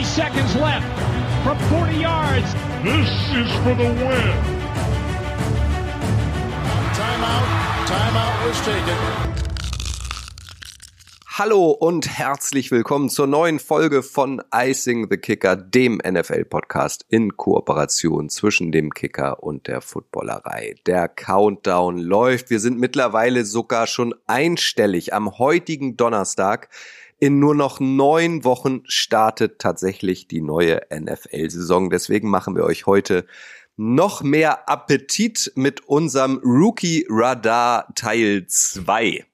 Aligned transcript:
Three 0.00 0.06
seconds 0.06 0.54
left 0.54 0.86
from 1.44 1.58
40 1.68 1.98
yards. 1.98 2.54
This 2.82 3.10
is 3.36 3.52
for 3.62 3.74
the 3.74 3.84
win. 3.84 4.32
Timeout. 6.94 7.46
Timeout 7.84 8.46
was 8.46 8.60
taken. 8.64 9.30
Hallo 11.26 11.70
und 11.70 12.18
herzlich 12.18 12.70
willkommen 12.70 13.10
zur 13.10 13.26
neuen 13.26 13.58
Folge 13.58 14.02
von 14.02 14.42
Icing 14.54 15.08
the 15.10 15.18
Kicker, 15.18 15.56
dem 15.56 15.98
NFL-Podcast 15.98 17.04
in 17.10 17.36
Kooperation 17.36 18.30
zwischen 18.30 18.72
dem 18.72 18.94
Kicker 18.94 19.42
und 19.42 19.66
der 19.66 19.82
Footballerei. 19.82 20.76
Der 20.86 21.08
Countdown 21.08 21.98
läuft. 21.98 22.48
Wir 22.48 22.60
sind 22.60 22.78
mittlerweile 22.78 23.44
sogar 23.44 23.86
schon 23.86 24.14
einstellig. 24.26 25.12
Am 25.12 25.38
heutigen 25.38 25.98
Donnerstag 25.98 26.70
in 27.20 27.38
nur 27.38 27.54
noch 27.54 27.80
neun 27.80 28.44
Wochen 28.44 28.80
startet 28.86 29.58
tatsächlich 29.58 30.26
die 30.26 30.40
neue 30.40 30.80
NFL-Saison. 30.92 31.90
Deswegen 31.90 32.28
machen 32.28 32.56
wir 32.56 32.64
euch 32.64 32.86
heute 32.86 33.26
noch 33.76 34.22
mehr 34.22 34.68
Appetit 34.68 35.52
mit 35.54 35.86
unserem 35.86 36.38
Rookie 36.38 37.06
Radar 37.08 37.94
Teil 37.94 38.46
2. 38.46 39.24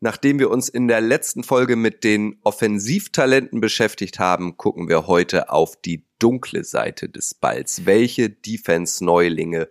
Nachdem 0.00 0.38
wir 0.38 0.50
uns 0.50 0.68
in 0.68 0.88
der 0.88 1.00
letzten 1.00 1.42
Folge 1.42 1.74
mit 1.74 2.04
den 2.04 2.38
Offensivtalenten 2.44 3.60
beschäftigt 3.60 4.18
haben, 4.18 4.56
gucken 4.56 4.88
wir 4.88 5.06
heute 5.06 5.50
auf 5.50 5.74
die 5.80 6.04
dunkle 6.18 6.64
Seite 6.64 7.08
des 7.08 7.34
Balls. 7.34 7.84
Welche 7.84 8.30
Defense-Neulinge, 8.30 9.68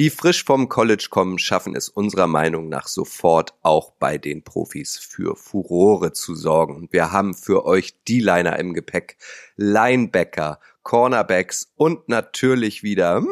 die 0.00 0.08
frisch 0.08 0.44
vom 0.46 0.70
College 0.70 1.08
kommen, 1.10 1.38
schaffen 1.38 1.76
es 1.76 1.90
unserer 1.90 2.26
Meinung 2.26 2.70
nach 2.70 2.88
sofort 2.88 3.52
auch 3.60 3.92
bei 3.98 4.16
den 4.16 4.42
Profis 4.42 4.96
für 4.96 5.36
Furore 5.36 6.14
zu 6.14 6.34
sorgen. 6.34 6.88
Wir 6.90 7.12
haben 7.12 7.34
für 7.34 7.66
euch 7.66 8.02
die 8.08 8.20
Liner 8.20 8.58
im 8.58 8.72
Gepäck, 8.72 9.18
Linebacker, 9.56 10.58
Cornerbacks 10.84 11.74
und 11.76 12.08
natürlich 12.08 12.82
wieder 12.82 13.22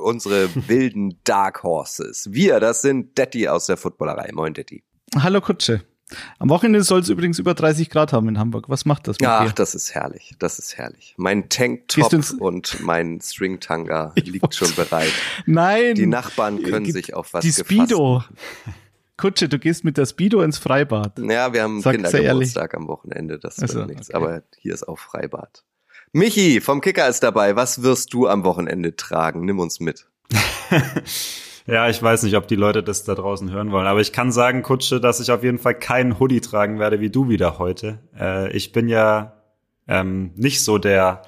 unsere 0.00 0.48
wilden 0.68 1.18
Dark 1.24 1.64
Horses. 1.64 2.28
Wir, 2.30 2.60
das 2.60 2.80
sind 2.80 3.18
Detti 3.18 3.48
aus 3.48 3.66
der 3.66 3.78
Footballerei. 3.78 4.30
Moin 4.32 4.54
Detti. 4.54 4.84
Hallo 5.16 5.40
Kutsche. 5.40 5.82
Am 6.38 6.48
Wochenende 6.48 6.82
soll 6.82 7.00
es 7.00 7.08
übrigens 7.08 7.38
über 7.38 7.54
30 7.54 7.90
Grad 7.90 8.12
haben 8.12 8.28
in 8.28 8.38
Hamburg. 8.38 8.68
Was 8.68 8.84
macht 8.84 9.08
das 9.08 9.18
mit 9.20 9.28
Ach, 9.28 9.46
dir? 9.46 9.52
das 9.52 9.74
ist 9.74 9.94
herrlich. 9.94 10.34
Das 10.38 10.58
ist 10.58 10.76
herrlich. 10.78 11.14
Mein 11.18 11.48
Tanktop 11.48 12.12
und 12.40 12.80
mein 12.80 13.20
Stringtanga 13.22 14.12
liegt 14.16 14.54
schon 14.54 14.74
bereit. 14.74 15.12
Nein. 15.46 15.94
Die 15.94 16.06
Nachbarn 16.06 16.62
können 16.62 16.90
sich 16.90 17.14
auf 17.14 17.34
was 17.34 17.42
Die 17.44 17.52
Speedo. 17.52 18.24
Kutsche, 19.16 19.48
du 19.48 19.58
gehst 19.58 19.84
mit 19.84 19.96
der 19.98 20.06
Speedo 20.06 20.42
ins 20.42 20.58
Freibad. 20.58 21.18
Ja, 21.18 21.52
wir 21.52 21.62
haben 21.62 21.80
Sag's 21.80 21.96
Kindergeburtstag 21.96 22.74
am 22.74 22.86
Wochenende. 22.88 23.38
Das 23.38 23.58
wird 23.58 23.70
Also, 23.70 23.84
nichts. 23.84 24.08
okay. 24.08 24.16
Aber 24.16 24.42
hier 24.58 24.74
ist 24.74 24.86
auch 24.88 24.98
Freibad. 24.98 25.64
Michi 26.12 26.60
vom 26.60 26.80
Kicker 26.80 27.08
ist 27.08 27.22
dabei. 27.22 27.54
Was 27.56 27.82
wirst 27.82 28.14
du 28.14 28.28
am 28.28 28.44
Wochenende 28.44 28.96
tragen? 28.96 29.44
Nimm 29.44 29.58
uns 29.58 29.80
mit. 29.80 30.06
Ja, 31.68 31.86
ich 31.90 32.02
weiß 32.02 32.22
nicht, 32.22 32.34
ob 32.34 32.48
die 32.48 32.56
Leute 32.56 32.82
das 32.82 33.04
da 33.04 33.14
draußen 33.14 33.52
hören 33.52 33.72
wollen, 33.72 33.86
aber 33.86 34.00
ich 34.00 34.12
kann 34.12 34.32
sagen, 34.32 34.62
Kutsche, 34.62 35.02
dass 35.02 35.20
ich 35.20 35.30
auf 35.30 35.44
jeden 35.44 35.58
Fall 35.58 35.74
keinen 35.74 36.18
Hoodie 36.18 36.40
tragen 36.40 36.78
werde 36.78 36.98
wie 36.98 37.10
du 37.10 37.28
wieder 37.28 37.58
heute. 37.58 37.98
Äh, 38.18 38.50
ich 38.56 38.72
bin 38.72 38.88
ja 38.88 39.34
ähm, 39.86 40.30
nicht 40.34 40.64
so 40.64 40.78
der 40.78 41.22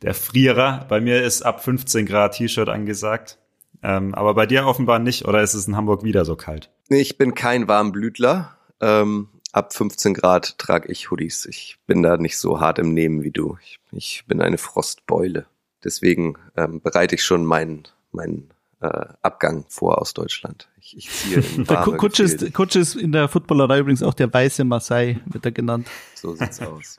der 0.00 0.14
Frierer. 0.14 0.86
Bei 0.88 1.02
mir 1.02 1.22
ist 1.22 1.42
ab 1.42 1.62
15 1.62 2.06
Grad 2.06 2.34
T-Shirt 2.36 2.70
angesagt, 2.70 3.38
ähm, 3.82 4.14
aber 4.14 4.32
bei 4.32 4.46
dir 4.46 4.66
offenbar 4.66 4.98
nicht. 5.00 5.26
Oder 5.26 5.42
ist 5.42 5.52
es 5.52 5.68
in 5.68 5.76
Hamburg 5.76 6.02
wieder 6.02 6.24
so 6.24 6.34
kalt? 6.34 6.70
Ich 6.88 7.18
bin 7.18 7.34
kein 7.34 7.68
Warmblütler. 7.68 8.56
Ähm, 8.80 9.28
ab 9.52 9.74
15 9.74 10.14
Grad 10.14 10.56
trage 10.56 10.90
ich 10.90 11.10
Hoodies. 11.10 11.44
Ich 11.44 11.76
bin 11.86 12.02
da 12.02 12.16
nicht 12.16 12.38
so 12.38 12.58
hart 12.58 12.78
im 12.78 12.94
Nehmen 12.94 13.22
wie 13.22 13.32
du. 13.32 13.58
Ich, 13.62 13.80
ich 13.92 14.24
bin 14.26 14.40
eine 14.40 14.56
Frostbeule. 14.56 15.44
Deswegen 15.84 16.38
ähm, 16.56 16.80
bereite 16.80 17.16
ich 17.16 17.22
schon 17.22 17.44
meinen 17.44 17.82
meinen 18.12 18.53
äh, 18.84 19.06
Abgang 19.22 19.64
vor 19.68 20.00
aus 20.00 20.12
Deutschland. 20.12 20.68
Ich, 20.80 20.96
ich 20.96 21.10
ziehe 21.10 21.42
Kutsche 21.96 22.24
ist, 22.24 22.52
Kutsche 22.52 22.80
ist 22.80 22.96
in 22.96 23.12
der 23.12 23.28
Footballerei 23.28 23.78
übrigens 23.78 24.02
auch 24.02 24.14
der 24.14 24.32
weiße 24.32 24.64
Marseille, 24.64 25.20
wird 25.26 25.46
er 25.46 25.52
genannt. 25.52 25.88
So 26.14 26.34
sieht's 26.34 26.60
aus. 26.60 26.98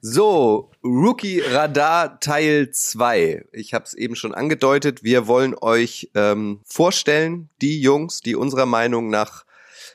So, 0.00 0.70
Rookie 0.82 1.40
Radar 1.40 2.18
Teil 2.20 2.70
2. 2.70 3.46
Ich 3.52 3.74
habe 3.74 3.84
es 3.84 3.94
eben 3.94 4.16
schon 4.16 4.34
angedeutet. 4.34 5.04
Wir 5.04 5.26
wollen 5.26 5.54
euch 5.60 6.10
ähm, 6.14 6.60
vorstellen, 6.64 7.48
die 7.60 7.80
Jungs, 7.80 8.20
die 8.20 8.34
unserer 8.34 8.66
Meinung 8.66 9.10
nach 9.10 9.44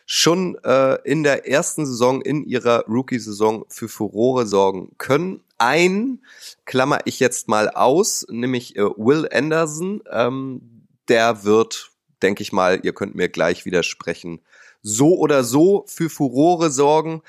schon 0.06 0.58
äh, 0.64 1.02
in 1.03 1.24
der 1.24 1.47
ersten 1.47 1.85
Saison, 1.85 2.22
in 2.22 2.46
ihrer 2.46 2.85
Rookie-Saison 2.88 3.66
für 3.68 3.90
Furore 3.90 4.46
sorgen 4.46 4.91
können. 4.97 5.41
Ein 5.58 6.20
klammer 6.66 7.00
ich 7.06 7.20
jetzt 7.20 7.47
mal 7.47 7.70
aus, 7.70 8.25
nämlich 8.30 8.75
äh, 8.75 8.81
Will 8.81 9.28
Anderson. 9.31 10.03
Ähm, 10.12 10.72
der 11.09 11.44
wird, 11.44 11.91
denke 12.22 12.44
ich 12.44 12.52
mal, 12.52 12.80
ihr 12.84 12.94
könnt 12.94 13.16
mir 13.16 13.30
gleich 13.30 13.66
widersprechen, 13.66 14.41
so 14.81 15.18
oder 15.18 15.44
so 15.44 15.86
für 15.88 16.09
Furore 16.09 16.69
sorgen 16.69 17.22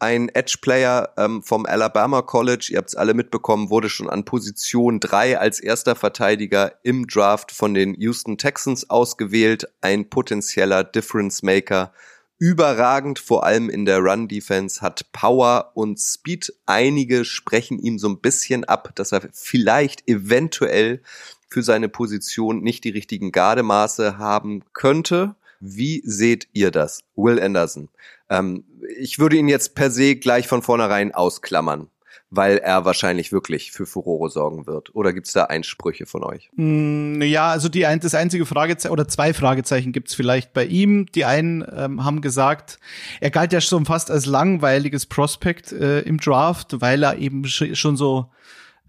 ein 0.00 0.28
Edge-Player 0.28 1.12
ähm, 1.16 1.42
vom 1.42 1.66
Alabama 1.66 2.22
College, 2.22 2.68
ihr 2.70 2.78
habt 2.78 2.88
es 2.88 2.94
alle 2.94 3.14
mitbekommen, 3.14 3.70
wurde 3.70 3.88
schon 3.88 4.08
an 4.08 4.24
Position 4.24 5.00
3 5.00 5.38
als 5.38 5.60
erster 5.60 5.96
Verteidiger 5.96 6.74
im 6.82 7.06
Draft 7.06 7.50
von 7.52 7.74
den 7.74 7.94
Houston 7.94 8.38
Texans 8.38 8.90
ausgewählt. 8.90 9.68
Ein 9.80 10.08
potenzieller 10.08 10.84
Difference-Maker. 10.84 11.92
Überragend, 12.40 13.18
vor 13.18 13.44
allem 13.44 13.68
in 13.68 13.84
der 13.84 13.98
Run-Defense, 13.98 14.80
hat 14.80 15.10
Power 15.12 15.72
und 15.74 15.98
Speed. 15.98 16.54
Einige 16.66 17.24
sprechen 17.24 17.80
ihm 17.80 17.98
so 17.98 18.08
ein 18.08 18.20
bisschen 18.20 18.64
ab, 18.64 18.92
dass 18.94 19.10
er 19.10 19.28
vielleicht 19.32 20.08
eventuell 20.08 21.02
für 21.48 21.62
seine 21.62 21.88
Position 21.88 22.60
nicht 22.62 22.84
die 22.84 22.90
richtigen 22.90 23.32
Gardemaße 23.32 24.18
haben 24.18 24.62
könnte. 24.72 25.34
Wie 25.60 26.02
seht 26.04 26.48
ihr 26.52 26.70
das? 26.70 27.02
Will 27.16 27.40
Anderson. 27.40 27.88
Ähm, 28.30 28.64
ich 28.98 29.18
würde 29.18 29.36
ihn 29.36 29.48
jetzt 29.48 29.74
per 29.74 29.90
se 29.90 30.14
gleich 30.16 30.46
von 30.46 30.62
vornherein 30.62 31.12
ausklammern, 31.14 31.88
weil 32.30 32.58
er 32.58 32.84
wahrscheinlich 32.84 33.32
wirklich 33.32 33.72
für 33.72 33.86
Furore 33.86 34.30
sorgen 34.30 34.66
wird. 34.68 34.94
Oder 34.94 35.12
gibt's 35.12 35.32
da 35.32 35.44
Einsprüche 35.44 36.06
von 36.06 36.22
euch? 36.22 36.50
Mm, 36.54 37.22
Ja, 37.22 37.48
also 37.50 37.68
die 37.68 37.86
ein, 37.86 37.98
das 37.98 38.14
einzige 38.14 38.46
Fragezeichen 38.46 38.92
oder 38.92 39.08
zwei 39.08 39.34
Fragezeichen 39.34 39.90
gibt's 39.92 40.14
vielleicht 40.14 40.52
bei 40.52 40.64
ihm. 40.66 41.06
Die 41.06 41.24
einen 41.24 41.64
ähm, 41.74 42.04
haben 42.04 42.20
gesagt, 42.20 42.78
er 43.20 43.30
galt 43.30 43.52
ja 43.52 43.60
schon 43.60 43.84
fast 43.84 44.10
als 44.12 44.26
langweiliges 44.26 45.06
Prospect 45.06 45.72
äh, 45.72 46.00
im 46.02 46.18
Draft, 46.18 46.80
weil 46.80 47.02
er 47.02 47.16
eben 47.18 47.42
sch- 47.46 47.74
schon 47.74 47.96
so 47.96 48.26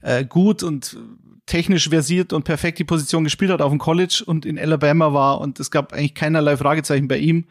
äh, 0.01 0.25
gut 0.25 0.63
und 0.63 0.97
technisch 1.45 1.89
versiert 1.89 2.31
und 2.31 2.43
perfekt 2.43 2.79
die 2.79 2.83
Position 2.83 3.23
gespielt 3.23 3.51
hat 3.51 3.61
auf 3.61 3.71
dem 3.71 3.79
College 3.79 4.23
und 4.25 4.45
in 4.45 4.59
Alabama 4.59 5.13
war 5.13 5.41
und 5.41 5.59
es 5.59 5.71
gab 5.71 5.93
eigentlich 5.93 6.13
keinerlei 6.13 6.57
Fragezeichen 6.57 7.07
bei 7.07 7.17
ihm. 7.17 7.45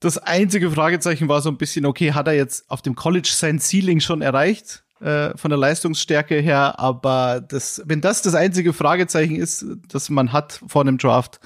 Das 0.00 0.18
einzige 0.18 0.70
Fragezeichen 0.70 1.28
war 1.28 1.40
so 1.40 1.50
ein 1.50 1.56
bisschen, 1.56 1.86
okay, 1.86 2.12
hat 2.12 2.26
er 2.26 2.34
jetzt 2.34 2.70
auf 2.70 2.82
dem 2.82 2.94
College 2.94 3.30
sein 3.32 3.58
Ceiling 3.58 4.00
schon 4.00 4.22
erreicht? 4.22 4.84
äh, 5.00 5.36
von 5.36 5.50
der 5.50 5.58
Leistungsstärke 5.58 6.36
her, 6.40 6.78
aber 6.78 7.40
das, 7.40 7.82
wenn 7.86 8.00
das 8.00 8.22
das 8.22 8.34
einzige 8.34 8.72
Fragezeichen 8.72 9.36
ist, 9.36 9.64
das 9.88 10.10
man 10.10 10.32
hat 10.32 10.60
vor 10.66 10.82
einem 10.82 10.98
Draft, 10.98 11.40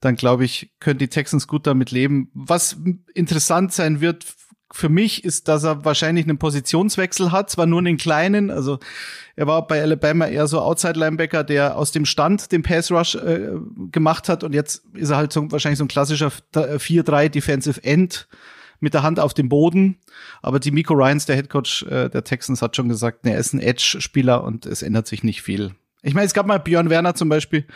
dann 0.00 0.16
glaube 0.16 0.44
ich, 0.44 0.72
können 0.80 0.98
die 0.98 1.08
Texans 1.08 1.48
gut 1.48 1.66
damit 1.66 1.90
leben. 1.90 2.30
Was 2.34 2.76
interessant 3.14 3.72
sein 3.72 4.00
wird, 4.00 4.24
für 4.70 4.88
mich 4.88 5.24
ist, 5.24 5.48
dass 5.48 5.64
er 5.64 5.84
wahrscheinlich 5.84 6.26
einen 6.26 6.38
Positionswechsel 6.38 7.32
hat, 7.32 7.50
zwar 7.50 7.66
nur 7.66 7.78
einen 7.78 7.96
kleinen, 7.96 8.50
also 8.50 8.78
er 9.34 9.46
war 9.46 9.66
bei 9.66 9.80
Alabama 9.80 10.26
eher 10.26 10.46
so 10.46 10.60
Outside-Linebacker, 10.60 11.44
der 11.44 11.76
aus 11.76 11.92
dem 11.92 12.04
Stand 12.04 12.52
den 12.52 12.62
Pass-Rush 12.62 13.14
äh, 13.14 13.50
gemacht 13.90 14.28
hat 14.28 14.44
und 14.44 14.54
jetzt 14.54 14.84
ist 14.94 15.10
er 15.10 15.16
halt 15.16 15.32
so, 15.32 15.50
wahrscheinlich 15.50 15.78
so 15.78 15.84
ein 15.84 15.88
klassischer 15.88 16.30
4-3 16.54 17.28
Defensive 17.30 17.82
End 17.82 18.28
mit 18.80 18.94
der 18.94 19.02
Hand 19.02 19.20
auf 19.20 19.34
dem 19.34 19.48
Boden. 19.48 19.98
Aber 20.42 20.60
die 20.60 20.70
Miko 20.70 20.94
Ryans, 20.94 21.26
der 21.26 21.36
Headcoach 21.36 21.84
äh, 21.88 22.08
der 22.08 22.24
Texans, 22.24 22.62
hat 22.62 22.76
schon 22.76 22.88
gesagt, 22.88 23.24
ne, 23.24 23.32
er 23.32 23.38
ist 23.38 23.52
ein 23.52 23.60
Edge-Spieler 23.60 24.44
und 24.44 24.66
es 24.66 24.82
ändert 24.82 25.06
sich 25.06 25.24
nicht 25.24 25.42
viel. 25.42 25.74
Ich 26.02 26.14
meine, 26.14 26.26
es 26.26 26.34
gab 26.34 26.46
mal 26.46 26.58
Björn 26.58 26.90
Werner 26.90 27.14
zum 27.14 27.28
Beispiel, 27.28 27.66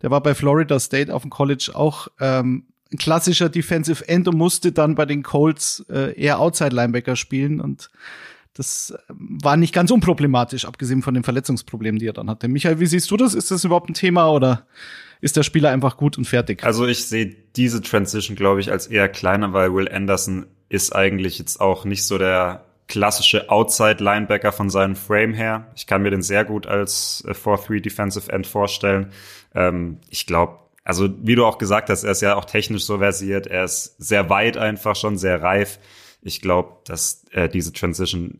der 0.00 0.10
war 0.10 0.22
bei 0.22 0.34
Florida 0.34 0.80
State 0.80 1.14
auf 1.14 1.22
dem 1.22 1.30
College 1.30 1.72
auch 1.74 2.08
ähm, 2.20 2.66
ein 2.92 2.98
klassischer 2.98 3.48
Defensive 3.48 4.08
End 4.08 4.28
und 4.28 4.36
musste 4.36 4.72
dann 4.72 4.94
bei 4.94 5.06
den 5.06 5.22
Colts 5.22 5.84
äh, 5.90 6.18
eher 6.20 6.38
Outside 6.38 6.74
Linebacker 6.74 7.16
spielen 7.16 7.60
und 7.60 7.90
das 8.56 8.94
ähm, 9.10 9.38
war 9.42 9.56
nicht 9.56 9.74
ganz 9.74 9.90
unproblematisch, 9.90 10.64
abgesehen 10.64 11.02
von 11.02 11.14
den 11.14 11.24
Verletzungsproblemen, 11.24 11.98
die 11.98 12.08
er 12.08 12.12
dann 12.12 12.30
hatte. 12.30 12.48
Michael, 12.48 12.80
wie 12.80 12.86
siehst 12.86 13.10
du 13.10 13.16
das? 13.16 13.34
Ist 13.34 13.50
das 13.50 13.64
überhaupt 13.64 13.90
ein 13.90 13.94
Thema 13.94 14.30
oder 14.30 14.66
ist 15.20 15.36
der 15.36 15.42
Spieler 15.42 15.70
einfach 15.70 15.96
gut 15.96 16.18
und 16.18 16.24
fertig? 16.24 16.64
Also 16.64 16.86
ich 16.86 17.06
sehe 17.06 17.36
diese 17.56 17.82
Transition, 17.82 18.36
glaube 18.36 18.60
ich, 18.60 18.70
als 18.70 18.86
eher 18.86 19.08
kleiner, 19.08 19.52
weil 19.52 19.74
Will 19.74 19.88
Anderson 19.88 20.46
ist 20.68 20.94
eigentlich 20.94 21.38
jetzt 21.38 21.60
auch 21.60 21.84
nicht 21.84 22.04
so 22.04 22.18
der 22.18 22.64
klassische 22.88 23.50
Outside-Linebacker 23.50 24.52
von 24.52 24.70
seinem 24.70 24.96
Frame 24.96 25.34
her. 25.34 25.66
Ich 25.74 25.86
kann 25.86 26.02
mir 26.02 26.10
den 26.10 26.22
sehr 26.22 26.44
gut 26.44 26.66
als 26.66 27.24
4-3 27.26 27.76
äh, 27.76 27.80
Defensive 27.80 28.32
End 28.32 28.46
vorstellen. 28.46 29.10
Ähm, 29.54 29.98
ich 30.08 30.26
glaube, 30.26 30.58
also 30.86 31.08
wie 31.20 31.34
du 31.34 31.44
auch 31.44 31.58
gesagt 31.58 31.90
hast, 31.90 32.04
er 32.04 32.12
ist 32.12 32.22
ja 32.22 32.36
auch 32.36 32.44
technisch 32.44 32.84
so 32.84 32.98
versiert, 32.98 33.48
er 33.48 33.64
ist 33.64 33.96
sehr 33.98 34.30
weit 34.30 34.56
einfach 34.56 34.94
schon, 34.94 35.18
sehr 35.18 35.42
reif. 35.42 35.80
Ich 36.22 36.40
glaube, 36.40 36.76
dass 36.84 37.24
äh, 37.32 37.48
diese 37.48 37.72
Transition 37.72 38.38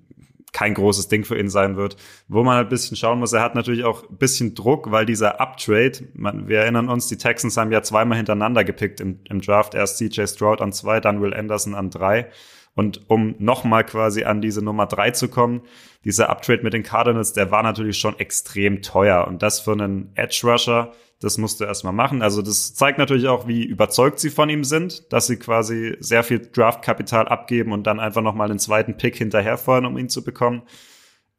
kein 0.52 0.72
großes 0.72 1.08
Ding 1.08 1.24
für 1.24 1.38
ihn 1.38 1.50
sein 1.50 1.76
wird. 1.76 1.96
Wo 2.28 2.44
man 2.44 2.56
halt 2.56 2.68
ein 2.68 2.70
bisschen 2.70 2.96
schauen 2.96 3.18
muss, 3.18 3.32
er 3.32 3.42
hat 3.42 3.54
natürlich 3.56 3.84
auch 3.84 4.08
ein 4.08 4.16
bisschen 4.16 4.54
Druck, 4.54 4.90
weil 4.90 5.04
dieser 5.04 5.40
Uptrade, 5.40 6.08
man, 6.14 6.48
wir 6.48 6.60
erinnern 6.60 6.88
uns, 6.88 7.08
die 7.08 7.18
Texans 7.18 7.56
haben 7.56 7.72
ja 7.72 7.82
zweimal 7.82 8.16
hintereinander 8.16 8.64
gepickt 8.64 9.00
im, 9.00 9.20
im 9.28 9.40
Draft, 9.40 9.74
erst 9.74 9.98
CJ 9.98 10.26
Stroud 10.26 10.62
an 10.62 10.72
zwei, 10.72 11.00
dann 11.00 11.20
Will 11.20 11.34
Anderson 11.34 11.74
an 11.74 11.90
drei. 11.90 12.30
Und 12.76 13.08
um 13.08 13.34
nochmal 13.38 13.84
quasi 13.84 14.24
an 14.24 14.40
diese 14.40 14.62
Nummer 14.62 14.86
drei 14.86 15.10
zu 15.10 15.28
kommen, 15.28 15.62
dieser 16.04 16.28
Uptrade 16.28 16.62
mit 16.62 16.74
den 16.74 16.82
Cardinals, 16.82 17.32
der 17.32 17.50
war 17.50 17.62
natürlich 17.62 17.98
schon 17.98 18.18
extrem 18.18 18.82
teuer. 18.82 19.26
Und 19.26 19.42
das 19.42 19.60
für 19.60 19.72
einen 19.72 20.12
Edge 20.14 20.42
Rusher, 20.44 20.92
das 21.20 21.38
musst 21.38 21.58
du 21.58 21.64
erstmal 21.64 21.94
machen. 21.94 22.20
Also 22.20 22.42
das 22.42 22.74
zeigt 22.74 22.98
natürlich 22.98 23.28
auch, 23.28 23.48
wie 23.48 23.64
überzeugt 23.64 24.20
sie 24.20 24.28
von 24.28 24.50
ihm 24.50 24.62
sind, 24.62 25.10
dass 25.10 25.26
sie 25.26 25.38
quasi 25.38 25.96
sehr 26.00 26.22
viel 26.22 26.38
Draftkapital 26.38 27.26
abgeben 27.26 27.72
und 27.72 27.86
dann 27.86 27.98
einfach 27.98 28.20
nochmal 28.20 28.50
einen 28.50 28.58
zweiten 28.58 28.98
Pick 28.98 29.16
hinterherfeuern, 29.16 29.86
um 29.86 29.96
ihn 29.96 30.10
zu 30.10 30.22
bekommen. 30.22 30.62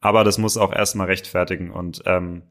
Aber 0.02 0.24
das 0.24 0.40
muss 0.40 0.58
auch 0.58 0.74
erstmal 0.74 1.06
rechtfertigen. 1.06 1.70
Und 1.70 2.02
ähm, 2.08 2.44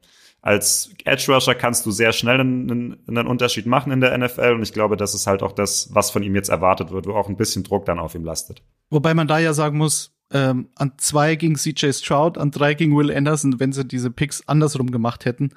als 0.43 0.95
Edge 1.05 1.33
Rusher 1.33 1.57
kannst 1.57 1.85
du 1.87 1.91
sehr 1.91 2.13
schnell 2.13 2.39
einen, 2.39 3.03
einen, 3.09 3.27
Unterschied 3.27 3.67
machen 3.67 3.91
in 3.91 4.01
der 4.01 4.17
NFL. 4.17 4.53
Und 4.55 4.63
ich 4.63 4.73
glaube, 4.73 4.97
das 4.97 5.13
ist 5.13 5.27
halt 5.27 5.43
auch 5.43 5.51
das, 5.51 5.93
was 5.93 6.13
von 6.13 6.23
ihm 6.23 6.37
jetzt 6.37 6.51
erwartet 6.51 6.93
wird, 6.93 7.07
wo 7.07 7.15
auch 7.15 7.29
ein 7.29 7.37
bisschen 7.37 7.65
Druck 7.65 7.85
dann 7.85 7.99
auf 7.99 8.15
ihm 8.15 8.25
lastet. 8.25 8.63
Wobei 8.91 9.15
man 9.15 9.27
da 9.27 9.39
ja 9.39 9.53
sagen 9.53 9.79
muss, 9.79 10.13
ähm, 10.33 10.69
an 10.75 10.93
zwei 10.99 11.37
ging 11.37 11.57
CJ 11.57 11.93
Stroud, 11.93 12.39
an 12.39 12.51
drei 12.51 12.75
ging 12.75 12.97
Will 12.97 13.15
Anderson. 13.15 13.61
Wenn 13.61 13.73
sie 13.73 13.85
diese 13.85 14.11
Picks 14.11 14.47
andersrum 14.49 14.91
gemacht 14.91 15.25
hätten, 15.25 15.51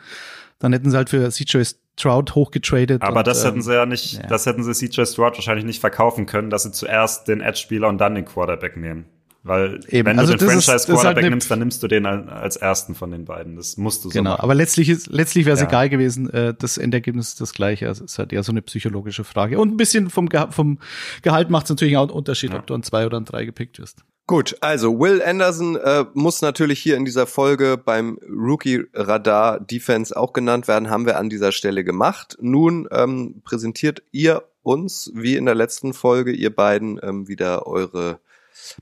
dann 0.59 0.73
hätten 0.73 0.91
sie 0.91 0.97
halt 0.97 1.09
für 1.09 1.29
CJ 1.29 1.63
Stroud 1.99 2.35
hochgetradet. 2.35 3.01
Aber 3.01 3.19
und, 3.19 3.27
das 3.27 3.43
hätten 3.43 3.61
sie 3.61 3.73
ja 3.73 3.85
nicht, 3.85 4.13
ja. 4.13 4.27
das 4.27 4.45
hätten 4.45 4.63
sie 4.63 4.73
CJ 4.73 5.05
Stroud 5.05 5.35
wahrscheinlich 5.35 5.65
nicht 5.65 5.79
verkaufen 5.79 6.25
können, 6.25 6.49
dass 6.49 6.63
sie 6.63 6.71
zuerst 6.71 7.27
den 7.27 7.41
Edge-Spieler 7.41 7.87
und 7.87 7.97
dann 7.97 8.15
den 8.15 8.25
Quarterback 8.25 8.77
nehmen. 8.77 9.05
Weil 9.41 9.79
Eben. 9.87 10.05
wenn 10.07 10.19
also 10.19 10.33
du 10.33 10.39
den 10.39 10.49
Franchise-Quarterback 10.49 11.23
halt 11.23 11.29
nimmst, 11.29 11.49
dann 11.49 11.59
nimmst 11.59 11.81
du 11.81 11.87
den 11.87 12.05
als 12.05 12.57
ersten 12.57 12.93
von 12.93 13.11
den 13.11 13.23
beiden. 13.23 13.55
Das 13.55 13.77
musst 13.77 14.03
du 14.03 14.09
so 14.09 14.13
Genau, 14.13 14.31
machen. 14.31 14.41
aber 14.41 14.53
letztlich 14.53 14.89
ist 14.89 15.07
letztlich 15.07 15.45
wäre 15.45 15.53
es 15.53 15.61
ja. 15.61 15.67
egal 15.67 15.89
gewesen. 15.89 16.29
Äh, 16.29 16.53
das 16.57 16.77
Endergebnis 16.77 17.29
ist 17.29 17.41
das 17.41 17.53
gleiche. 17.53 17.87
Also 17.87 18.03
es 18.03 18.13
ist 18.13 18.19
halt 18.19 18.33
eher 18.33 18.43
so 18.43 18.51
eine 18.51 18.61
psychologische 18.61 19.23
Frage. 19.23 19.59
Und 19.59 19.73
ein 19.73 19.77
bisschen 19.77 20.09
vom, 20.09 20.27
Ge 20.27 20.47
vom 20.49 20.79
Gehalt 21.21 21.49
macht 21.49 21.65
es 21.65 21.69
natürlich 21.69 21.95
auch 21.95 22.03
einen 22.03 22.11
Unterschied, 22.11 22.51
ja. 22.51 22.59
ob 22.59 22.67
du 22.67 22.73
an 22.73 22.83
zwei 22.83 23.05
oder 23.05 23.17
an 23.17 23.25
drei 23.25 23.45
gepickt 23.45 23.79
wirst. 23.79 24.03
Gut, 24.27 24.57
also 24.61 24.99
Will 24.99 25.23
Anderson 25.23 25.75
äh, 25.77 26.05
muss 26.13 26.41
natürlich 26.41 26.79
hier 26.79 26.97
in 26.97 27.05
dieser 27.05 27.25
Folge 27.25 27.81
beim 27.83 28.19
Rookie 28.29 28.83
Radar 28.93 29.59
Defense 29.59 30.15
auch 30.15 30.33
genannt 30.33 30.67
werden, 30.67 30.91
haben 30.91 31.07
wir 31.07 31.17
an 31.17 31.29
dieser 31.29 31.51
Stelle 31.51 31.83
gemacht. 31.83 32.37
Nun 32.39 32.87
ähm, 32.91 33.41
präsentiert 33.43 34.03
ihr 34.11 34.43
uns, 34.61 35.11
wie 35.15 35.35
in 35.35 35.45
der 35.45 35.55
letzten 35.55 35.93
Folge, 35.93 36.31
ihr 36.31 36.53
beiden 36.53 36.99
ähm, 37.01 37.27
wieder 37.27 37.65
eure 37.65 38.19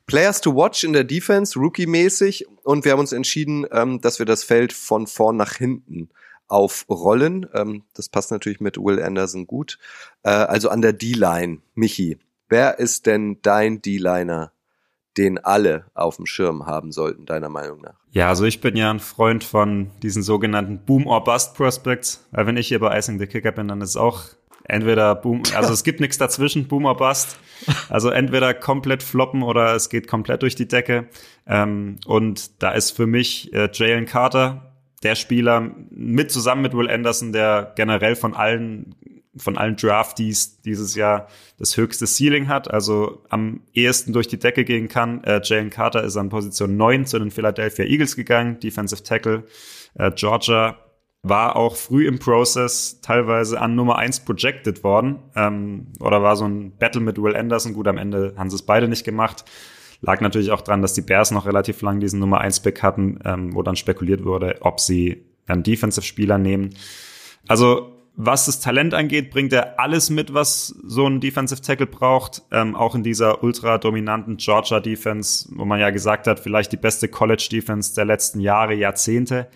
Players 0.05 0.41
to 0.41 0.55
watch 0.55 0.83
in 0.83 0.93
der 0.93 1.03
Defense, 1.03 1.59
Rookie-mäßig. 1.59 2.45
Und 2.63 2.85
wir 2.85 2.91
haben 2.91 2.99
uns 2.99 3.11
entschieden, 3.11 3.65
ähm, 3.71 4.01
dass 4.01 4.19
wir 4.19 4.25
das 4.25 4.43
Feld 4.43 4.73
von 4.73 5.07
vorn 5.07 5.37
nach 5.37 5.53
hinten 5.53 6.09
aufrollen. 6.47 7.47
Ähm, 7.53 7.83
das 7.93 8.09
passt 8.09 8.31
natürlich 8.31 8.59
mit 8.59 8.77
Will 8.77 9.01
Anderson 9.01 9.47
gut. 9.47 9.77
Äh, 10.23 10.29
also 10.29 10.69
an 10.69 10.81
der 10.81 10.93
D-Line, 10.93 11.59
Michi. 11.75 12.17
Wer 12.49 12.79
ist 12.79 13.05
denn 13.05 13.39
dein 13.41 13.81
D-Liner 13.81 14.51
den 15.17 15.39
alle 15.39 15.85
auf 15.95 16.17
dem 16.17 16.25
Schirm 16.25 16.65
haben 16.65 16.91
sollten, 16.91 17.25
deiner 17.25 17.49
Meinung 17.49 17.81
nach? 17.81 17.95
Ja, 18.11 18.29
also 18.29 18.45
ich 18.45 18.61
bin 18.61 18.75
ja 18.77 18.89
ein 18.91 18.99
Freund 18.99 19.43
von 19.43 19.89
diesen 20.03 20.23
sogenannten 20.23 20.79
Boom 20.85 21.07
or 21.07 21.23
Bust 21.23 21.55
Prospects, 21.55 22.25
weil 22.31 22.45
wenn 22.45 22.57
ich 22.57 22.67
hier 22.67 22.79
bei 22.79 22.97
Icing 22.97 23.19
the 23.19 23.27
Kicker 23.27 23.51
bin, 23.51 23.67
dann 23.67 23.81
ist 23.81 23.97
auch 23.97 24.25
entweder 24.63 25.15
Boom, 25.15 25.43
also 25.55 25.73
es 25.73 25.83
gibt 25.83 25.99
nichts 25.99 26.17
dazwischen, 26.17 26.67
Boom 26.67 26.85
or 26.85 26.95
Bust. 26.95 27.37
Also 27.89 28.09
entweder 28.09 28.53
komplett 28.53 29.03
floppen 29.03 29.43
oder 29.43 29.75
es 29.75 29.89
geht 29.89 30.07
komplett 30.07 30.41
durch 30.41 30.55
die 30.55 30.67
Decke. 30.67 31.07
Ähm, 31.45 31.97
und 32.05 32.61
da 32.61 32.71
ist 32.71 32.91
für 32.91 33.07
mich 33.07 33.53
äh, 33.53 33.69
Jalen 33.71 34.05
Carter 34.05 34.73
der 35.03 35.15
Spieler 35.15 35.71
mit 35.89 36.31
zusammen 36.31 36.61
mit 36.63 36.73
Will 36.73 36.89
Anderson, 36.89 37.31
der 37.31 37.73
generell 37.75 38.15
von 38.15 38.33
allen 38.33 38.95
von 39.39 39.55
allen 39.55 39.75
Draftees 39.75 40.61
dieses 40.61 40.95
Jahr 40.95 41.27
das 41.59 41.77
höchste 41.77 42.07
Ceiling 42.07 42.47
hat, 42.47 42.71
also 42.71 43.23
am 43.29 43.61
ehesten 43.73 44.11
durch 44.11 44.27
die 44.27 44.39
Decke 44.39 44.63
gehen 44.63 44.87
kann. 44.87 45.23
Äh, 45.23 45.41
Jalen 45.43 45.69
Carter 45.69 46.03
ist 46.03 46.17
an 46.17 46.29
Position 46.29 46.75
9 46.75 47.05
zu 47.05 47.19
den 47.19 47.29
Philadelphia 47.29 47.85
Eagles 47.85 48.15
gegangen, 48.15 48.59
Defensive 48.59 49.03
Tackle. 49.03 49.43
Äh, 49.93 50.11
Georgia 50.11 50.77
war 51.23 51.55
auch 51.55 51.75
früh 51.75 52.07
im 52.07 52.19
Prozess 52.19 53.01
teilweise 53.01 53.59
an 53.59 53.75
Nummer 53.75 53.97
1 53.97 54.21
projected 54.21 54.83
worden 54.83 55.19
ähm, 55.35 55.87
oder 55.99 56.23
war 56.23 56.35
so 56.35 56.45
ein 56.45 56.77
Battle 56.77 57.01
mit 57.01 57.21
Will 57.21 57.35
Anderson. 57.35 57.73
Gut, 57.73 57.87
am 57.87 57.97
Ende 57.97 58.33
haben 58.37 58.49
sie 58.49 58.55
es 58.55 58.61
beide 58.63 58.87
nicht 58.87 59.03
gemacht. 59.03 59.43
Lag 60.01 60.21
natürlich 60.21 60.51
auch 60.51 60.61
dran, 60.61 60.81
dass 60.81 60.93
die 60.93 61.01
Bears 61.01 61.31
noch 61.31 61.45
relativ 61.45 61.81
lang 61.81 61.99
diesen 61.99 62.19
Nummer 62.19 62.39
1 62.39 62.61
Pick 62.61 62.83
hatten, 62.83 63.19
ähm, 63.25 63.55
wo 63.55 63.63
dann 63.63 63.75
spekuliert 63.75 64.23
wurde, 64.23 64.57
ob 64.61 64.79
sie 64.79 65.25
einen 65.47 65.63
Defensive-Spieler 65.63 66.37
nehmen. 66.37 66.75
Also 67.47 67.93
was 68.19 68.47
das 68.47 68.59
Talent 68.59 68.95
angeht, 68.95 69.29
bringt 69.29 69.53
er 69.53 69.79
alles 69.79 70.09
mit, 70.09 70.33
was 70.33 70.69
so 70.83 71.07
ein 71.07 71.21
Defensive 71.21 71.61
Tackle 71.61 71.85
braucht. 71.85 72.41
Ähm, 72.51 72.75
auch 72.75 72.95
in 72.95 73.03
dieser 73.03 73.43
ultra 73.43 73.77
dominanten 73.77 74.37
Georgia 74.37 74.79
Defense, 74.79 75.47
wo 75.55 75.65
man 75.65 75.79
ja 75.79 75.91
gesagt 75.91 76.25
hat, 76.25 76.39
vielleicht 76.39 76.71
die 76.71 76.77
beste 76.77 77.09
College 77.09 77.47
Defense 77.51 77.93
der 77.93 78.05
letzten 78.05 78.39
Jahre, 78.39 78.73
Jahrzehnte. 78.73 79.47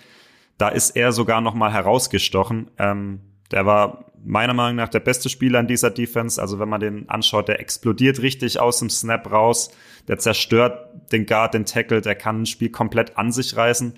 Da 0.61 0.69
ist 0.69 0.91
er 0.91 1.11
sogar 1.11 1.41
noch 1.41 1.55
mal 1.55 1.73
herausgestochen. 1.73 2.69
Ähm, 2.77 3.21
der 3.49 3.65
war 3.65 4.05
meiner 4.23 4.53
Meinung 4.53 4.75
nach 4.75 4.89
der 4.89 4.99
beste 4.99 5.27
Spieler 5.27 5.59
in 5.59 5.65
dieser 5.65 5.89
Defense. 5.89 6.39
Also 6.39 6.59
wenn 6.59 6.69
man 6.69 6.79
den 6.79 7.09
anschaut, 7.09 7.47
der 7.47 7.59
explodiert 7.59 8.21
richtig 8.21 8.59
aus 8.59 8.77
dem 8.77 8.91
Snap 8.91 9.31
raus. 9.31 9.71
Der 10.07 10.19
zerstört 10.19 11.11
den 11.11 11.25
Guard, 11.25 11.55
den 11.55 11.65
Tackle. 11.65 12.01
Der 12.01 12.13
kann 12.13 12.43
ein 12.43 12.45
Spiel 12.45 12.69
komplett 12.69 13.17
an 13.17 13.31
sich 13.31 13.57
reißen. 13.57 13.95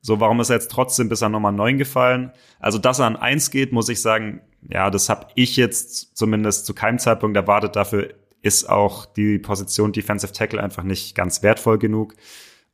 So, 0.00 0.18
warum 0.18 0.40
ist 0.40 0.50
er 0.50 0.56
jetzt 0.56 0.72
trotzdem 0.72 1.08
bis 1.08 1.22
an 1.22 1.30
Nummer 1.30 1.52
9 1.52 1.78
gefallen? 1.78 2.32
Also, 2.58 2.78
dass 2.78 2.98
er 2.98 3.06
an 3.06 3.14
1 3.14 3.52
geht, 3.52 3.70
muss 3.70 3.88
ich 3.88 4.02
sagen, 4.02 4.40
ja, 4.68 4.90
das 4.90 5.10
habe 5.10 5.28
ich 5.36 5.56
jetzt 5.56 6.16
zumindest 6.16 6.66
zu 6.66 6.74
keinem 6.74 6.98
Zeitpunkt 6.98 7.36
erwartet. 7.36 7.76
Dafür 7.76 8.08
ist 8.42 8.68
auch 8.68 9.06
die 9.06 9.38
Position 9.38 9.92
Defensive 9.92 10.32
Tackle 10.32 10.60
einfach 10.60 10.82
nicht 10.82 11.14
ganz 11.14 11.44
wertvoll 11.44 11.78
genug. 11.78 12.14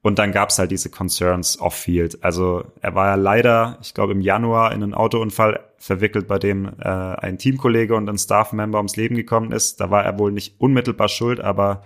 Und 0.06 0.20
dann 0.20 0.30
gab's 0.30 0.56
halt 0.60 0.70
diese 0.70 0.88
Concerns 0.88 1.60
off-field. 1.60 2.22
Also 2.22 2.62
er 2.80 2.94
war 2.94 3.08
ja 3.08 3.14
leider, 3.16 3.76
ich 3.82 3.92
glaube, 3.92 4.12
im 4.12 4.20
Januar 4.20 4.70
in 4.70 4.84
einen 4.84 4.94
Autounfall 4.94 5.64
verwickelt, 5.78 6.28
bei 6.28 6.38
dem 6.38 6.66
äh, 6.78 6.88
ein 6.88 7.38
Teamkollege 7.38 7.96
und 7.96 8.08
ein 8.08 8.16
Staff-Member 8.16 8.78
ums 8.78 8.94
Leben 8.94 9.16
gekommen 9.16 9.50
ist. 9.50 9.80
Da 9.80 9.90
war 9.90 10.04
er 10.04 10.16
wohl 10.16 10.30
nicht 10.30 10.60
unmittelbar 10.60 11.08
schuld, 11.08 11.40
aber 11.40 11.82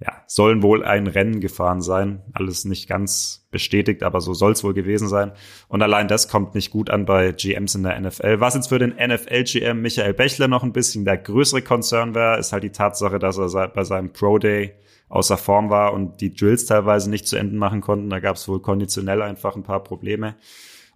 ja, 0.00 0.12
sollen 0.26 0.62
wohl 0.62 0.84
ein 0.84 1.06
Rennen 1.06 1.40
gefahren 1.40 1.80
sein. 1.80 2.22
Alles 2.32 2.64
nicht 2.64 2.88
ganz 2.88 3.46
bestätigt, 3.50 4.02
aber 4.02 4.20
so 4.20 4.34
soll 4.34 4.52
es 4.52 4.64
wohl 4.64 4.74
gewesen 4.74 5.08
sein. 5.08 5.32
Und 5.68 5.82
allein 5.82 6.08
das 6.08 6.28
kommt 6.28 6.54
nicht 6.54 6.70
gut 6.70 6.90
an 6.90 7.04
bei 7.06 7.32
GMs 7.32 7.74
in 7.74 7.84
der 7.84 8.00
NFL. 8.00 8.40
Was 8.40 8.54
jetzt 8.54 8.68
für 8.68 8.78
den 8.78 8.94
NFL-GM 8.96 9.80
Michael 9.80 10.14
Bechler 10.14 10.48
noch 10.48 10.64
ein 10.64 10.72
bisschen 10.72 11.04
der 11.04 11.16
größere 11.16 11.62
Konzern 11.62 12.14
wäre, 12.14 12.38
ist 12.38 12.52
halt 12.52 12.64
die 12.64 12.72
Tatsache, 12.72 13.18
dass 13.18 13.38
er 13.38 13.68
bei 13.68 13.84
seinem 13.84 14.12
Pro 14.12 14.38
Day 14.38 14.74
außer 15.08 15.36
Form 15.36 15.70
war 15.70 15.92
und 15.92 16.20
die 16.20 16.34
Drills 16.34 16.66
teilweise 16.66 17.08
nicht 17.08 17.28
zu 17.28 17.36
Enden 17.36 17.56
machen 17.56 17.80
konnten. 17.80 18.10
Da 18.10 18.18
gab 18.18 18.36
es 18.36 18.48
wohl 18.48 18.60
konditionell 18.60 19.22
einfach 19.22 19.54
ein 19.54 19.62
paar 19.62 19.84
Probleme. 19.84 20.34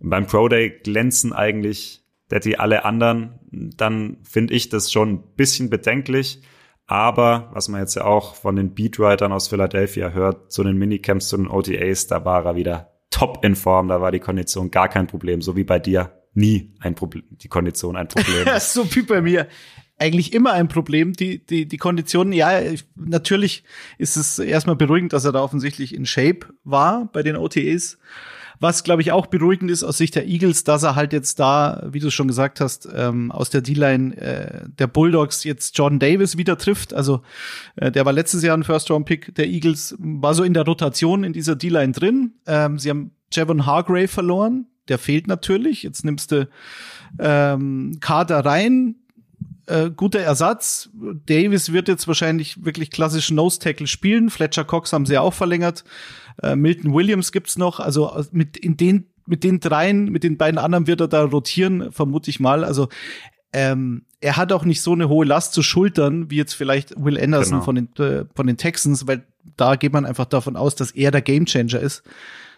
Und 0.00 0.10
beim 0.10 0.26
Pro 0.26 0.48
Day 0.48 0.70
glänzen 0.70 1.32
eigentlich 1.32 2.02
die 2.44 2.58
alle 2.58 2.84
anderen. 2.84 3.38
Dann 3.50 4.18
finde 4.22 4.54
ich 4.54 4.68
das 4.68 4.92
schon 4.92 5.10
ein 5.10 5.22
bisschen 5.36 5.70
bedenklich. 5.70 6.42
Aber 6.88 7.50
was 7.52 7.68
man 7.68 7.82
jetzt 7.82 7.94
ja 7.94 8.04
auch 8.04 8.34
von 8.34 8.56
den 8.56 8.74
Beatwritern 8.74 9.30
aus 9.30 9.48
Philadelphia 9.48 10.10
hört, 10.10 10.50
zu 10.50 10.64
den 10.64 10.78
Minicamps, 10.78 11.28
zu 11.28 11.36
den 11.36 11.46
OTAs, 11.46 12.06
da 12.06 12.24
war 12.24 12.46
er 12.46 12.56
wieder 12.56 12.90
top 13.10 13.44
in 13.44 13.54
Form, 13.54 13.88
da 13.88 14.00
war 14.00 14.10
die 14.10 14.20
Kondition 14.20 14.70
gar 14.70 14.88
kein 14.88 15.06
Problem, 15.06 15.42
so 15.42 15.54
wie 15.54 15.64
bei 15.64 15.78
dir 15.78 16.12
nie 16.32 16.74
ein 16.80 16.94
Problem, 16.94 17.24
die 17.30 17.48
Kondition 17.48 17.94
ein 17.94 18.08
Problem. 18.08 18.46
so 18.60 18.94
wie 18.94 19.02
bei 19.02 19.20
mir 19.20 19.48
eigentlich 19.98 20.32
immer 20.32 20.52
ein 20.52 20.68
Problem. 20.68 21.12
Die, 21.12 21.44
die, 21.44 21.66
die 21.66 21.76
Konditionen, 21.76 22.32
ja, 22.32 22.58
natürlich 22.94 23.64
ist 23.98 24.16
es 24.16 24.38
erstmal 24.38 24.76
beruhigend, 24.76 25.12
dass 25.12 25.24
er 25.24 25.32
da 25.32 25.42
offensichtlich 25.42 25.94
in 25.94 26.06
Shape 26.06 26.46
war 26.64 27.10
bei 27.12 27.22
den 27.22 27.36
OTAs. 27.36 27.98
Was, 28.60 28.82
glaube 28.84 29.02
ich, 29.02 29.12
auch 29.12 29.26
beruhigend 29.26 29.70
ist 29.70 29.84
aus 29.84 29.98
Sicht 29.98 30.14
der 30.14 30.26
Eagles, 30.26 30.64
dass 30.64 30.82
er 30.82 30.96
halt 30.96 31.12
jetzt 31.12 31.38
da, 31.38 31.86
wie 31.90 32.00
du 32.00 32.10
schon 32.10 32.28
gesagt 32.28 32.60
hast, 32.60 32.88
ähm, 32.92 33.30
aus 33.30 33.50
der 33.50 33.60
D-Line 33.60 34.16
äh, 34.16 34.68
der 34.78 34.86
Bulldogs 34.88 35.44
jetzt 35.44 35.78
Jordan 35.78 35.98
Davis 35.98 36.36
wieder 36.36 36.58
trifft. 36.58 36.92
Also 36.92 37.22
äh, 37.76 37.92
der 37.92 38.04
war 38.04 38.12
letztes 38.12 38.42
Jahr 38.42 38.56
ein 38.56 38.64
First-Round-Pick 38.64 39.34
der 39.36 39.46
Eagles, 39.46 39.94
war 39.98 40.34
so 40.34 40.42
in 40.42 40.54
der 40.54 40.64
Rotation 40.64 41.24
in 41.24 41.32
dieser 41.32 41.56
D-Line 41.56 41.92
drin. 41.92 42.32
Ähm, 42.46 42.78
sie 42.78 42.90
haben 42.90 43.12
Javon 43.32 43.66
Hargrave 43.66 44.08
verloren, 44.08 44.66
der 44.88 44.98
fehlt 44.98 45.26
natürlich. 45.28 45.82
Jetzt 45.82 46.04
nimmst 46.04 46.32
du 46.32 46.48
ähm, 47.18 47.98
Carter 48.00 48.44
rein, 48.44 48.96
äh, 49.66 49.90
guter 49.90 50.20
Ersatz. 50.20 50.90
Davis 51.26 51.72
wird 51.72 51.88
jetzt 51.88 52.08
wahrscheinlich 52.08 52.64
wirklich 52.64 52.90
klassisch 52.90 53.30
Nose 53.30 53.58
Tackle 53.58 53.86
spielen. 53.86 54.30
Fletcher 54.30 54.64
Cox 54.64 54.92
haben 54.92 55.06
sie 55.06 55.14
ja 55.14 55.20
auch 55.20 55.34
verlängert. 55.34 55.84
Äh, 56.42 56.56
Milton 56.56 56.94
Williams 56.94 57.32
gibt's 57.32 57.56
noch. 57.56 57.80
Also 57.80 58.10
äh, 58.10 58.24
mit 58.32 58.56
in 58.56 58.76
den 58.76 59.06
mit 59.26 59.44
den 59.44 59.60
dreien, 59.60 60.06
mit 60.06 60.24
den 60.24 60.38
beiden 60.38 60.58
anderen 60.58 60.86
wird 60.86 61.02
er 61.02 61.08
da 61.08 61.24
rotieren, 61.24 61.92
vermute 61.92 62.30
ich 62.30 62.40
mal. 62.40 62.64
Also 62.64 62.88
ähm, 63.52 64.06
er 64.20 64.36
hat 64.36 64.52
auch 64.52 64.64
nicht 64.64 64.80
so 64.80 64.92
eine 64.92 65.08
hohe 65.08 65.26
Last 65.26 65.52
zu 65.52 65.62
schultern, 65.62 66.30
wie 66.30 66.36
jetzt 66.36 66.54
vielleicht 66.54 66.94
Will 67.02 67.20
Anderson 67.20 67.60
genau. 67.60 67.64
von, 67.64 67.74
den, 67.74 67.88
äh, 67.98 68.24
von 68.34 68.46
den 68.46 68.56
Texans, 68.56 69.06
weil 69.06 69.24
da 69.56 69.76
geht 69.76 69.92
man 69.92 70.06
einfach 70.06 70.24
davon 70.24 70.56
aus, 70.56 70.74
dass 70.74 70.90
er 70.92 71.10
der 71.10 71.22
Gamechanger 71.22 71.78
ist. 71.78 72.02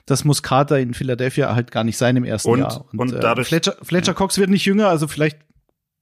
Das 0.07 0.25
muss 0.25 0.43
Carter 0.43 0.79
in 0.79 0.95
Philadelphia 0.95 1.55
halt 1.55 1.71
gar 1.71 1.85
nicht 1.85 1.97
sein 1.97 2.17
im 2.17 2.25
ersten 2.25 2.51
und, 2.51 2.59
Jahr. 2.61 2.85
Und, 2.93 2.99
und 2.99 3.13
äh, 3.13 3.21
dadurch, 3.21 3.49
Fletcher, 3.49 3.77
Fletcher 3.83 4.15
Cox 4.15 4.39
wird 4.39 4.51
nicht 4.51 4.65
jünger, 4.65 4.89
also 4.89 5.07
vielleicht 5.07 5.39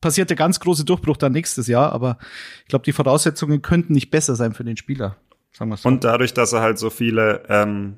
passiert 0.00 0.30
der 0.30 0.36
ganz 0.36 0.60
große 0.60 0.84
Durchbruch 0.84 1.16
dann 1.16 1.32
nächstes 1.32 1.66
Jahr, 1.66 1.92
aber 1.92 2.18
ich 2.62 2.68
glaube, 2.68 2.84
die 2.84 2.92
Voraussetzungen 2.92 3.62
könnten 3.62 3.92
nicht 3.94 4.10
besser 4.10 4.36
sein 4.36 4.54
für 4.54 4.64
den 4.64 4.76
Spieler. 4.76 5.16
Sagen 5.58 5.76
so. 5.76 5.88
Und 5.88 6.04
dadurch, 6.04 6.34
dass 6.34 6.52
er 6.52 6.60
halt 6.60 6.78
so 6.78 6.90
viele 6.90 7.42
ähm, 7.48 7.96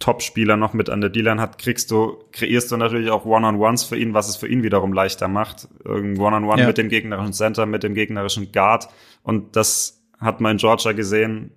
Top-Spieler 0.00 0.56
noch 0.56 0.74
mit 0.74 0.90
an 0.90 1.00
der 1.00 1.10
D-Line 1.10 1.40
hat, 1.40 1.58
kriegst 1.58 1.90
du, 1.90 2.18
kreierst 2.32 2.70
du 2.70 2.76
natürlich 2.76 3.10
auch 3.10 3.24
One-on-Ones 3.24 3.84
für 3.84 3.96
ihn, 3.96 4.12
was 4.12 4.28
es 4.28 4.36
für 4.36 4.48
ihn 4.48 4.62
wiederum 4.62 4.92
leichter 4.92 5.28
macht. 5.28 5.68
One-on-One 5.84 6.62
ja. 6.62 6.66
mit 6.66 6.78
dem 6.78 6.88
gegnerischen 6.88 7.32
Center, 7.32 7.64
mit 7.64 7.82
dem 7.82 7.94
gegnerischen 7.94 8.52
Guard. 8.52 8.88
Und 9.22 9.56
das 9.56 10.02
hat 10.18 10.40
man 10.40 10.52
in 10.52 10.58
Georgia 10.58 10.92
gesehen. 10.92 11.52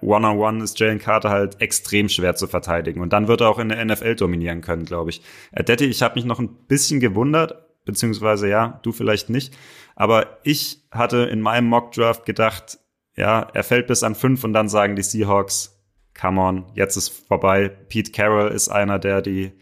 One-on-One 0.00 0.62
ist 0.62 0.78
Jalen 0.78 1.00
Carter 1.00 1.30
halt 1.30 1.60
extrem 1.60 2.08
schwer 2.08 2.36
zu 2.36 2.46
verteidigen. 2.46 3.00
Und 3.00 3.12
dann 3.12 3.28
wird 3.28 3.40
er 3.40 3.48
auch 3.48 3.58
in 3.58 3.68
der 3.68 3.84
NFL 3.84 4.14
dominieren 4.14 4.60
können, 4.60 4.84
glaube 4.84 5.10
ich. 5.10 5.22
Detti, 5.52 5.84
ich 5.84 6.02
habe 6.02 6.14
mich 6.14 6.24
noch 6.24 6.38
ein 6.38 6.48
bisschen 6.68 7.00
gewundert, 7.00 7.56
beziehungsweise 7.84 8.48
ja, 8.48 8.78
du 8.82 8.92
vielleicht 8.92 9.28
nicht. 9.28 9.54
Aber 9.96 10.38
ich 10.44 10.78
hatte 10.90 11.18
in 11.18 11.40
meinem 11.40 11.66
Mock-Draft 11.66 12.24
gedacht, 12.24 12.78
ja, 13.16 13.48
er 13.52 13.64
fällt 13.64 13.86
bis 13.86 14.02
an 14.02 14.14
fünf 14.14 14.44
und 14.44 14.52
dann 14.52 14.68
sagen 14.68 14.96
die 14.96 15.02
Seahawks, 15.02 15.80
come 16.18 16.40
on, 16.40 16.66
jetzt 16.74 16.96
ist 16.96 17.08
vorbei. 17.08 17.68
Pete 17.68 18.12
Carroll 18.12 18.50
ist 18.50 18.68
einer, 18.68 18.98
der 18.98 19.22
die 19.22 19.52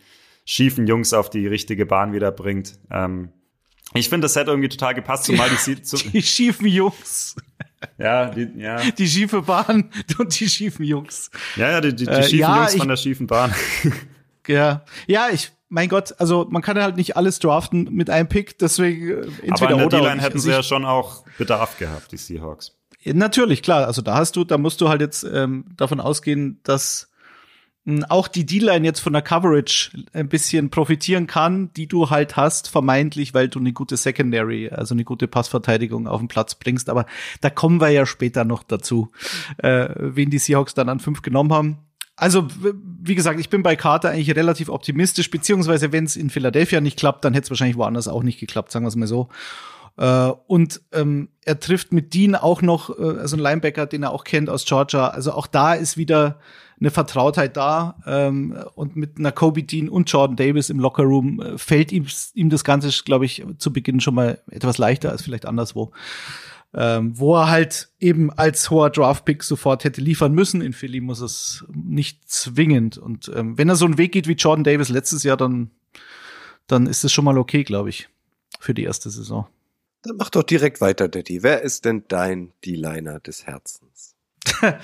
schiefen 0.44 0.86
Jungs 0.86 1.12
auf 1.12 1.30
die 1.30 1.46
richtige 1.46 1.86
Bahn 1.86 2.12
wieder 2.12 2.32
bringt. 2.32 2.78
Ähm, 2.90 3.30
ich 3.94 4.08
finde, 4.08 4.24
das 4.24 4.36
hätte 4.36 4.50
irgendwie 4.50 4.70
total 4.70 4.94
gepasst, 4.94 5.24
zumal 5.24 5.50
die, 5.50 5.74
die, 5.74 6.10
die 6.10 6.22
schiefen 6.22 6.66
Jungs. 6.66 7.36
Ja, 7.98 8.26
die, 8.26 8.48
ja. 8.56 8.78
Die 8.90 9.08
schiefe 9.08 9.42
Bahn 9.42 9.90
und 10.18 10.38
die 10.38 10.48
schiefen 10.48 10.84
Jungs. 10.84 11.30
Ja, 11.56 11.70
ja, 11.70 11.80
die, 11.80 11.94
die, 11.94 12.06
die 12.06 12.10
äh, 12.10 12.22
schiefen 12.22 12.38
ja, 12.38 12.56
Jungs 12.58 12.74
ich, 12.74 12.78
von 12.78 12.88
der 12.88 12.96
schiefen 12.96 13.26
Bahn. 13.26 13.54
Ja, 14.48 14.84
ja, 15.06 15.28
ich, 15.32 15.52
mein 15.68 15.88
Gott, 15.88 16.16
also 16.18 16.48
man 16.50 16.62
kann 16.62 16.76
halt 16.76 16.96
nicht 16.96 17.16
alles 17.16 17.38
draften 17.38 17.84
mit 17.92 18.10
einem 18.10 18.28
Pick, 18.28 18.58
deswegen 18.58 19.08
äh, 19.08 19.14
entweder 19.46 19.74
Aber 19.74 19.84
in 19.84 19.88
der 19.88 20.00
D-Line 20.00 20.20
hätten 20.20 20.40
sie 20.40 20.50
ja 20.50 20.64
schon 20.64 20.84
auch 20.84 21.24
Bedarf 21.38 21.78
gehabt, 21.78 22.10
die 22.10 22.16
Seahawks. 22.16 22.76
Natürlich, 23.04 23.62
klar. 23.62 23.86
Also 23.86 24.02
da 24.02 24.14
hast 24.14 24.36
du, 24.36 24.44
da 24.44 24.58
musst 24.58 24.80
du 24.80 24.88
halt 24.88 25.00
jetzt 25.00 25.24
ähm, 25.24 25.64
davon 25.76 26.00
ausgehen, 26.00 26.60
dass 26.62 27.10
mh, 27.84 27.96
hm, 27.96 28.04
auch 28.08 28.28
die 28.28 28.46
D-Line 28.46 28.84
jetzt 28.84 29.00
von 29.00 29.12
der 29.12 29.22
Coverage 29.22 29.90
ein 30.12 30.28
bisschen 30.28 30.70
profitieren 30.70 31.26
kann, 31.26 31.72
die 31.74 31.88
du 31.88 32.10
halt 32.10 32.36
hast, 32.36 32.68
vermeintlich, 32.68 33.34
weil 33.34 33.48
du 33.48 33.58
eine 33.58 33.72
gute 33.72 33.96
Secondary, 33.96 34.68
also 34.70 34.94
eine 34.94 35.04
gute 35.04 35.26
Passverteidigung 35.26 36.06
auf 36.06 36.20
den 36.20 36.28
Platz 36.28 36.54
bringst. 36.54 36.88
Aber 36.88 37.06
da 37.40 37.50
kommen 37.50 37.80
wir 37.80 37.90
ja 37.90 38.06
später 38.06 38.44
noch 38.44 38.62
dazu, 38.62 39.10
äh, 39.58 39.88
wen 39.96 40.30
die 40.30 40.38
Seahawks 40.38 40.74
dann 40.74 40.88
an 40.88 41.00
fünf 41.00 41.22
genommen 41.22 41.52
haben. 41.52 41.78
Also, 42.14 42.46
wie 43.02 43.14
gesagt, 43.14 43.40
ich 43.40 43.48
bin 43.48 43.62
bei 43.62 43.74
Carter 43.74 44.10
eigentlich 44.10 44.36
relativ 44.36 44.68
optimistisch, 44.68 45.30
beziehungsweise 45.30 45.92
wenn 45.92 46.04
es 46.04 46.14
in 46.14 46.30
Philadelphia 46.30 46.80
nicht 46.80 46.98
klappt, 46.98 47.24
dann 47.24 47.32
hätte 47.32 47.46
es 47.46 47.50
wahrscheinlich 47.50 47.76
woanders 47.76 48.06
auch 48.06 48.22
nicht 48.22 48.38
geklappt, 48.38 48.70
sagen 48.70 48.84
wir 48.84 48.88
es 48.88 48.96
mal 48.96 49.06
so. 49.06 49.28
Äh, 49.96 50.30
und 50.46 50.80
ähm, 50.92 51.28
er 51.44 51.60
trifft 51.60 51.92
mit 51.92 52.14
Dean 52.14 52.34
auch 52.34 52.62
noch, 52.62 52.90
äh, 52.98 53.18
also 53.18 53.36
ein 53.36 53.40
Linebacker, 53.40 53.86
den 53.86 54.02
er 54.02 54.12
auch 54.12 54.24
kennt 54.24 54.48
aus 54.48 54.64
Georgia. 54.64 55.08
Also 55.08 55.32
auch 55.32 55.46
da 55.46 55.74
ist 55.74 55.96
wieder 55.96 56.38
eine 56.80 56.90
Vertrautheit 56.90 57.56
da. 57.56 57.96
Ähm, 58.06 58.56
und 58.74 58.96
mit 58.96 59.18
einer 59.18 59.32
Kobe 59.32 59.62
Dean 59.62 59.88
und 59.88 60.10
Jordan 60.10 60.36
Davis 60.36 60.70
im 60.70 60.80
Lockerroom 60.80 61.40
äh, 61.40 61.58
fällt 61.58 61.92
ihm, 61.92 62.06
ihm 62.34 62.50
das 62.50 62.64
Ganze, 62.64 62.90
glaube 63.04 63.24
ich, 63.24 63.44
zu 63.58 63.72
Beginn 63.72 64.00
schon 64.00 64.14
mal 64.14 64.40
etwas 64.50 64.78
leichter 64.78 65.10
als 65.10 65.22
vielleicht 65.22 65.46
anderswo 65.46 65.92
ähm, 66.74 67.18
wo 67.18 67.36
er 67.36 67.50
halt 67.50 67.90
eben 68.00 68.30
als 68.30 68.70
hoher 68.70 68.90
Draftpick 68.90 69.42
sofort 69.42 69.84
hätte 69.84 70.00
liefern 70.00 70.32
müssen. 70.32 70.62
In 70.62 70.72
Philly 70.72 71.00
muss 71.00 71.20
es 71.20 71.64
nicht 71.72 72.28
zwingend. 72.30 72.96
Und 72.98 73.30
ähm, 73.34 73.58
wenn 73.58 73.68
er 73.68 73.76
so 73.76 73.84
einen 73.84 73.98
Weg 73.98 74.12
geht 74.12 74.26
wie 74.26 74.32
Jordan 74.32 74.64
Davis 74.64 74.88
letztes 74.88 75.22
Jahr, 75.22 75.36
dann, 75.36 75.70
dann 76.66 76.86
ist 76.86 77.04
es 77.04 77.12
schon 77.12 77.24
mal 77.24 77.36
okay, 77.36 77.62
glaube 77.62 77.90
ich, 77.90 78.08
für 78.58 78.72
die 78.72 78.84
erste 78.84 79.10
Saison. 79.10 79.46
Dann 80.02 80.16
mach 80.16 80.30
doch 80.30 80.42
direkt 80.42 80.80
weiter, 80.80 81.08
Daddy. 81.08 81.42
Wer 81.42 81.62
ist 81.62 81.84
denn 81.84 82.04
dein 82.08 82.52
D-Liner 82.64 83.20
des 83.20 83.46
Herzens? 83.46 84.16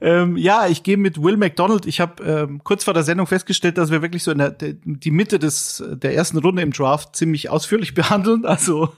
ähm, 0.00 0.36
ja, 0.36 0.68
ich 0.68 0.82
gehe 0.82 0.96
mit 0.96 1.22
Will 1.22 1.36
McDonald. 1.36 1.86
Ich 1.86 2.00
habe 2.00 2.22
ähm, 2.22 2.60
kurz 2.64 2.84
vor 2.84 2.94
der 2.94 3.02
Sendung 3.02 3.26
festgestellt, 3.26 3.78
dass 3.78 3.90
wir 3.90 4.02
wirklich 4.02 4.22
so 4.22 4.30
in 4.30 4.38
der, 4.38 4.50
der, 4.50 4.74
die 4.84 5.10
Mitte 5.10 5.38
des 5.38 5.82
der 5.88 6.14
ersten 6.14 6.38
Runde 6.38 6.62
im 6.62 6.72
Draft 6.72 7.16
ziemlich 7.16 7.48
ausführlich 7.48 7.94
behandeln. 7.94 8.44
Also 8.44 8.92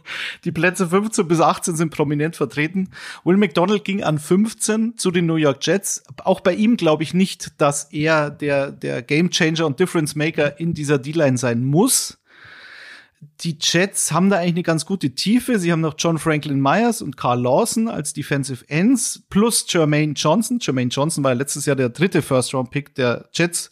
die 0.44 0.52
Plätze 0.52 0.88
15 0.88 1.28
bis 1.28 1.40
18 1.40 1.76
sind 1.76 1.90
prominent 1.90 2.36
vertreten. 2.36 2.90
Will 3.24 3.36
McDonald 3.36 3.84
ging 3.84 4.02
an 4.02 4.18
15 4.18 4.96
zu 4.96 5.10
den 5.10 5.26
New 5.26 5.36
York 5.36 5.58
Jets. 5.64 6.02
Auch 6.24 6.40
bei 6.40 6.54
ihm 6.54 6.76
glaube 6.76 7.02
ich 7.02 7.14
nicht, 7.14 7.60
dass 7.60 7.84
er 7.84 8.30
der 8.30 8.72
der 8.72 9.02
Game 9.02 9.30
Changer 9.30 9.66
und 9.66 9.78
Difference 9.78 10.14
Maker 10.16 10.58
in 10.58 10.74
dieser 10.74 10.98
D-Line 10.98 11.38
sein 11.38 11.64
muss 11.64 12.19
die 13.20 13.58
Jets 13.60 14.12
haben 14.12 14.30
da 14.30 14.36
eigentlich 14.36 14.54
eine 14.54 14.62
ganz 14.62 14.86
gute 14.86 15.14
Tiefe. 15.14 15.58
Sie 15.58 15.70
haben 15.72 15.82
noch 15.82 15.94
John 15.98 16.18
Franklin 16.18 16.60
Myers 16.60 17.02
und 17.02 17.16
Carl 17.16 17.42
Lawson 17.42 17.88
als 17.88 18.12
Defensive 18.14 18.64
Ends 18.68 19.22
plus 19.28 19.66
Jermaine 19.68 20.14
Johnson. 20.14 20.58
Jermaine 20.60 20.90
Johnson 20.90 21.22
war 21.22 21.34
letztes 21.34 21.66
Jahr 21.66 21.76
der 21.76 21.90
dritte 21.90 22.22
First-Round-Pick 22.22 22.94
der 22.94 23.28
Jets, 23.32 23.70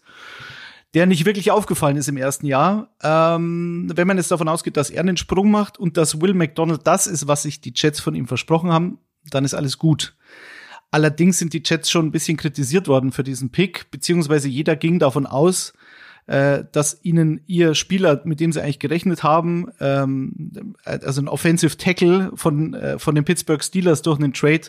der 0.92 1.06
nicht 1.06 1.24
wirklich 1.24 1.50
aufgefallen 1.50 1.96
ist 1.96 2.08
im 2.08 2.18
ersten 2.18 2.46
Jahr. 2.46 2.90
Ähm, 3.02 3.90
wenn 3.94 4.06
man 4.06 4.18
jetzt 4.18 4.30
davon 4.30 4.48
ausgeht, 4.48 4.76
dass 4.76 4.90
er 4.90 5.00
einen 5.00 5.16
Sprung 5.16 5.50
macht 5.50 5.78
und 5.78 5.96
dass 5.96 6.20
Will 6.20 6.34
McDonald 6.34 6.86
das 6.86 7.06
ist, 7.06 7.26
was 7.26 7.42
sich 7.42 7.60
die 7.60 7.72
Jets 7.74 8.00
von 8.00 8.14
ihm 8.14 8.26
versprochen 8.26 8.70
haben, 8.70 8.98
dann 9.30 9.46
ist 9.46 9.54
alles 9.54 9.78
gut. 9.78 10.14
Allerdings 10.90 11.38
sind 11.38 11.52
die 11.52 11.62
Jets 11.64 11.90
schon 11.90 12.06
ein 12.06 12.12
bisschen 12.12 12.36
kritisiert 12.36 12.88
worden 12.88 13.12
für 13.12 13.24
diesen 13.24 13.50
Pick, 13.50 13.90
beziehungsweise 13.90 14.48
jeder 14.48 14.76
ging 14.76 14.98
davon 14.98 15.26
aus, 15.26 15.74
äh, 16.28 16.64
dass 16.72 17.00
ihnen 17.02 17.40
ihr 17.46 17.74
Spieler, 17.74 18.20
mit 18.24 18.38
dem 18.38 18.52
sie 18.52 18.62
eigentlich 18.62 18.78
gerechnet 18.78 19.22
haben, 19.22 19.68
ähm, 19.80 20.74
also 20.84 21.22
ein 21.22 21.28
Offensive 21.28 21.78
Tackle 21.78 22.32
von, 22.34 22.74
äh, 22.74 22.98
von 22.98 23.14
den 23.14 23.24
Pittsburgh 23.24 23.64
Steelers 23.64 24.02
durch 24.02 24.18
einen 24.18 24.34
Trade 24.34 24.68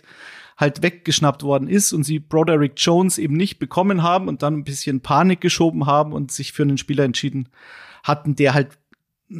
halt 0.57 0.81
weggeschnappt 0.81 1.43
worden 1.43 1.67
ist 1.67 1.91
und 1.91 2.03
sie 2.03 2.19
Broderick 2.19 2.73
Jones 2.77 3.17
eben 3.17 3.35
nicht 3.35 3.59
bekommen 3.59 4.03
haben 4.03 4.29
und 4.29 4.41
dann 4.41 4.55
ein 4.55 4.63
bisschen 4.63 5.01
Panik 5.01 5.41
geschoben 5.41 5.85
haben 5.85 6.13
und 6.13 6.31
sich 6.31 6.53
für 6.53 6.63
einen 6.63 6.77
Spieler 6.77 7.03
entschieden 7.03 7.49
hatten, 8.03 8.37
der 8.37 8.53
halt 8.53 8.77
äh, 9.29 9.35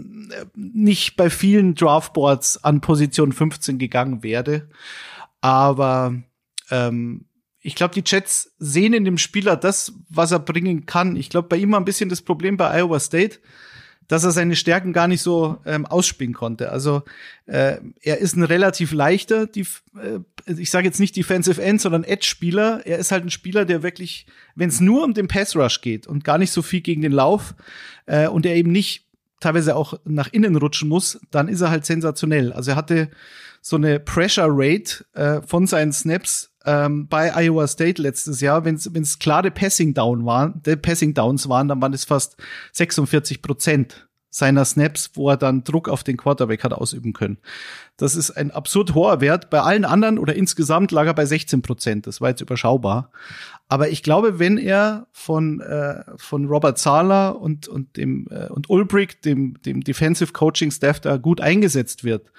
nicht 0.56 1.16
bei 1.16 1.30
vielen 1.30 1.74
Draftboards 1.74 2.66
an 2.66 2.82
Position 2.82 3.32
15 3.32 3.78
gegangen 3.80 4.24
wäre. 4.24 4.68
Aber 5.40 6.16
ähm, 6.70 7.26
ich 7.62 7.76
glaube, 7.76 7.94
die 7.94 8.04
Jets 8.06 8.56
sehen 8.58 8.94
in 8.94 9.06
dem 9.06 9.18
Spieler 9.18 9.58
das, 9.58 9.94
was 10.10 10.32
er 10.32 10.40
bringen 10.40 10.86
kann. 10.86 11.16
Ich 11.16 11.30
glaube, 11.30 11.50
bei 11.50 11.58
ihm 11.58 11.72
war 11.72 11.80
ein 11.80 11.86
bisschen 11.86 12.10
das 12.10 12.22
Problem 12.22 12.58
bei 12.58 12.80
Iowa 12.80 13.00
State, 13.00 13.40
dass 14.08 14.24
er 14.24 14.32
seine 14.32 14.56
Stärken 14.56 14.92
gar 14.92 15.08
nicht 15.08 15.22
so 15.22 15.60
ähm, 15.66 15.86
ausspielen 15.86 16.34
konnte. 16.34 16.72
Also 16.72 17.04
äh, 17.46 17.78
er 18.02 18.18
ist 18.18 18.36
ein 18.36 18.44
relativ 18.44 18.92
leichter, 18.92 19.46
die, 19.46 19.68
äh, 20.02 20.20
ich 20.58 20.72
sage 20.72 20.88
jetzt 20.88 21.00
nicht 21.00 21.16
Defensive 21.16 21.62
End, 21.62 21.80
sondern 21.80 22.04
Edge-Spieler. 22.04 22.82
Er 22.86 22.98
ist 22.98 23.12
halt 23.12 23.26
ein 23.26 23.30
Spieler, 23.30 23.66
der 23.66 23.84
wirklich, 23.84 24.26
wenn 24.56 24.70
es 24.70 24.80
nur 24.80 25.04
um 25.04 25.14
den 25.14 25.28
Pass 25.28 25.56
Rush 25.56 25.82
geht 25.82 26.08
und 26.08 26.24
gar 26.24 26.40
nicht 26.40 26.52
so 26.52 26.62
viel 26.62 26.82
gegen 26.82 27.02
den 27.02 27.12
Lauf 27.12 27.54
äh, 28.08 28.28
und 28.28 28.46
er 28.46 28.56
eben 28.56 28.72
nicht 28.72 29.06
teilweise 29.42 29.76
auch 29.76 29.94
nach 30.06 30.32
innen 30.32 30.56
rutschen 30.56 30.90
muss, 30.90 31.20
dann 31.30 31.48
ist 31.48 31.62
er 31.62 31.70
halt 31.70 31.86
sensationell. 31.86 32.52
Also 32.52 32.72
er 32.72 32.78
hatte 32.78 33.12
so 33.62 33.76
eine 33.76 34.00
Pressure 34.00 34.48
Rate 34.50 35.06
äh, 35.14 35.42
von 35.46 35.68
seinen 35.68 35.92
Snaps 35.92 36.49
ähm, 36.66 37.08
bei 37.08 37.34
Iowa 37.36 37.68
State 37.68 38.02
letztes 38.02 38.42
Jahr, 38.42 38.66
wenn 38.66 38.76
es 38.76 39.20
klare 39.20 39.52
Passing 39.52 39.94
Down 39.94 40.26
waren, 40.26 40.62
der 40.64 40.76
Passing 40.76 41.14
Downs 41.14 41.48
waren, 41.48 41.68
dann 41.68 41.82
waren 41.82 41.94
es 41.94 42.06
fast 42.06 42.38
46 42.74 43.42
Prozent 43.42 44.10
seiner 44.32 44.64
Snaps, 44.64 45.12
wo 45.16 45.30
er 45.30 45.38
dann 45.38 45.64
Druck 45.64 45.90
auf 45.90 46.04
den 46.04 46.18
Quarterback 46.18 46.64
hat 46.64 46.74
ausüben 46.74 47.14
können. 47.14 47.40
Das 47.98 48.16
ist 48.16 48.32
ein 48.32 48.52
absurd 48.52 48.94
hoher 48.94 49.22
Wert. 49.22 49.50
Bei 49.50 49.62
allen 49.62 49.86
anderen 49.86 50.20
oder 50.20 50.36
insgesamt 50.36 50.92
lag 50.92 51.08
er 51.08 51.16
bei 51.16 51.26
16 51.26 51.62
Prozent. 51.64 52.06
Das 52.06 52.22
war 52.22 52.30
jetzt 52.30 52.42
überschaubar. 52.42 53.12
Aber 53.68 53.90
ich 53.90 54.04
glaube, 54.04 54.38
wenn 54.38 54.58
er 54.58 55.08
von 55.12 55.62
äh, 55.62 56.04
von 56.18 56.46
Robert 56.46 56.78
Zahler 56.78 57.42
und 57.42 57.68
und 57.68 57.98
dem 57.98 58.28
äh, 58.30 58.50
und 58.50 58.70
Ulbrich, 58.70 59.20
dem 59.22 59.60
dem 59.64 59.82
Defensive 59.82 60.32
Coaching 60.32 60.72
Staff, 60.72 61.00
da 61.00 61.18
gut 61.18 61.42
eingesetzt 61.42 62.04
wird 62.04 62.32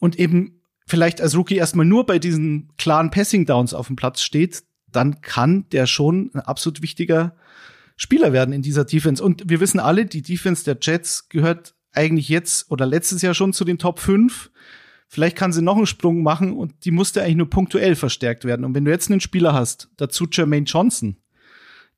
und 0.00 0.18
eben 0.18 0.60
vielleicht 0.86 1.20
als 1.20 1.36
Rookie 1.36 1.56
erstmal 1.56 1.86
nur 1.86 2.06
bei 2.06 2.18
diesen 2.18 2.68
klaren 2.76 3.10
Passing 3.10 3.46
Downs 3.46 3.74
auf 3.74 3.86
dem 3.86 3.96
Platz 3.96 4.22
steht, 4.22 4.64
dann 4.90 5.20
kann 5.20 5.68
der 5.70 5.86
schon 5.86 6.30
ein 6.34 6.40
absolut 6.40 6.82
wichtiger 6.82 7.34
Spieler 7.96 8.32
werden 8.32 8.52
in 8.52 8.62
dieser 8.62 8.84
Defense. 8.84 9.22
Und 9.22 9.48
wir 9.48 9.60
wissen 9.60 9.80
alle, 9.80 10.06
die 10.06 10.22
Defense 10.22 10.64
der 10.64 10.78
Jets 10.80 11.28
gehört 11.28 11.74
eigentlich 11.92 12.28
jetzt 12.28 12.70
oder 12.70 12.86
letztes 12.86 13.22
Jahr 13.22 13.34
schon 13.34 13.52
zu 13.52 13.64
den 13.64 13.78
Top 13.78 14.00
5. 14.00 14.50
Vielleicht 15.06 15.36
kann 15.36 15.52
sie 15.52 15.62
noch 15.62 15.76
einen 15.76 15.86
Sprung 15.86 16.22
machen 16.22 16.52
und 16.56 16.84
die 16.84 16.90
musste 16.90 17.22
eigentlich 17.22 17.36
nur 17.36 17.50
punktuell 17.50 17.94
verstärkt 17.94 18.44
werden. 18.44 18.64
Und 18.64 18.74
wenn 18.74 18.84
du 18.84 18.90
jetzt 18.90 19.10
einen 19.10 19.20
Spieler 19.20 19.52
hast, 19.52 19.90
dazu 19.96 20.26
Jermaine 20.30 20.66
Johnson, 20.66 21.16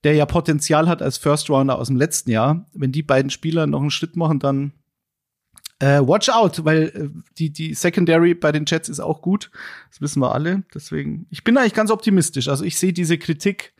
der 0.05 0.15
ja 0.15 0.27
Potenzial 0.27 0.89
hat 0.89 1.01
als 1.01 1.17
First 1.17 1.49
Rounder 1.49 1.79
aus 1.79 1.87
dem 1.87 1.97
letzten 1.97 2.31
Jahr, 2.31 2.69
wenn 2.75 2.93
die 2.93 3.03
beiden 3.03 3.31
Spieler 3.31 3.67
noch 3.67 3.81
einen 3.81 3.91
Schritt 3.91 4.17
machen, 4.17 4.39
dann 4.39 4.73
äh, 5.79 6.01
watch 6.01 6.29
out, 6.29 6.65
weil 6.65 6.83
äh, 6.85 7.09
die, 7.39 7.51
die 7.51 7.75
Secondary 7.75 8.35
bei 8.35 8.53
den 8.53 8.65
Jets 8.67 8.89
ist 8.89 9.01
auch 9.01 9.21
gut. 9.21 9.51
Das 9.91 10.01
wissen 10.01 10.21
wir 10.21 10.33
alle. 10.35 10.63
Deswegen, 10.75 11.27
ich 11.31 11.45
bin 11.45 11.57
eigentlich 11.57 11.75
ganz 11.75 11.91
optimistisch. 11.91 12.49
Also 12.49 12.65
ich 12.65 12.79
sehe 12.79 12.93
diese 12.93 13.19
Kritik 13.19 13.75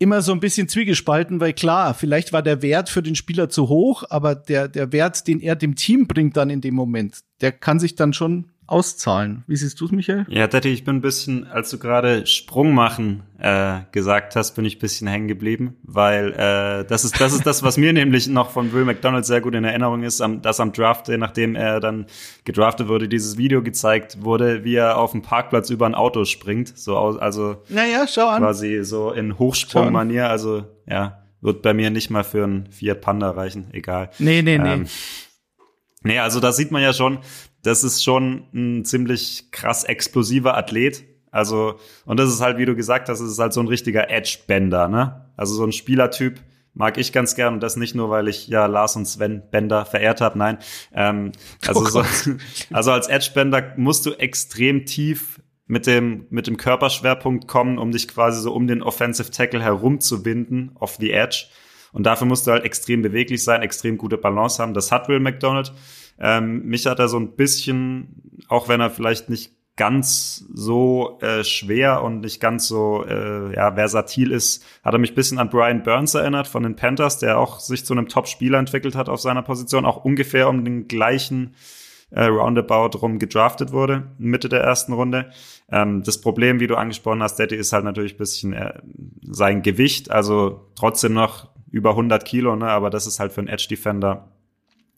immer 0.00 0.22
so 0.22 0.32
ein 0.32 0.40
bisschen 0.40 0.66
zwiegespalten, 0.66 1.40
weil 1.40 1.52
klar, 1.52 1.92
vielleicht 1.94 2.32
war 2.32 2.42
der 2.42 2.62
Wert 2.62 2.88
für 2.88 3.02
den 3.02 3.14
Spieler 3.14 3.50
zu 3.50 3.68
hoch, 3.68 4.02
aber 4.08 4.34
der, 4.34 4.66
der 4.66 4.92
Wert, 4.92 5.26
den 5.28 5.40
er 5.40 5.56
dem 5.56 5.76
Team 5.76 6.06
bringt 6.06 6.38
dann 6.38 6.48
in 6.48 6.62
dem 6.62 6.74
Moment, 6.74 7.18
der 7.42 7.52
kann 7.52 7.78
sich 7.78 7.96
dann 7.96 8.14
schon 8.14 8.50
auszahlen. 8.70 9.44
Wie 9.46 9.56
siehst 9.56 9.80
du 9.80 9.86
es, 9.86 9.90
Michael? 9.90 10.26
Ja, 10.28 10.46
Daddy, 10.46 10.68
ich 10.68 10.84
bin 10.84 10.96
ein 10.96 11.00
bisschen, 11.00 11.46
als 11.46 11.70
du 11.70 11.78
gerade 11.78 12.26
Sprung 12.26 12.72
machen 12.72 13.22
äh, 13.38 13.80
gesagt 13.92 14.36
hast, 14.36 14.52
bin 14.52 14.64
ich 14.64 14.76
ein 14.76 14.80
bisschen 14.80 15.08
hängen 15.08 15.28
geblieben, 15.28 15.76
weil 15.82 16.32
äh, 16.32 16.84
das 16.84 17.04
ist 17.04 17.20
das 17.20 17.32
ist 17.32 17.46
das, 17.46 17.62
was 17.62 17.76
mir 17.76 17.92
nämlich 17.92 18.28
noch 18.28 18.50
von 18.50 18.72
Will 18.72 18.84
McDonald 18.84 19.26
sehr 19.26 19.40
gut 19.40 19.54
in 19.54 19.64
Erinnerung 19.64 20.02
ist, 20.02 20.20
am, 20.20 20.42
dass 20.42 20.60
am 20.60 20.72
Draft 20.72 21.08
Day, 21.08 21.18
nachdem 21.18 21.56
er 21.56 21.80
dann 21.80 22.06
gedraftet 22.44 22.88
wurde, 22.88 23.08
dieses 23.08 23.36
Video 23.36 23.62
gezeigt 23.62 24.22
wurde, 24.22 24.64
wie 24.64 24.76
er 24.76 24.98
auf 24.98 25.12
dem 25.12 25.22
Parkplatz 25.22 25.70
über 25.70 25.86
ein 25.86 25.94
Auto 25.94 26.24
springt, 26.24 26.76
so 26.78 26.96
aus, 26.96 27.18
also 27.18 27.62
naja, 27.68 28.06
schau 28.06 28.28
an. 28.28 28.42
quasi 28.42 28.84
so 28.84 29.10
in 29.10 29.38
Hochsprungmanier, 29.38 30.28
also 30.28 30.64
ja, 30.88 31.22
wird 31.40 31.62
bei 31.62 31.74
mir 31.74 31.90
nicht 31.90 32.10
mal 32.10 32.24
für 32.24 32.44
ein 32.44 32.68
Fiat 32.70 33.00
Panda 33.00 33.30
reichen, 33.30 33.68
egal. 33.72 34.10
Nee, 34.18 34.42
nee, 34.42 34.58
nee. 34.58 34.72
Ähm, 34.74 34.86
Nee, 36.02 36.18
also 36.18 36.40
da 36.40 36.52
sieht 36.52 36.70
man 36.70 36.82
ja 36.82 36.92
schon, 36.92 37.18
das 37.62 37.84
ist 37.84 38.02
schon 38.02 38.46
ein 38.54 38.84
ziemlich 38.84 39.50
krass 39.50 39.84
explosiver 39.84 40.56
Athlet. 40.56 41.04
Also, 41.30 41.78
und 42.06 42.18
das 42.18 42.30
ist 42.30 42.40
halt, 42.40 42.58
wie 42.58 42.64
du 42.64 42.74
gesagt 42.74 43.08
hast, 43.08 43.20
es 43.20 43.32
ist 43.32 43.38
halt 43.38 43.52
so 43.52 43.60
ein 43.60 43.68
richtiger 43.68 44.10
Edge-Bender, 44.10 44.88
ne? 44.88 45.30
Also 45.36 45.54
so 45.54 45.64
ein 45.64 45.72
Spielertyp 45.72 46.40
mag 46.74 46.98
ich 46.98 47.12
ganz 47.12 47.34
gern 47.34 47.54
und 47.54 47.62
das 47.62 47.76
nicht 47.76 47.94
nur, 47.94 48.10
weil 48.10 48.28
ich 48.28 48.48
ja 48.48 48.66
Lars 48.66 48.96
und 48.96 49.06
Sven 49.06 49.42
Bender 49.50 49.84
verehrt 49.84 50.20
habe, 50.20 50.38
nein. 50.38 50.58
Ähm, 50.94 51.32
also, 51.66 51.80
oh 51.80 51.86
so, 51.86 52.04
also 52.72 52.92
als 52.92 53.08
Edge-Bender 53.08 53.74
musst 53.76 54.06
du 54.06 54.12
extrem 54.12 54.86
tief 54.86 55.40
mit 55.66 55.86
dem, 55.86 56.26
mit 56.30 56.46
dem 56.46 56.56
Körperschwerpunkt 56.56 57.46
kommen, 57.46 57.78
um 57.78 57.92
dich 57.92 58.08
quasi 58.08 58.40
so 58.40 58.52
um 58.52 58.66
den 58.66 58.82
Offensive 58.82 59.30
Tackle 59.30 59.62
herumzubinden, 59.62 60.72
off 60.74 60.96
the 60.98 61.12
Edge. 61.12 61.46
Und 61.92 62.04
dafür 62.04 62.26
musst 62.26 62.46
du 62.46 62.52
halt 62.52 62.64
extrem 62.64 63.02
beweglich 63.02 63.42
sein, 63.42 63.62
extrem 63.62 63.98
gute 63.98 64.18
Balance 64.18 64.62
haben. 64.62 64.74
Das 64.74 64.92
hat 64.92 65.08
Will 65.08 65.20
McDonald. 65.20 65.72
Ähm, 66.18 66.64
mich 66.66 66.86
hat 66.86 66.98
er 66.98 67.08
so 67.08 67.18
ein 67.18 67.36
bisschen, 67.36 68.42
auch 68.48 68.68
wenn 68.68 68.80
er 68.80 68.90
vielleicht 68.90 69.30
nicht 69.30 69.52
ganz 69.76 70.44
so 70.52 71.18
äh, 71.22 71.42
schwer 71.42 72.02
und 72.02 72.20
nicht 72.20 72.38
ganz 72.38 72.68
so 72.68 73.02
äh, 73.06 73.54
ja, 73.54 73.72
versatil 73.72 74.30
ist, 74.30 74.62
hat 74.84 74.92
er 74.92 74.98
mich 74.98 75.14
bisschen 75.14 75.38
an 75.38 75.48
Brian 75.48 75.82
Burns 75.82 76.12
erinnert 76.12 76.48
von 76.48 76.62
den 76.62 76.76
Panthers, 76.76 77.18
der 77.18 77.38
auch 77.38 77.60
sich 77.60 77.86
zu 77.86 77.94
einem 77.94 78.06
Top-Spieler 78.06 78.58
entwickelt 78.58 78.94
hat 78.94 79.08
auf 79.08 79.20
seiner 79.22 79.40
Position, 79.40 79.86
auch 79.86 80.04
ungefähr 80.04 80.50
um 80.50 80.66
den 80.66 80.86
gleichen 80.86 81.54
äh, 82.10 82.24
Roundabout 82.24 82.98
rum 82.98 83.18
gedraftet 83.18 83.72
wurde, 83.72 84.08
Mitte 84.18 84.50
der 84.50 84.60
ersten 84.60 84.92
Runde. 84.92 85.30
Ähm, 85.70 86.02
das 86.02 86.20
Problem, 86.20 86.60
wie 86.60 86.66
du 86.66 86.76
angesprochen 86.76 87.22
hast, 87.22 87.36
Daddy, 87.36 87.56
ist 87.56 87.72
halt 87.72 87.84
natürlich 87.84 88.18
bisschen 88.18 88.52
äh, 88.52 88.74
sein 89.22 89.62
Gewicht, 89.62 90.10
also 90.10 90.68
trotzdem 90.74 91.14
noch 91.14 91.48
über 91.70 91.90
100 91.90 92.24
Kilo, 92.24 92.56
ne, 92.56 92.68
aber 92.68 92.90
das 92.90 93.06
ist 93.06 93.20
halt 93.20 93.32
für 93.32 93.40
einen 93.40 93.48
Edge-Defender 93.48 94.28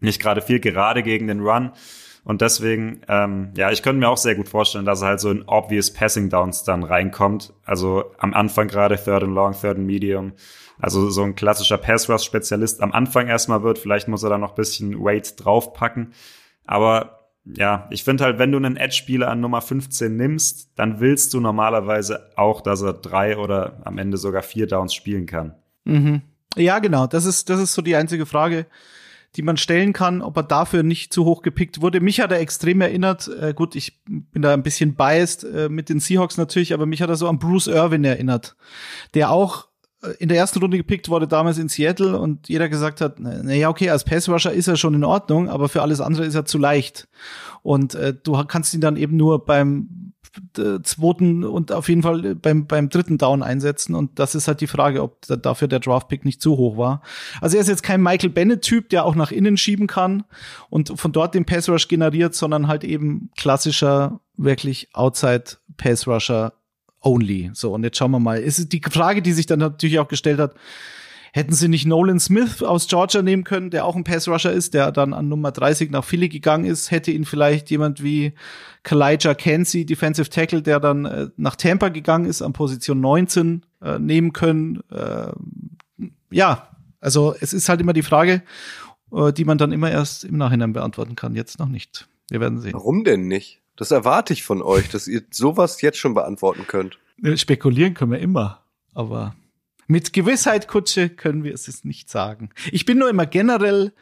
nicht 0.01 0.21
gerade 0.21 0.43
viel, 0.43 0.61
gerade 0.61 1.03
gegen 1.03 1.29
den 1.29 1.41
Run. 1.41 1.73
Und 2.25 2.41
deswegen, 2.41 3.01
ähm, 3.09 3.51
ja, 3.57 3.71
ich 3.71 3.83
könnte 3.83 3.99
mir 3.99 4.09
auch 4.09 4.17
sehr 4.17 4.37
gut 4.37 4.49
vorstellen, 4.49 4.85
dass 4.85 5.03
er 5.03 5.09
halt 5.09 5.21
so 5.21 5.31
in 5.31 5.43
obvious 5.47 5.93
Passing 5.93 6.29
Downs 6.29 6.63
dann 6.63 6.85
reinkommt. 6.85 7.53
Also 7.65 8.05
am 8.19 8.33
Anfang 8.33 8.69
gerade 8.69 8.97
Third 8.97 9.25
and 9.25 9.35
Long, 9.35 9.53
Third 9.53 9.79
and 9.79 9.87
Medium. 9.87 10.33
Also 10.79 11.11
so 11.11 11.23
ein 11.23 11.35
klassischer 11.35 11.79
Pass 11.79 12.09
Rush 12.09 12.25
Spezialist 12.25 12.81
am 12.81 12.93
Anfang 12.93 13.27
erstmal 13.27 13.63
wird. 13.63 13.79
Vielleicht 13.79 14.07
muss 14.07 14.23
er 14.23 14.31
da 14.31 14.39
noch 14.39 14.51
ein 14.51 14.57
bisschen 14.57 15.03
Weight 15.03 15.35
draufpacken. 15.45 16.13
Aber 16.65 17.29
ja, 17.45 17.89
ich 17.91 18.05
finde 18.05 18.25
halt, 18.25 18.39
wenn 18.39 18.53
du 18.53 18.59
einen 18.59 18.77
Edge-Spieler 18.77 19.29
an 19.29 19.41
Nummer 19.41 19.61
15 19.61 20.15
nimmst, 20.15 20.71
dann 20.77 21.01
willst 21.01 21.35
du 21.35 21.41
normalerweise 21.41 22.31
auch, 22.37 22.61
dass 22.61 22.83
er 22.83 22.93
drei 22.93 23.37
oder 23.37 23.81
am 23.85 23.99
Ende 23.99 24.17
sogar 24.17 24.43
vier 24.43 24.69
Downs 24.69 24.95
spielen 24.95 25.27
kann. 25.27 25.57
Mhm. 25.85 26.23
Ja, 26.57 26.79
genau. 26.79 27.07
Das 27.07 27.25
ist, 27.25 27.49
das 27.49 27.61
ist 27.61 27.75
so 27.75 27.83
die 27.83 27.97
einzige 27.97 28.27
Frage 28.27 28.67
die 29.37 29.43
man 29.43 29.57
stellen 29.57 29.93
kann, 29.93 30.21
ob 30.21 30.37
er 30.37 30.43
dafür 30.43 30.83
nicht 30.83 31.13
zu 31.13 31.25
hoch 31.25 31.43
gepickt 31.43 31.81
wurde. 31.81 32.01
Mich 32.01 32.21
hat 32.21 32.33
er 32.33 32.41
extrem 32.41 32.81
erinnert. 32.81 33.29
Äh, 33.29 33.55
gut, 33.55 33.75
ich 33.75 34.03
bin 34.05 34.43
da 34.43 34.53
ein 34.53 34.63
bisschen 34.63 34.95
biased 34.95 35.45
äh, 35.45 35.69
mit 35.69 35.89
den 35.89 36.01
Seahawks 36.01 36.37
natürlich, 36.37 36.75
aber 36.75 36.87
mich 36.87 37.01
hat 37.01 37.09
er 37.09 37.17
so 37.17 37.29
an 37.29 37.39
Bruce 37.39 37.67
Irvin 37.67 38.05
erinnert, 38.05 38.57
der 39.15 39.31
auch 39.31 39.69
äh, 40.03 40.11
in 40.19 40.29
der 40.29 40.37
ersten 40.37 40.59
Runde 40.59 40.77
gepickt 40.77 41.09
wurde 41.09 41.27
damals 41.27 41.57
in 41.57 41.71
Seattle 41.71 42.19
und 42.19 42.49
jeder 42.49 42.69
gesagt 42.69 43.01
hat, 43.01 43.21
na 43.21 43.55
ja, 43.55 43.71
okay, 43.71 43.89
als 43.89 44.05
Passrusher 44.05 44.53
ist 44.53 44.69
er 44.69 44.77
schon 44.77 44.95
in 44.95 45.05
Ordnung, 45.05 45.49
aber 45.49 45.71
für 45.71 45.81
alles 45.81 46.03
andere 46.03 46.27
ist 46.27 46.35
er 46.35 46.45
zu 46.45 46.59
leicht. 46.59 47.09
Und 47.63 47.95
äh, 47.95 48.13
du 48.13 48.33
kannst 48.45 48.75
ihn 48.75 48.83
dann 48.83 48.97
eben 48.97 49.17
nur 49.17 49.47
beim 49.47 50.12
zweiten 50.83 51.45
und 51.45 51.73
auf 51.73 51.89
jeden 51.89 52.03
Fall 52.03 52.35
beim, 52.35 52.67
beim 52.67 52.89
dritten 52.89 53.19
Down 53.19 53.43
einsetzen. 53.43 53.95
Und 53.95 54.19
das 54.19 54.35
ist 54.35 54.49
halt 54.49 54.61
die 54.61 54.67
Frage, 54.67 55.03
ob 55.03 55.21
dafür 55.23 55.69
der 55.69 55.81
Draftpick 55.81 56.25
nicht 56.25 56.41
zu 56.41 56.57
hoch 56.57 56.77
war. 56.77 57.03
Also 57.41 57.57
er 57.57 57.63
ist 57.63 57.69
jetzt 57.69 57.83
kein 57.83 58.03
Michael 58.03 58.31
Bennett-Typ, 58.31 58.89
der 58.89 59.05
auch 59.05 59.15
nach 59.15 59.31
innen 59.31 59.57
schieben 59.57 59.87
kann 59.87 60.25
und 60.71 60.99
von 60.99 61.13
dort 61.13 61.35
den 61.35 61.45
Pass 61.45 61.69
Rush 61.69 61.89
generiert, 61.89 62.35
sondern 62.35 62.69
halt 62.69 62.85
eben 62.85 63.31
klassischer, 63.37 64.21
wirklich 64.37 64.89
Outside 64.95 65.45
Pass 65.77 66.07
Rusher 66.07 66.55
only. 67.01 67.51
So, 67.53 67.75
und 67.75 67.85
jetzt 67.85 67.99
schauen 67.99 68.13
wir 68.13 68.21
mal. 68.21 68.39
Ist 68.39 68.73
die 68.73 68.83
Frage, 68.91 69.23
die 69.23 69.33
sich 69.33 69.47
dann 69.47 69.59
natürlich 69.59 69.99
auch 69.99 70.09
gestellt 70.09 70.39
hat, 70.39 70.55
Hätten 71.35 71.55
sie 71.55 71.69
nicht 71.69 71.87
Nolan 71.87 72.21
Smith 72.21 72.63
aus 72.63 72.89
Georgia 72.89 73.23
nehmen 73.23 73.43
können, 73.43 73.71
der 73.71 73.87
auch 73.87 73.97
ein 73.97 74.05
Pass-Rusher 74.05 74.53
ist, 74.53 74.75
der 74.75 74.93
dann 74.93 75.15
an 75.15 75.29
Nummer 75.29 75.51
30 75.51 75.91
nach 75.91 76.05
Philly 76.05 76.29
gegangen 76.29 76.67
ist, 76.67 76.91
hätte 76.91 77.11
ihn 77.11 77.25
vielleicht 77.25 77.71
jemand 77.71 78.03
wie 78.03 78.35
Kalijah 78.83 79.35
Kenzie, 79.35 79.87
Defensive 79.87 80.29
Tackle, 80.29 80.61
der 80.61 80.79
dann 80.79 81.07
äh, 81.07 81.29
nach 81.39 81.57
Tampa 81.57 81.89
gegangen 81.89 82.27
ist, 82.27 82.43
an 82.43 82.53
Position 82.53 83.01
19 83.01 83.65
äh, 83.81 83.99
nehmen 83.99 84.35
können. 84.35 84.83
Äh, 84.91 85.33
ja, 86.31 86.69
also 87.01 87.35
es 87.41 87.55
ist 87.55 87.71
halt 87.71 87.81
immer 87.81 87.95
die 87.95 88.03
Frage, 88.03 88.43
äh, 89.11 89.33
die 89.33 89.47
man 89.47 89.57
dann 89.57 89.73
immer 89.73 89.91
erst 89.91 90.25
im 90.25 90.37
Nachhinein 90.37 90.75
beantworten 90.75 91.17
kann. 91.17 91.35
Jetzt 91.35 91.59
noch 91.59 91.69
nicht. 91.69 92.09
Wir 92.29 92.41
werden 92.41 92.61
sehen. 92.61 92.75
Warum 92.75 93.05
denn 93.05 93.27
nicht? 93.27 93.63
Das 93.77 93.91
erwarte 93.91 94.35
ich 94.35 94.43
von 94.43 94.61
euch, 94.61 94.91
dass 94.91 95.09
ihr 95.09 95.23
sowas 95.31 95.81
jetzt 95.81 95.97
schon 95.97 96.13
beantworten 96.13 96.67
könnt. 96.67 96.99
Spekulieren 97.37 97.95
können 97.95 98.13
wir 98.13 98.19
immer, 98.19 98.61
aber 98.93 99.35
mit 99.93 100.13
Gewissheit, 100.13 100.67
Kutsche, 100.69 101.11
können 101.11 101.45
wir 101.45 101.53
es 101.53 101.85
nicht 101.85 102.11
sagen. 102.11 102.51
Ich 102.73 102.87
bin 102.87 102.99
nur 102.99 103.11
immer 103.11 103.27
generell 103.27 103.93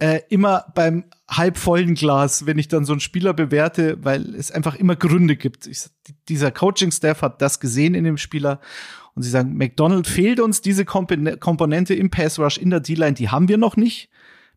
äh, 0.00 0.22
immer 0.30 0.64
beim 0.74 1.04
halbvollen 1.30 1.94
Glas, 1.94 2.46
wenn 2.46 2.58
ich 2.58 2.66
dann 2.66 2.84
so 2.84 2.92
einen 2.92 3.00
Spieler 3.00 3.34
bewerte, 3.34 4.02
weil 4.02 4.34
es 4.34 4.50
einfach 4.50 4.74
immer 4.74 4.96
Gründe 4.96 5.36
gibt. 5.36 5.66
Ich, 5.68 5.84
dieser 6.28 6.50
Coaching-Staff 6.50 7.22
hat 7.22 7.40
das 7.40 7.60
gesehen 7.60 7.94
in 7.94 8.04
dem 8.04 8.16
Spieler 8.16 8.60
und 9.14 9.22
sie 9.22 9.30
sagen, 9.30 9.56
McDonald 9.56 10.08
fehlt 10.08 10.40
uns 10.40 10.60
diese 10.62 10.84
Komponente 10.84 11.94
im 11.94 12.10
Pass 12.10 12.38
Rush 12.38 12.56
in 12.56 12.70
der 12.70 12.80
D-Line, 12.80 13.12
die 13.12 13.28
haben 13.28 13.48
wir 13.48 13.58
noch 13.58 13.76
nicht. 13.76 14.08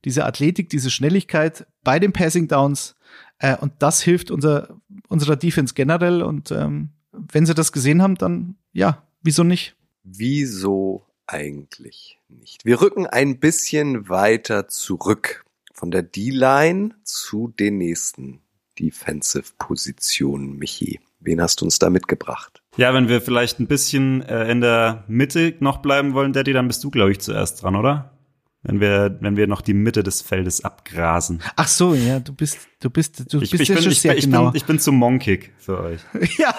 Diese 0.05 0.25
Athletik, 0.25 0.69
diese 0.69 0.89
Schnelligkeit 0.89 1.67
bei 1.83 1.99
den 1.99 2.13
Passing 2.13 2.47
Downs 2.47 2.95
äh, 3.39 3.57
und 3.57 3.73
das 3.79 4.01
hilft 4.01 4.31
unser, 4.31 4.79
unserer 5.09 5.35
Defense 5.35 5.73
generell 5.73 6.23
und 6.23 6.49
ähm, 6.51 6.89
wenn 7.11 7.45
sie 7.45 7.53
das 7.53 7.71
gesehen 7.71 8.01
haben, 8.01 8.15
dann 8.15 8.55
ja, 8.71 9.03
wieso 9.21 9.43
nicht? 9.43 9.75
Wieso 10.05 11.05
eigentlich 11.27 12.19
nicht. 12.29 12.63
Wir 12.63 12.79
rücken 12.79 13.07
ein 13.07 13.39
bisschen 13.39 14.07
weiter 14.07 14.67
zurück 14.67 15.43
von 15.73 15.91
der 15.91 16.03
D-Line 16.03 16.91
zu 17.03 17.49
den 17.59 17.77
nächsten 17.77 18.41
Defensive-Positionen, 18.79 20.57
Michi. 20.57 20.99
Wen 21.19 21.41
hast 21.41 21.61
du 21.61 21.65
uns 21.65 21.79
da 21.79 21.89
mitgebracht? 21.89 22.61
Ja, 22.77 22.93
wenn 22.93 23.07
wir 23.07 23.21
vielleicht 23.21 23.59
ein 23.59 23.67
bisschen 23.67 24.21
äh, 24.21 24.49
in 24.51 24.61
der 24.61 25.03
Mitte 25.07 25.55
noch 25.59 25.77
bleiben 25.77 26.13
wollen, 26.13 26.33
Daddy, 26.33 26.53
dann 26.53 26.67
bist 26.67 26.83
du, 26.83 26.91
glaube 26.91 27.11
ich, 27.11 27.19
zuerst 27.19 27.63
dran, 27.63 27.75
oder? 27.75 28.11
Wenn 28.61 28.79
wir, 28.79 29.17
wenn 29.21 29.37
wir 29.37 29.47
noch 29.47 29.61
die 29.61 29.73
Mitte 29.73 30.03
des 30.03 30.21
Feldes 30.21 30.63
abgrasen. 30.63 31.41
Ach 31.55 31.67
so, 31.67 31.93
ja, 31.93 32.19
du 32.19 32.33
bist, 32.33 32.59
du 32.79 32.89
bist, 32.89 33.31
du 33.31 33.39
Ich, 33.41 33.51
bist 33.51 33.63
ich, 33.63 33.69
ja 33.69 33.75
bin, 33.75 33.83
schon 33.83 33.91
ich, 33.91 34.01
sehr 34.01 34.11
bin, 34.11 34.19
ich, 34.19 34.25
genau. 34.25 34.45
bin, 34.45 34.55
ich 34.55 34.65
bin 34.65 34.79
zu 34.79 34.91
Monkig 34.91 35.53
für 35.57 35.79
euch. 35.79 36.01
Ja. 36.37 36.53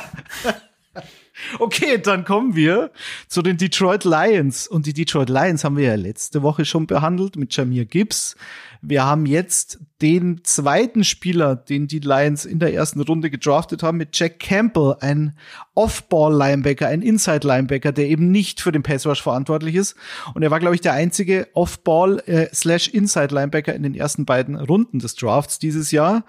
Okay, 1.58 1.98
dann 1.98 2.24
kommen 2.24 2.56
wir 2.56 2.90
zu 3.28 3.42
den 3.42 3.56
Detroit 3.56 4.04
Lions. 4.04 4.66
Und 4.66 4.86
die 4.86 4.92
Detroit 4.92 5.28
Lions 5.28 5.64
haben 5.64 5.76
wir 5.76 5.88
ja 5.88 5.94
letzte 5.94 6.42
Woche 6.42 6.64
schon 6.64 6.86
behandelt 6.86 7.36
mit 7.36 7.54
Jamir 7.54 7.84
Gibbs. 7.84 8.36
Wir 8.80 9.04
haben 9.04 9.26
jetzt 9.26 9.78
den 10.02 10.44
zweiten 10.44 11.02
Spieler, 11.02 11.56
den 11.56 11.88
die 11.88 11.98
Lions 11.98 12.44
in 12.44 12.58
der 12.58 12.74
ersten 12.74 13.00
Runde 13.00 13.30
gedraftet 13.30 13.82
haben, 13.82 13.96
mit 13.96 14.18
Jack 14.18 14.38
Campbell, 14.38 14.96
ein 15.00 15.36
Off-Ball-Linebacker, 15.74 16.86
ein 16.86 17.02
Inside-Linebacker, 17.02 17.92
der 17.92 18.06
eben 18.06 18.30
nicht 18.30 18.60
für 18.60 18.72
den 18.72 18.82
Pass-Rush 18.82 19.22
verantwortlich 19.22 19.74
ist. 19.74 19.96
Und 20.34 20.42
er 20.42 20.50
war, 20.50 20.60
glaube 20.60 20.74
ich, 20.74 20.80
der 20.80 20.92
einzige 20.92 21.48
Off-Ball 21.54 22.22
äh, 22.26 22.48
in 22.94 23.82
den 23.82 23.94
ersten 23.94 24.24
beiden 24.24 24.56
Runden 24.56 24.98
des 24.98 25.14
Drafts 25.14 25.58
dieses 25.58 25.90
Jahr. 25.90 26.24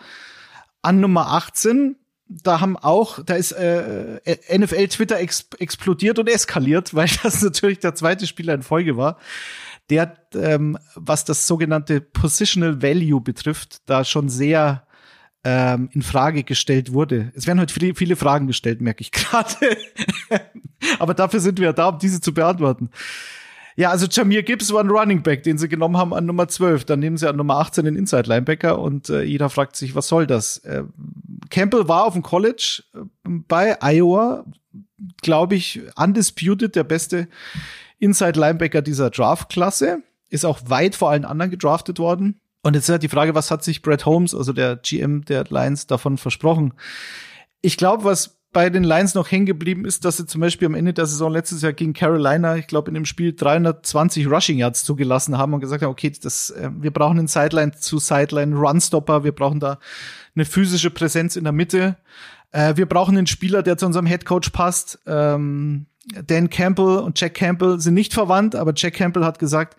An 0.81 0.99
Nummer 0.99 1.33
18 1.33 1.95
da 2.29 2.59
haben 2.59 2.77
auch, 2.77 3.23
da 3.23 3.35
ist 3.35 3.51
äh, 3.53 4.19
NFL 4.55 4.87
Twitter 4.87 5.19
ex 5.19 5.47
explodiert 5.59 6.19
und 6.19 6.29
eskaliert, 6.29 6.93
weil 6.93 7.09
das 7.23 7.41
natürlich 7.41 7.79
der 7.79 7.95
zweite 7.95 8.27
Spieler 8.27 8.53
in 8.53 8.63
Folge 8.63 8.97
war, 8.97 9.17
der, 9.89 10.17
ähm, 10.33 10.77
was 10.95 11.25
das 11.25 11.47
sogenannte 11.47 12.01
Positional 12.01 12.81
Value 12.81 13.21
betrifft, 13.21 13.81
da 13.85 14.03
schon 14.03 14.27
sehr 14.27 14.85
ähm, 15.43 15.89
in 15.93 16.01
Frage 16.01 16.43
gestellt 16.43 16.91
wurde. 16.91 17.31
Es 17.35 17.47
werden 17.47 17.61
heute 17.61 17.73
viele, 17.73 17.95
viele 17.95 18.15
Fragen 18.17 18.47
gestellt, 18.47 18.81
merke 18.81 19.01
ich 19.01 19.11
gerade. 19.13 19.77
Aber 20.99 21.13
dafür 21.13 21.39
sind 21.39 21.59
wir 21.59 21.67
ja 21.67 21.73
da, 21.73 21.89
um 21.89 21.99
diese 21.99 22.19
zu 22.19 22.33
beantworten. 22.33 22.89
Ja, 23.77 23.91
also 23.91 24.07
Jamir 24.09 24.41
Gibbs 24.41 24.73
war 24.73 24.83
ein 24.83 24.89
Running 24.89 25.21
Back, 25.21 25.43
den 25.43 25.59
sie 25.59 25.69
genommen 25.69 25.97
haben 25.97 26.11
an 26.11 26.25
Nummer 26.25 26.47
12. 26.47 26.85
Dann 26.85 26.99
nehmen 26.99 27.15
sie 27.15 27.29
an 27.29 27.35
Nummer 27.35 27.57
18 27.57 27.85
den 27.85 27.95
Inside 27.95 28.27
Linebacker 28.27 28.79
und 28.79 29.09
äh, 29.09 29.21
jeder 29.21 29.51
fragt 29.51 29.75
sich, 29.75 29.93
was 29.93 30.07
soll 30.07 30.25
das? 30.25 30.57
Äh, 30.59 30.83
Campbell 31.49 31.87
war 31.87 32.05
auf 32.05 32.13
dem 32.13 32.23
College 32.23 32.83
äh, 32.93 32.99
bei 33.23 33.77
Iowa, 33.81 34.45
glaube 35.21 35.55
ich, 35.55 35.81
undisputed 35.95 36.75
der 36.75 36.83
beste 36.83 37.27
Inside 37.99 38.39
Linebacker 38.39 38.81
dieser 38.81 39.09
Draft-Klasse. 39.09 40.03
Ist 40.29 40.45
auch 40.45 40.59
weit 40.65 40.95
vor 40.95 41.09
allen 41.09 41.25
anderen 41.25 41.51
gedraftet 41.51 41.99
worden. 41.99 42.39
Und 42.61 42.73
jetzt 42.73 42.83
ist 42.83 42.89
halt 42.89 43.03
die 43.03 43.09
Frage, 43.09 43.33
was 43.33 43.49
hat 43.49 43.63
sich 43.63 43.81
Brett 43.81 44.05
Holmes, 44.05 44.35
also 44.35 44.51
der 44.51 44.75
GM 44.75 45.23
der 45.25 45.45
Lions, 45.45 45.87
davon 45.87 46.17
versprochen? 46.17 46.73
Ich 47.61 47.77
glaube, 47.77 48.03
was 48.03 48.37
bei 48.53 48.69
den 48.69 48.83
Lions 48.83 49.13
noch 49.13 49.29
hängen 49.29 49.45
geblieben 49.45 49.85
ist, 49.85 50.05
dass 50.05 50.17
sie 50.17 50.25
zum 50.25 50.41
Beispiel 50.41 50.65
am 50.65 50.73
Ende 50.73 50.93
der 50.93 51.05
Saison 51.05 51.31
letztes 51.31 51.61
Jahr 51.61 51.73
gegen 51.73 51.93
Carolina, 51.93 52.55
ich 52.55 52.67
glaube, 52.67 52.89
in 52.89 52.95
dem 52.95 53.05
Spiel 53.05 53.33
320 53.35 54.27
Rushing 54.29 54.57
Yards 54.57 54.83
zugelassen 54.83 55.37
haben 55.37 55.53
und 55.53 55.59
gesagt 55.59 55.83
haben, 55.83 55.91
okay, 55.91 56.11
das, 56.21 56.49
äh, 56.51 56.69
wir 56.73 56.91
brauchen 56.91 57.19
einen 57.19 57.27
Sideline 57.27 57.73
zu 57.73 57.99
Sideline 57.99 58.55
Runstopper, 58.55 59.23
wir 59.23 59.33
brauchen 59.33 59.59
da 59.59 59.79
eine 60.37 60.45
physische 60.45 60.91
Präsenz 60.91 61.35
in 61.35 61.43
der 61.43 61.53
Mitte. 61.53 61.97
Äh, 62.51 62.77
wir 62.77 62.85
brauchen 62.85 63.17
einen 63.17 63.27
Spieler, 63.27 63.63
der 63.63 63.77
zu 63.77 63.85
unserem 63.85 64.05
Head 64.05 64.25
Coach 64.25 64.51
passt. 64.51 64.99
Ähm, 65.05 65.87
Dan 66.25 66.49
Campbell 66.49 66.99
und 66.99 67.19
Jack 67.19 67.33
Campbell 67.33 67.79
sind 67.81 67.93
nicht 67.93 68.13
verwandt, 68.13 68.55
aber 68.55 68.71
Jack 68.75 68.93
Campbell 68.93 69.25
hat 69.25 69.39
gesagt, 69.39 69.77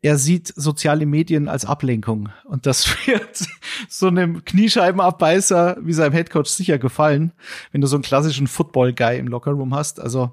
er 0.00 0.16
sieht 0.16 0.52
soziale 0.54 1.06
Medien 1.06 1.48
als 1.48 1.64
Ablenkung. 1.64 2.30
Und 2.44 2.66
das 2.66 2.88
wird 3.06 3.46
so 3.88 4.08
einem 4.08 4.44
Kniescheibenabbeißer 4.44 5.76
wie 5.82 5.92
seinem 5.92 6.12
Headcoach 6.12 6.46
sicher 6.46 6.78
gefallen, 6.78 7.32
wenn 7.72 7.80
du 7.80 7.86
so 7.86 7.96
einen 7.96 8.02
klassischen 8.02 8.46
Football-Guy 8.46 9.18
im 9.18 9.28
Lockerroom 9.28 9.74
hast. 9.74 10.00
Also, 10.00 10.32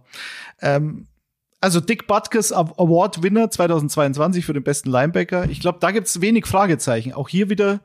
ähm, 0.62 1.08
also 1.62 1.80
Dick 1.80 2.08
Butkus 2.08 2.52
Award-Winner 2.52 3.50
2022 3.50 4.46
für 4.46 4.54
den 4.54 4.64
besten 4.64 4.90
Linebacker. 4.90 5.50
Ich 5.50 5.60
glaube, 5.60 5.80
da 5.82 5.92
gibt's 5.92 6.22
wenig 6.22 6.46
Fragezeichen. 6.46 7.14
Auch 7.14 7.28
hier 7.28 7.50
wieder 7.50 7.82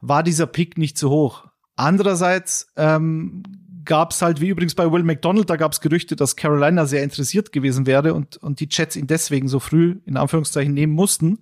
war 0.00 0.22
dieser 0.22 0.46
Pick 0.46 0.78
nicht 0.78 0.98
zu 0.98 1.10
hoch. 1.10 1.46
Andererseits 1.76 2.72
ähm, 2.76 3.42
gab 3.84 4.10
es 4.10 4.20
halt, 4.20 4.40
wie 4.40 4.48
übrigens 4.48 4.74
bei 4.74 4.90
Will 4.90 5.02
McDonald, 5.02 5.48
da 5.48 5.56
gab 5.56 5.72
es 5.72 5.80
Gerüchte, 5.80 6.16
dass 6.16 6.36
Carolina 6.36 6.86
sehr 6.86 7.02
interessiert 7.02 7.52
gewesen 7.52 7.86
wäre 7.86 8.14
und, 8.14 8.36
und 8.38 8.60
die 8.60 8.68
Jets 8.70 8.96
ihn 8.96 9.06
deswegen 9.06 9.48
so 9.48 9.60
früh 9.60 10.00
in 10.04 10.16
Anführungszeichen 10.16 10.74
nehmen 10.74 10.92
mussten. 10.92 11.38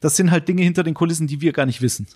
Das 0.00 0.16
sind 0.16 0.30
halt 0.30 0.48
Dinge 0.48 0.62
hinter 0.62 0.82
den 0.82 0.94
Kulissen, 0.94 1.26
die 1.26 1.40
wir 1.40 1.52
gar 1.52 1.66
nicht 1.66 1.82
wissen. 1.82 2.06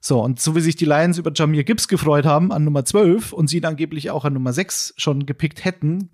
So, 0.00 0.22
und 0.22 0.40
so 0.40 0.54
wie 0.56 0.60
sich 0.60 0.76
die 0.76 0.86
Lions 0.86 1.18
über 1.18 1.30
Jamir 1.34 1.64
Gibbs 1.64 1.88
gefreut 1.88 2.24
haben 2.24 2.52
an 2.52 2.64
Nummer 2.64 2.84
12 2.84 3.32
und 3.32 3.48
sie 3.48 3.58
ihn 3.58 3.66
angeblich 3.66 4.10
auch 4.10 4.24
an 4.24 4.32
Nummer 4.32 4.52
6 4.52 4.94
schon 4.96 5.26
gepickt 5.26 5.64
hätten, 5.64 6.10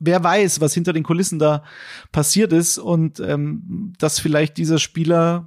wer 0.00 0.24
weiß, 0.24 0.60
was 0.60 0.74
hinter 0.74 0.92
den 0.92 1.04
Kulissen 1.04 1.38
da 1.38 1.62
passiert 2.10 2.52
ist 2.52 2.78
und 2.78 3.20
ähm, 3.20 3.92
dass 3.98 4.18
vielleicht 4.18 4.56
dieser 4.56 4.78
Spieler 4.78 5.46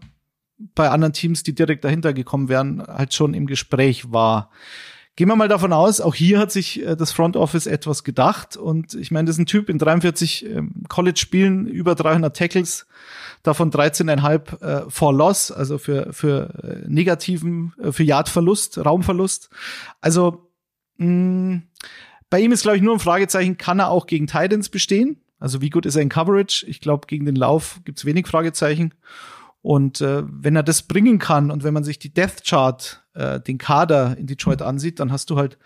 bei 0.75 0.89
anderen 0.89 1.13
Teams, 1.13 1.43
die 1.43 1.55
direkt 1.55 1.83
dahinter 1.83 2.13
gekommen 2.13 2.49
wären, 2.49 2.81
halt 2.85 3.13
schon 3.13 3.33
im 3.33 3.47
Gespräch 3.47 4.11
war. 4.11 4.49
Gehen 5.15 5.27
wir 5.27 5.35
mal 5.35 5.47
davon 5.47 5.73
aus, 5.73 6.01
auch 6.01 6.15
hier 6.15 6.39
hat 6.39 6.51
sich 6.51 6.83
äh, 6.83 6.95
das 6.95 7.11
Front 7.11 7.37
Office 7.37 7.67
etwas 7.67 8.03
gedacht. 8.03 8.57
Und 8.57 8.95
ich 8.95 9.11
meine, 9.11 9.27
das 9.27 9.35
ist 9.35 9.41
ein 9.41 9.45
Typ 9.45 9.69
in 9.69 9.77
43 9.77 10.45
ähm, 10.45 10.83
College-Spielen, 10.89 11.67
über 11.67 11.93
300 11.93 12.35
Tackles, 12.35 12.87
davon 13.43 13.71
13,5 13.71 14.61
äh, 14.61 14.89
for 14.89 15.13
Loss, 15.13 15.51
also 15.51 15.77
für, 15.77 16.11
für 16.13 16.81
äh, 16.83 16.89
negativen, 16.89 17.73
äh, 17.79 17.91
für 17.91 18.03
Yardverlust, 18.03 18.83
Raumverlust. 18.83 19.51
Also 20.01 20.49
mh, 20.97 21.61
bei 22.31 22.39
ihm 22.39 22.51
ist, 22.51 22.63
glaube 22.63 22.77
ich, 22.77 22.83
nur 22.83 22.95
ein 22.95 22.99
Fragezeichen, 22.99 23.59
kann 23.59 23.77
er 23.77 23.89
auch 23.89 24.07
gegen 24.07 24.25
Titans 24.25 24.69
bestehen? 24.69 25.21
Also 25.39 25.61
wie 25.61 25.69
gut 25.69 25.85
ist 25.85 25.95
er 25.95 26.01
in 26.01 26.09
Coverage? 26.09 26.65
Ich 26.67 26.79
glaube, 26.79 27.05
gegen 27.05 27.25
den 27.25 27.35
Lauf 27.35 27.81
gibt's 27.85 28.05
wenig 28.05 28.25
Fragezeichen. 28.27 28.95
Und 29.63 30.01
äh, 30.01 30.23
wenn 30.27 30.57
er 30.57 30.61
das 30.61 30.83
bringen 30.83 31.19
kann 31.19 31.49
und 31.49 31.63
wenn 31.63 31.73
man 31.73 31.85
sich 31.85 31.97
die 31.97 32.13
Death 32.13 32.43
Chart, 32.43 33.01
äh, 33.13 33.39
den 33.39 33.57
Kader 33.57 34.17
in 34.17 34.27
Detroit 34.27 34.61
ansieht, 34.61 34.99
dann 34.99 35.11
hast 35.11 35.29
du 35.29 35.37
halt 35.37 35.57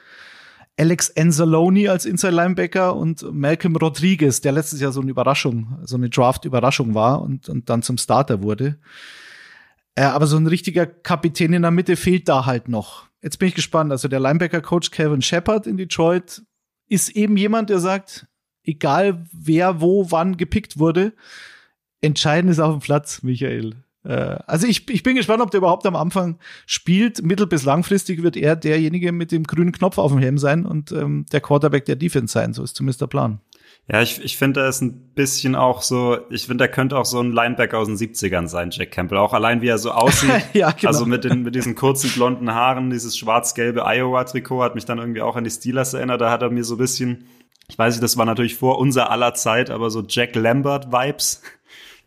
Alex 0.79 1.17
Anzalone 1.17 1.89
als 1.89 2.05
Inside 2.05 2.35
Linebacker 2.35 2.95
und 2.95 3.25
Malcolm 3.33 3.75
Rodriguez, 3.75 4.39
der 4.41 4.51
letztes 4.51 4.79
Jahr 4.79 4.91
so 4.91 5.01
eine 5.01 5.09
Überraschung, 5.09 5.79
so 5.83 5.95
eine 5.95 6.11
Draft-Überraschung 6.11 6.93
war 6.93 7.23
und, 7.23 7.49
und 7.49 7.71
dann 7.71 7.81
zum 7.81 7.97
Starter 7.97 8.43
wurde. 8.43 8.77
Äh, 9.95 10.03
aber 10.03 10.27
so 10.27 10.37
ein 10.37 10.45
richtiger 10.45 10.85
Kapitän 10.85 11.53
in 11.53 11.63
der 11.63 11.71
Mitte 11.71 11.95
fehlt 11.95 12.29
da 12.29 12.45
halt 12.45 12.69
noch. 12.69 13.07
Jetzt 13.23 13.39
bin 13.39 13.47
ich 13.47 13.55
gespannt. 13.55 13.91
Also 13.91 14.07
der 14.07 14.19
Linebacker-Coach 14.19 14.91
Kevin 14.91 15.23
Shepard 15.23 15.65
in 15.65 15.77
Detroit 15.77 16.43
ist 16.87 17.09
eben 17.09 17.35
jemand, 17.35 17.71
der 17.71 17.79
sagt, 17.79 18.27
egal 18.63 19.25
wer 19.33 19.81
wo 19.81 20.11
wann 20.11 20.37
gepickt 20.37 20.77
wurde, 20.77 21.13
entscheidend 22.01 22.51
ist 22.51 22.59
auf 22.59 22.75
dem 22.75 22.81
Platz, 22.81 23.23
Michael. 23.23 23.86
Äh, 24.07 24.37
also 24.47 24.67
ich, 24.67 24.89
ich 24.89 25.03
bin 25.03 25.15
gespannt, 25.15 25.41
ob 25.41 25.51
der 25.51 25.59
überhaupt 25.59 25.85
am 25.85 25.95
Anfang 25.95 26.39
spielt. 26.65 27.21
Mittel- 27.23 27.47
bis 27.47 27.63
langfristig 27.65 28.23
wird 28.23 28.37
er 28.37 28.55
derjenige 28.55 29.11
mit 29.11 29.31
dem 29.31 29.43
grünen 29.43 29.73
Knopf 29.73 29.97
auf 29.97 30.11
dem 30.11 30.19
Helm 30.19 30.37
sein 30.37 30.65
und 30.65 30.91
ähm, 30.91 31.25
der 31.31 31.41
Quarterback 31.41 31.85
der 31.85 31.97
Defense 31.97 32.31
sein. 32.31 32.53
So 32.53 32.63
ist 32.63 32.75
zumindest 32.75 33.01
der 33.01 33.07
Plan. 33.07 33.41
Ja, 33.89 34.01
ich, 34.01 34.21
ich 34.21 34.37
finde, 34.37 34.61
er 34.61 34.69
ist 34.69 34.81
ein 34.81 35.13
bisschen 35.15 35.55
auch 35.55 35.81
so, 35.81 36.17
ich 36.29 36.47
finde, 36.47 36.65
er 36.65 36.67
könnte 36.69 36.97
auch 36.97 37.05
so 37.05 37.21
ein 37.21 37.31
Linebacker 37.31 37.77
aus 37.77 37.87
den 37.87 37.95
70ern 37.95 38.47
sein, 38.47 38.69
Jack 38.71 38.91
Campbell. 38.91 39.17
Auch 39.17 39.33
allein, 39.33 39.61
wie 39.61 39.67
er 39.67 39.77
so 39.77 39.91
aussieht. 39.91 40.29
ja, 40.53 40.71
genau. 40.71 40.89
Also 40.89 41.05
mit, 41.05 41.23
den, 41.23 41.43
mit 41.43 41.55
diesen 41.55 41.75
kurzen 41.75 42.09
blonden 42.11 42.53
Haaren, 42.53 42.89
dieses 42.89 43.17
schwarz-gelbe 43.17 43.83
Iowa-Trikot 43.85 44.61
hat 44.61 44.75
mich 44.75 44.83
dann 44.83 44.97
irgendwie 44.97 45.21
auch 45.21 45.37
an 45.37 45.45
die 45.45 45.49
Steelers 45.49 45.93
erinnert. 45.93 46.19
Da 46.19 46.31
hat 46.31 46.41
er 46.41 46.49
mir 46.49 46.65
so 46.65 46.75
ein 46.75 46.79
bisschen, 46.79 47.27
ich 47.69 47.77
weiß 47.77 47.95
nicht, 47.95 48.03
das 48.03 48.17
war 48.17 48.25
natürlich 48.25 48.55
vor 48.55 48.77
unser 48.77 49.09
aller 49.09 49.33
Zeit, 49.35 49.69
aber 49.69 49.89
so 49.89 50.03
Jack 50.05 50.35
Lambert-Vibes. 50.35 51.41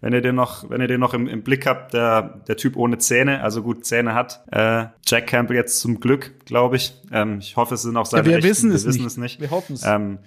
Wenn 0.01 0.15
ihr 0.15 0.23
den 0.23 0.35
noch, 0.35 0.69
wenn 0.71 0.81
ihr 0.81 0.89
den 0.89 1.01
noch 1.01 1.13
im, 1.13 1.29
im 1.29 1.43
Blick 1.43 1.67
habt, 1.67 1.93
der, 1.93 2.41
der 2.49 2.57
Typ 2.57 2.77
ohne 2.77 2.99
Zähne, 2.99 3.43
also 3.43 3.63
gut 3.63 3.85
Zähne 3.85 4.15
hat. 4.15 4.45
Äh, 4.51 4.87
Jack 5.07 5.27
Campbell 5.27 5.57
jetzt 5.57 5.81
zum 5.81 6.01
Glück, 6.01 6.47
glaube 6.47 6.77
ich. 6.77 6.95
Ähm, 7.13 7.39
ich 7.41 7.57
hoffe, 7.57 7.75
es 7.75 7.83
sind 7.83 7.97
auch 7.97 8.07
seine 8.07 8.23
ja, 8.23 8.29
wir 8.29 8.37
echten, 8.39 8.49
wissen, 8.49 8.71
wir 8.71 8.77
es, 8.77 8.87
wissen 8.87 8.99
nicht. 8.99 9.07
es 9.07 9.17
nicht. 9.19 9.41
Wir 9.41 9.51
hoffen 9.51 9.75
es. 9.75 9.85
Ähm, 9.85 10.19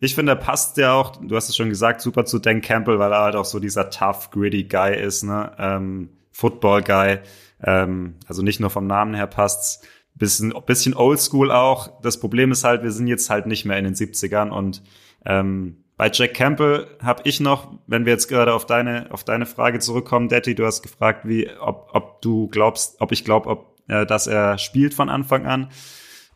ich 0.00 0.14
finde, 0.14 0.32
er 0.32 0.36
passt 0.36 0.76
ja 0.76 0.92
auch, 0.92 1.16
du 1.16 1.34
hast 1.34 1.48
es 1.48 1.56
schon 1.56 1.68
gesagt, 1.68 2.00
super 2.00 2.24
zu 2.24 2.38
Dan 2.38 2.60
Campbell, 2.60 3.00
weil 3.00 3.10
er 3.10 3.22
halt 3.22 3.34
auch 3.34 3.44
so 3.44 3.58
dieser 3.58 3.90
tough, 3.90 4.30
gritty 4.30 4.64
Guy 4.64 4.96
ist, 4.96 5.24
ne? 5.24 5.50
Ähm, 5.58 6.10
Football-Guy. 6.30 7.18
Ähm, 7.64 8.14
also 8.28 8.42
nicht 8.42 8.60
nur 8.60 8.70
vom 8.70 8.86
Namen 8.86 9.14
her 9.14 9.26
passt's. 9.26 9.80
Bisschen, 10.14 10.52
bisschen 10.66 10.94
oldschool 10.94 11.52
auch. 11.52 12.00
Das 12.00 12.18
Problem 12.18 12.50
ist 12.50 12.64
halt, 12.64 12.82
wir 12.82 12.90
sind 12.90 13.06
jetzt 13.06 13.30
halt 13.30 13.46
nicht 13.46 13.64
mehr 13.64 13.78
in 13.78 13.84
den 13.84 13.94
70ern 13.94 14.50
und 14.50 14.82
ähm, 15.24 15.84
bei 15.98 16.10
Jack 16.12 16.32
Campbell 16.34 16.86
habe 17.02 17.22
ich 17.24 17.40
noch, 17.40 17.72
wenn 17.88 18.06
wir 18.06 18.12
jetzt 18.12 18.28
gerade 18.28 18.54
auf 18.54 18.64
deine 18.64 19.08
auf 19.10 19.24
deine 19.24 19.46
Frage 19.46 19.80
zurückkommen, 19.80 20.28
Daddy, 20.28 20.54
du 20.54 20.64
hast 20.64 20.80
gefragt, 20.80 21.28
wie 21.28 21.50
ob 21.60 21.90
ob 21.92 22.22
du 22.22 22.48
glaubst, 22.48 23.00
ob 23.00 23.12
ich 23.12 23.24
glaube, 23.24 23.50
ob 23.50 23.78
äh, 23.88 24.06
dass 24.06 24.28
er 24.28 24.58
spielt 24.58 24.94
von 24.94 25.10
Anfang 25.10 25.44
an. 25.46 25.70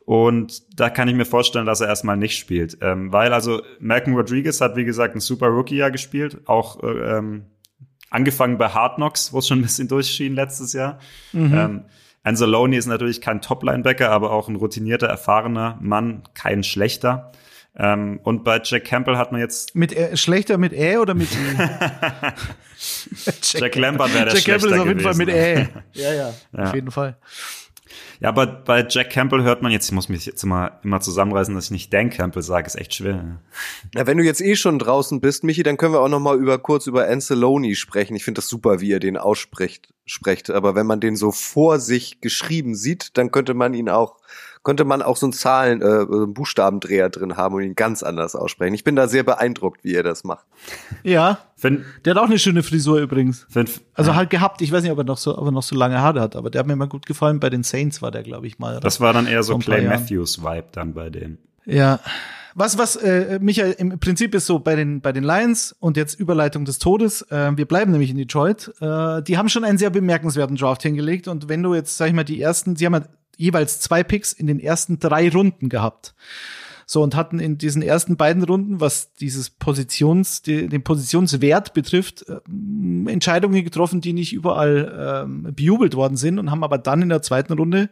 Und 0.04 0.80
da 0.80 0.90
kann 0.90 1.06
ich 1.06 1.14
mir 1.14 1.24
vorstellen, 1.24 1.64
dass 1.64 1.80
er 1.80 1.86
erstmal 1.86 2.16
nicht 2.16 2.36
spielt. 2.36 2.78
Ähm, 2.80 3.12
weil 3.12 3.32
also 3.32 3.62
Malcolm 3.78 4.16
Rodriguez 4.16 4.60
hat, 4.60 4.74
wie 4.74 4.84
gesagt, 4.84 5.14
ein 5.14 5.20
super 5.20 5.46
Rookie-Jahr 5.46 5.92
gespielt. 5.92 6.40
Auch 6.46 6.82
äh, 6.82 6.88
ähm, 6.88 7.46
angefangen 8.10 8.58
bei 8.58 8.68
Hard 8.68 8.96
Knocks, 8.96 9.32
wo 9.32 9.38
es 9.38 9.46
schon 9.46 9.60
ein 9.60 9.62
bisschen 9.62 9.86
durchschien 9.86 10.34
letztes 10.34 10.72
Jahr. 10.72 10.98
Mhm. 11.32 11.54
Ähm, 11.54 11.84
Anzalone 12.24 12.76
ist 12.76 12.86
natürlich 12.86 13.20
kein 13.20 13.40
Top-Linebacker, 13.40 14.10
aber 14.10 14.32
auch 14.32 14.48
ein 14.48 14.56
routinierter, 14.56 15.06
erfahrener 15.06 15.78
Mann, 15.80 16.24
kein 16.34 16.64
schlechter. 16.64 17.30
Ähm, 17.74 18.20
und 18.22 18.44
bei 18.44 18.60
Jack 18.62 18.84
Campbell 18.84 19.16
hat 19.16 19.32
man 19.32 19.40
jetzt. 19.40 19.74
Mit 19.74 19.96
Ä, 19.96 20.16
schlechter 20.16 20.58
mit 20.58 20.72
Ä 20.72 20.98
oder 20.98 21.14
mit 21.14 21.28
Jack, 23.16 23.60
Jack 23.60 23.76
Lambert 23.76 24.12
wäre 24.12 24.26
der 24.26 24.34
Jack 24.34 24.44
Campbell 24.44 24.72
ist 24.72 24.78
auf 24.78 24.86
jeden 24.86 24.98
gewesen. 24.98 25.02
Fall 25.02 25.26
mit 25.26 25.28
Ä. 25.34 25.68
Ja, 25.92 26.12
ja, 26.12 26.34
ja, 26.52 26.64
auf 26.64 26.74
jeden 26.74 26.90
Fall. 26.90 27.16
Ja, 28.20 28.28
aber 28.28 28.46
bei 28.46 28.86
Jack 28.88 29.10
Campbell 29.10 29.42
hört 29.42 29.62
man 29.62 29.72
jetzt, 29.72 29.86
ich 29.86 29.92
muss 29.92 30.08
mich 30.08 30.26
jetzt 30.26 30.44
immer, 30.44 30.78
immer 30.84 31.00
zusammenreißen, 31.00 31.54
dass 31.54 31.64
ich 31.64 31.70
nicht 31.72 31.92
Dan 31.92 32.08
Campbell 32.08 32.42
sage, 32.42 32.66
ist 32.66 32.76
echt 32.76 32.94
schwer. 32.94 33.40
Ja, 33.94 34.06
wenn 34.06 34.16
du 34.16 34.22
jetzt 34.22 34.40
eh 34.40 34.54
schon 34.54 34.78
draußen 34.78 35.20
bist, 35.20 35.42
Michi, 35.42 35.62
dann 35.64 35.76
können 35.76 35.92
wir 35.92 36.00
auch 36.00 36.08
noch 36.08 36.20
mal 36.20 36.38
über 36.38 36.58
kurz 36.58 36.86
über 36.86 37.08
Anceloni 37.08 37.74
sprechen. 37.74 38.14
Ich 38.14 38.24
finde 38.24 38.38
das 38.38 38.48
super, 38.48 38.80
wie 38.80 38.92
er 38.92 39.00
den 39.00 39.16
ausspricht, 39.16 39.92
spricht. 40.06 40.50
Aber 40.50 40.74
wenn 40.76 40.86
man 40.86 41.00
den 41.00 41.16
so 41.16 41.32
vor 41.32 41.80
sich 41.80 42.20
geschrieben 42.20 42.76
sieht, 42.76 43.16
dann 43.18 43.32
könnte 43.32 43.54
man 43.54 43.74
ihn 43.74 43.88
auch 43.88 44.18
könnte 44.64 44.84
man 44.84 45.02
auch 45.02 45.16
so 45.16 45.26
einen 45.26 45.32
Zahlen, 45.32 45.82
äh, 45.82 45.84
einen 45.84 46.34
Buchstabendreher 46.34 47.10
drin 47.10 47.36
haben 47.36 47.56
und 47.56 47.62
ihn 47.62 47.74
ganz 47.74 48.02
anders 48.02 48.36
aussprechen. 48.36 48.74
Ich 48.74 48.84
bin 48.84 48.96
da 48.96 49.08
sehr 49.08 49.24
beeindruckt, 49.24 49.84
wie 49.84 49.94
er 49.94 50.02
das 50.02 50.24
macht. 50.24 50.44
Ja. 51.02 51.38
Find, 51.56 51.84
der 52.04 52.14
hat 52.14 52.22
auch 52.22 52.28
eine 52.28 52.38
schöne 52.38 52.62
Frisur 52.62 52.98
übrigens. 52.98 53.46
Find, 53.48 53.80
also 53.94 54.14
halt 54.14 54.30
gehabt. 54.30 54.62
Ich 54.62 54.72
weiß 54.72 54.82
nicht, 54.82 54.92
ob 54.92 54.98
er 54.98 55.04
noch 55.04 55.18
so, 55.18 55.36
ob 55.36 55.46
er 55.46 55.52
noch 55.52 55.62
so 55.62 55.76
lange 55.76 56.00
Haare 56.00 56.20
hat, 56.20 56.36
aber 56.36 56.50
der 56.50 56.60
hat 56.60 56.66
mir 56.66 56.76
mal 56.76 56.88
gut 56.88 57.06
gefallen. 57.06 57.40
Bei 57.40 57.50
den 57.50 57.62
Saints 57.62 58.02
war 58.02 58.10
der, 58.10 58.22
glaube 58.22 58.46
ich 58.46 58.58
mal. 58.58 58.80
Das 58.80 59.00
war 59.00 59.12
dann 59.12 59.26
eher 59.26 59.42
so 59.42 59.58
Clay 59.58 59.86
Matthews 59.86 60.42
Vibe 60.42 60.68
dann 60.72 60.94
bei 60.94 61.10
dem. 61.10 61.38
Ja. 61.64 62.00
Was, 62.54 62.76
was, 62.76 62.96
äh, 62.96 63.38
Michael, 63.40 63.72
im 63.78 63.98
Prinzip 63.98 64.34
ist 64.34 64.46
so 64.46 64.58
bei 64.58 64.76
den, 64.76 65.00
bei 65.00 65.12
den 65.12 65.24
Lions 65.24 65.74
und 65.80 65.96
jetzt 65.96 66.20
Überleitung 66.20 66.66
des 66.66 66.78
Todes, 66.78 67.22
äh, 67.30 67.50
wir 67.56 67.64
bleiben 67.64 67.92
nämlich 67.92 68.10
in 68.10 68.18
Detroit, 68.18 68.72
äh, 68.80 69.22
die 69.22 69.38
haben 69.38 69.48
schon 69.48 69.64
einen 69.64 69.78
sehr 69.78 69.88
bemerkenswerten 69.88 70.56
Draft 70.56 70.82
hingelegt 70.82 71.28
und 71.28 71.48
wenn 71.48 71.62
du 71.62 71.74
jetzt, 71.74 71.96
sag 71.96 72.08
ich 72.08 72.12
mal, 72.12 72.24
die 72.24 72.42
ersten, 72.42 72.76
sie 72.76 72.84
haben 72.84 72.94
ja 72.94 73.02
jeweils 73.42 73.80
zwei 73.80 74.02
Picks 74.02 74.32
in 74.32 74.46
den 74.46 74.60
ersten 74.60 74.98
drei 74.98 75.28
Runden 75.28 75.68
gehabt. 75.68 76.14
So, 76.86 77.02
und 77.02 77.14
hatten 77.16 77.38
in 77.38 77.58
diesen 77.58 77.80
ersten 77.80 78.16
beiden 78.16 78.42
Runden, 78.42 78.80
was 78.80 79.14
dieses 79.14 79.50
Positions, 79.50 80.42
den 80.42 80.84
Positionswert 80.84 81.74
betrifft, 81.74 82.26
äh, 82.28 82.40
Entscheidungen 83.10 83.64
getroffen, 83.64 84.00
die 84.00 84.12
nicht 84.12 84.32
überall 84.32 85.24
ähm, 85.24 85.54
bejubelt 85.54 85.94
worden 85.94 86.16
sind 86.16 86.38
und 86.38 86.50
haben 86.50 86.64
aber 86.64 86.78
dann 86.78 87.02
in 87.02 87.08
der 87.08 87.22
zweiten 87.22 87.54
Runde 87.54 87.88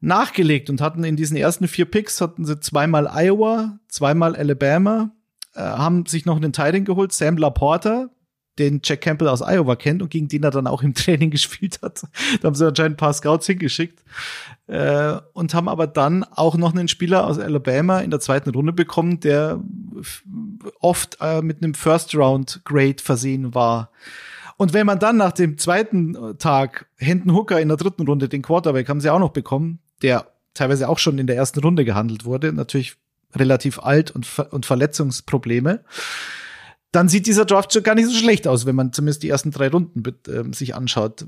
nachgelegt 0.00 0.70
und 0.70 0.80
hatten 0.80 1.02
in 1.02 1.16
diesen 1.16 1.36
ersten 1.36 1.66
vier 1.66 1.86
Picks 1.86 2.20
hatten 2.20 2.44
sie 2.44 2.60
zweimal 2.60 3.08
Iowa, 3.08 3.78
zweimal 3.88 4.36
Alabama, 4.36 5.10
äh, 5.54 5.60
haben 5.60 6.06
sich 6.06 6.26
noch 6.26 6.36
einen 6.36 6.52
Titan 6.52 6.84
geholt, 6.84 7.12
Sam 7.12 7.36
Laporta, 7.36 8.10
den 8.58 8.80
Jack 8.84 9.00
Campbell 9.00 9.28
aus 9.28 9.42
Iowa 9.42 9.76
kennt 9.76 10.02
und 10.02 10.10
gegen 10.10 10.28
den 10.28 10.44
er 10.44 10.50
dann 10.50 10.66
auch 10.66 10.82
im 10.82 10.94
Training 10.94 11.30
gespielt 11.30 11.80
hat. 11.82 12.04
da 12.40 12.46
haben 12.46 12.54
sie 12.54 12.66
anscheinend 12.66 12.94
ein 12.94 12.98
paar 12.98 13.14
Scouts 13.14 13.46
hingeschickt 13.46 14.04
äh, 14.66 15.16
und 15.32 15.54
haben 15.54 15.68
aber 15.68 15.86
dann 15.86 16.24
auch 16.24 16.56
noch 16.56 16.74
einen 16.74 16.88
Spieler 16.88 17.26
aus 17.26 17.38
Alabama 17.38 18.00
in 18.00 18.10
der 18.10 18.20
zweiten 18.20 18.50
Runde 18.50 18.72
bekommen, 18.72 19.20
der 19.20 19.60
oft 20.80 21.18
äh, 21.20 21.42
mit 21.42 21.62
einem 21.62 21.74
First 21.74 22.14
Round 22.14 22.62
Grade 22.64 23.02
versehen 23.02 23.54
war. 23.54 23.90
Und 24.56 24.72
wenn 24.72 24.86
man 24.86 24.98
dann 24.98 25.16
nach 25.16 25.32
dem 25.32 25.58
zweiten 25.58 26.38
Tag 26.38 26.86
Hendon 26.96 27.34
Hooker 27.34 27.60
in 27.60 27.68
der 27.68 27.76
dritten 27.76 28.06
Runde, 28.06 28.28
den 28.28 28.42
Quarterback, 28.42 28.88
haben 28.88 29.00
sie 29.00 29.10
auch 29.10 29.18
noch 29.18 29.32
bekommen, 29.32 29.80
der 30.02 30.28
teilweise 30.54 30.88
auch 30.88 30.98
schon 30.98 31.18
in 31.18 31.26
der 31.26 31.36
ersten 31.36 31.60
Runde 31.60 31.84
gehandelt 31.84 32.24
wurde, 32.24 32.52
natürlich 32.52 32.96
relativ 33.34 33.80
alt 33.80 34.12
und, 34.12 34.28
und 34.50 34.64
Verletzungsprobleme 34.64 35.84
dann 36.94 37.08
sieht 37.08 37.26
dieser 37.26 37.44
Draft 37.44 37.72
schon 37.72 37.82
gar 37.82 37.94
nicht 37.94 38.08
so 38.08 38.14
schlecht 38.14 38.46
aus, 38.46 38.66
wenn 38.66 38.76
man 38.76 38.92
zumindest 38.92 39.22
die 39.24 39.28
ersten 39.28 39.50
drei 39.50 39.68
Runden 39.68 40.02
äh, 40.28 40.54
sich 40.54 40.74
anschaut. 40.74 41.26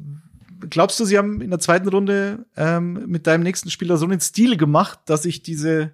Glaubst 0.70 0.98
du, 1.00 1.04
sie 1.04 1.18
haben 1.18 1.40
in 1.40 1.50
der 1.50 1.58
zweiten 1.58 1.88
Runde 1.88 2.46
ähm, 2.56 3.04
mit 3.06 3.26
deinem 3.26 3.42
nächsten 3.42 3.70
Spieler 3.70 3.96
so 3.96 4.06
einen 4.06 4.20
Stil 4.20 4.56
gemacht, 4.56 5.00
dass 5.06 5.24
ich 5.24 5.42
diese 5.42 5.92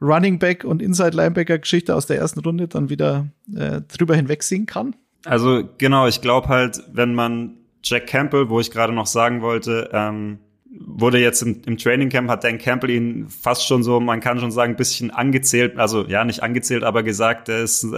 Running 0.00 0.38
Back 0.38 0.64
und 0.64 0.82
Inside 0.82 1.16
Linebacker 1.16 1.58
Geschichte 1.58 1.94
aus 1.94 2.06
der 2.06 2.18
ersten 2.18 2.40
Runde 2.40 2.68
dann 2.68 2.90
wieder 2.90 3.26
äh, 3.54 3.80
drüber 3.80 4.14
hinwegsehen 4.14 4.66
kann? 4.66 4.94
Also 5.24 5.68
genau, 5.78 6.06
ich 6.06 6.20
glaube 6.20 6.48
halt, 6.48 6.82
wenn 6.92 7.14
man 7.14 7.56
Jack 7.82 8.06
Campbell, 8.06 8.48
wo 8.48 8.60
ich 8.60 8.70
gerade 8.70 8.92
noch 8.92 9.06
sagen 9.06 9.42
wollte, 9.42 9.90
ähm, 9.92 10.38
wurde 10.78 11.18
jetzt 11.18 11.42
im, 11.42 11.62
im 11.66 11.78
Training 11.78 12.08
Camp, 12.08 12.28
hat 12.28 12.44
Dan 12.44 12.58
Campbell 12.58 12.90
ihn 12.90 13.28
fast 13.28 13.66
schon 13.66 13.82
so, 13.82 14.00
man 14.00 14.20
kann 14.20 14.38
schon 14.40 14.50
sagen, 14.50 14.74
ein 14.74 14.76
bisschen 14.76 15.10
angezählt, 15.10 15.78
also 15.78 16.04
ja, 16.06 16.24
nicht 16.24 16.42
angezählt, 16.42 16.84
aber 16.84 17.02
gesagt, 17.02 17.48
er 17.48 17.62
ist, 17.62 17.84
äh, 17.84 17.96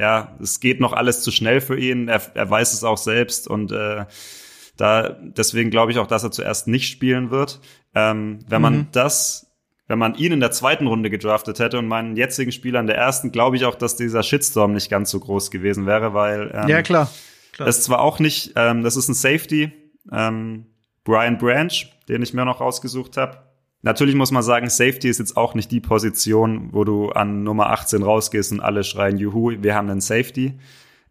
ja, 0.00 0.36
es 0.40 0.60
geht 0.60 0.80
noch 0.80 0.92
alles 0.92 1.22
zu 1.22 1.30
schnell 1.30 1.60
für 1.60 1.78
ihn, 1.78 2.08
er, 2.08 2.20
er 2.34 2.50
weiß 2.50 2.72
es 2.72 2.84
auch 2.84 2.98
selbst 2.98 3.46
und 3.48 3.72
äh, 3.72 4.04
da 4.76 5.16
deswegen 5.20 5.70
glaube 5.70 5.92
ich 5.92 5.98
auch, 5.98 6.06
dass 6.06 6.22
er 6.22 6.30
zuerst 6.30 6.68
nicht 6.68 6.88
spielen 6.88 7.30
wird. 7.30 7.60
Ähm, 7.94 8.40
wenn 8.48 8.62
man 8.62 8.76
mhm. 8.76 8.86
das 8.92 9.46
wenn 9.88 9.98
man 9.98 10.14
ihn 10.16 10.32
in 10.32 10.40
der 10.40 10.50
zweiten 10.50 10.86
Runde 10.86 11.10
gedraftet 11.10 11.60
hätte 11.60 11.78
und 11.78 11.86
meinen 11.86 12.16
jetzigen 12.16 12.50
Spieler 12.50 12.80
in 12.80 12.86
der 12.86 12.96
ersten, 12.96 13.30
glaube 13.30 13.56
ich 13.56 13.64
auch, 13.64 13.76
dass 13.76 13.96
dieser 13.96 14.22
Shitstorm 14.22 14.72
nicht 14.72 14.90
ganz 14.90 15.10
so 15.10 15.20
groß 15.20 15.50
gewesen 15.50 15.86
wäre, 15.86 16.12
weil 16.12 16.50
ähm, 16.52 16.68
ja 16.68 16.82
klar, 16.82 17.08
klar. 17.52 17.66
das 17.66 17.78
ist 17.78 17.84
zwar 17.84 18.00
auch 18.00 18.18
nicht, 18.18 18.52
ähm, 18.56 18.82
das 18.82 18.96
ist 18.96 19.08
ein 19.08 19.14
Safety, 19.14 19.70
ähm, 20.10 20.66
Brian 21.04 21.38
Branch, 21.38 21.72
den 22.08 22.22
ich 22.22 22.34
mir 22.34 22.44
noch 22.44 22.60
rausgesucht 22.60 23.16
habe. 23.16 23.38
Natürlich 23.82 24.16
muss 24.16 24.32
man 24.32 24.42
sagen, 24.42 24.68
Safety 24.68 25.08
ist 25.08 25.18
jetzt 25.18 25.36
auch 25.36 25.54
nicht 25.54 25.70
die 25.70 25.80
Position, 25.80 26.70
wo 26.72 26.82
du 26.82 27.10
an 27.10 27.44
Nummer 27.44 27.70
18 27.70 28.02
rausgehst 28.02 28.50
und 28.50 28.60
alle 28.60 28.82
schreien, 28.82 29.16
juhu, 29.16 29.52
wir 29.62 29.76
haben 29.76 29.88
einen 29.88 30.00
Safety. 30.00 30.58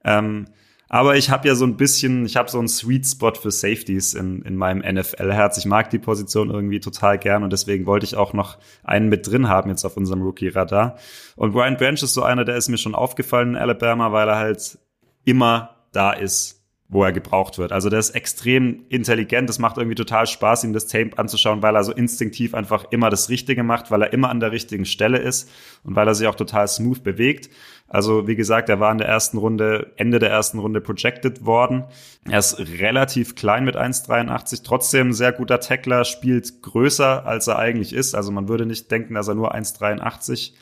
Ähm, 0.03 0.47
aber 0.95 1.17
ich 1.17 1.29
habe 1.29 1.45
ja 1.45 1.55
so 1.55 1.65
ein 1.65 1.75
bisschen, 1.75 2.25
ich 2.25 2.37
habe 2.37 2.49
so 2.49 2.57
einen 2.57 2.69
Sweet 2.69 3.05
Spot 3.05 3.33
für 3.33 3.51
Safeties 3.51 4.13
in, 4.13 4.43
in 4.43 4.55
meinem 4.55 4.79
NFL-Herz. 4.79 5.57
Ich 5.57 5.65
mag 5.65 5.89
die 5.89 5.99
Position 5.99 6.49
irgendwie 6.49 6.79
total 6.79 7.17
gern 7.17 7.43
und 7.43 7.51
deswegen 7.51 7.85
wollte 7.85 8.05
ich 8.05 8.15
auch 8.15 8.31
noch 8.31 8.57
einen 8.81 9.09
mit 9.09 9.27
drin 9.27 9.49
haben 9.49 9.69
jetzt 9.69 9.83
auf 9.83 9.97
unserem 9.97 10.21
Rookie-Radar. 10.21 10.95
Und 11.35 11.51
Brian 11.51 11.75
Branch 11.75 12.01
ist 12.01 12.13
so 12.13 12.23
einer, 12.23 12.45
der 12.45 12.55
ist 12.55 12.69
mir 12.69 12.77
schon 12.77 12.95
aufgefallen 12.95 13.49
in 13.49 13.55
Alabama, 13.57 14.13
weil 14.13 14.29
er 14.29 14.37
halt 14.37 14.79
immer 15.25 15.71
da 15.91 16.13
ist 16.13 16.65
wo 16.87 17.03
er 17.03 17.11
gebraucht 17.11 17.57
wird. 17.57 17.71
Also 17.71 17.89
der 17.89 17.99
ist 17.99 18.11
extrem 18.11 18.85
intelligent. 18.89 19.49
Es 19.49 19.57
macht 19.57 19.77
irgendwie 19.77 19.95
total 19.95 20.27
Spaß, 20.27 20.63
ihm 20.63 20.73
das 20.73 20.85
Tape 20.85 21.17
anzuschauen, 21.17 21.63
weil 21.63 21.75
er 21.75 21.83
so 21.83 21.91
instinktiv 21.91 22.53
einfach 22.53 22.85
immer 22.91 23.09
das 23.09 23.29
Richtige 23.29 23.63
macht, 23.63 23.89
weil 23.89 24.03
er 24.03 24.13
immer 24.13 24.29
an 24.29 24.39
der 24.39 24.51
richtigen 24.51 24.85
Stelle 24.85 25.17
ist 25.17 25.49
und 25.83 25.95
weil 25.95 26.07
er 26.07 26.13
sich 26.13 26.27
auch 26.27 26.35
total 26.35 26.67
smooth 26.67 27.03
bewegt. 27.03 27.49
Also 27.87 28.27
wie 28.27 28.35
gesagt, 28.35 28.69
er 28.69 28.79
war 28.79 28.91
in 28.91 28.97
der 28.97 29.07
ersten 29.07 29.37
Runde, 29.37 29.93
Ende 29.95 30.19
der 30.19 30.31
ersten 30.31 30.59
Runde 30.59 30.81
projected 30.81 31.45
worden. 31.45 31.85
Er 32.29 32.39
ist 32.39 32.59
relativ 32.59 33.35
klein 33.35 33.63
mit 33.63 33.77
1,83, 33.77 34.63
trotzdem 34.63 35.13
sehr 35.13 35.31
guter 35.31 35.59
Tackler, 35.59 36.03
spielt 36.03 36.61
größer, 36.63 37.25
als 37.25 37.47
er 37.47 37.59
eigentlich 37.59 37.93
ist. 37.93 38.15
Also 38.15 38.31
man 38.31 38.47
würde 38.47 38.65
nicht 38.65 38.89
denken, 38.89 39.13
dass 39.13 39.27
er 39.27 39.35
nur 39.35 39.53
1,83 39.53 40.53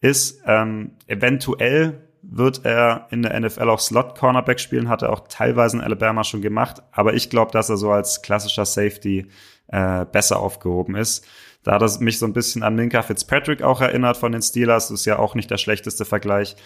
ist. 0.00 0.42
Ähm, 0.46 0.92
eventuell 1.06 2.00
wird 2.22 2.64
er 2.64 3.06
in 3.10 3.22
der 3.22 3.38
NFL 3.38 3.68
auch 3.68 3.80
Slot 3.80 4.16
Cornerback 4.18 4.58
spielen, 4.58 4.88
hat 4.88 5.02
er 5.02 5.12
auch 5.12 5.28
teilweise 5.28 5.76
in 5.76 5.82
Alabama 5.82 6.24
schon 6.24 6.42
gemacht, 6.42 6.82
aber 6.90 7.14
ich 7.14 7.30
glaube, 7.30 7.52
dass 7.52 7.68
er 7.68 7.76
so 7.76 7.90
als 7.90 8.22
klassischer 8.22 8.64
Safety 8.64 9.26
äh, 9.68 10.04
besser 10.06 10.40
aufgehoben 10.40 10.96
ist. 10.96 11.26
Da 11.64 11.72
hat 11.72 11.82
er 11.82 12.00
mich 12.00 12.18
so 12.18 12.26
ein 12.26 12.34
bisschen 12.34 12.62
an 12.62 12.76
Minka 12.76 13.02
Fitzpatrick 13.02 13.62
auch 13.62 13.80
erinnert 13.80 14.16
von 14.16 14.32
den 14.32 14.42
Steelers, 14.42 14.88
das 14.88 15.00
ist 15.00 15.06
ja 15.06 15.18
auch 15.18 15.34
nicht 15.34 15.50
der 15.50 15.58
schlechteste 15.58 16.04
Vergleich. 16.04 16.56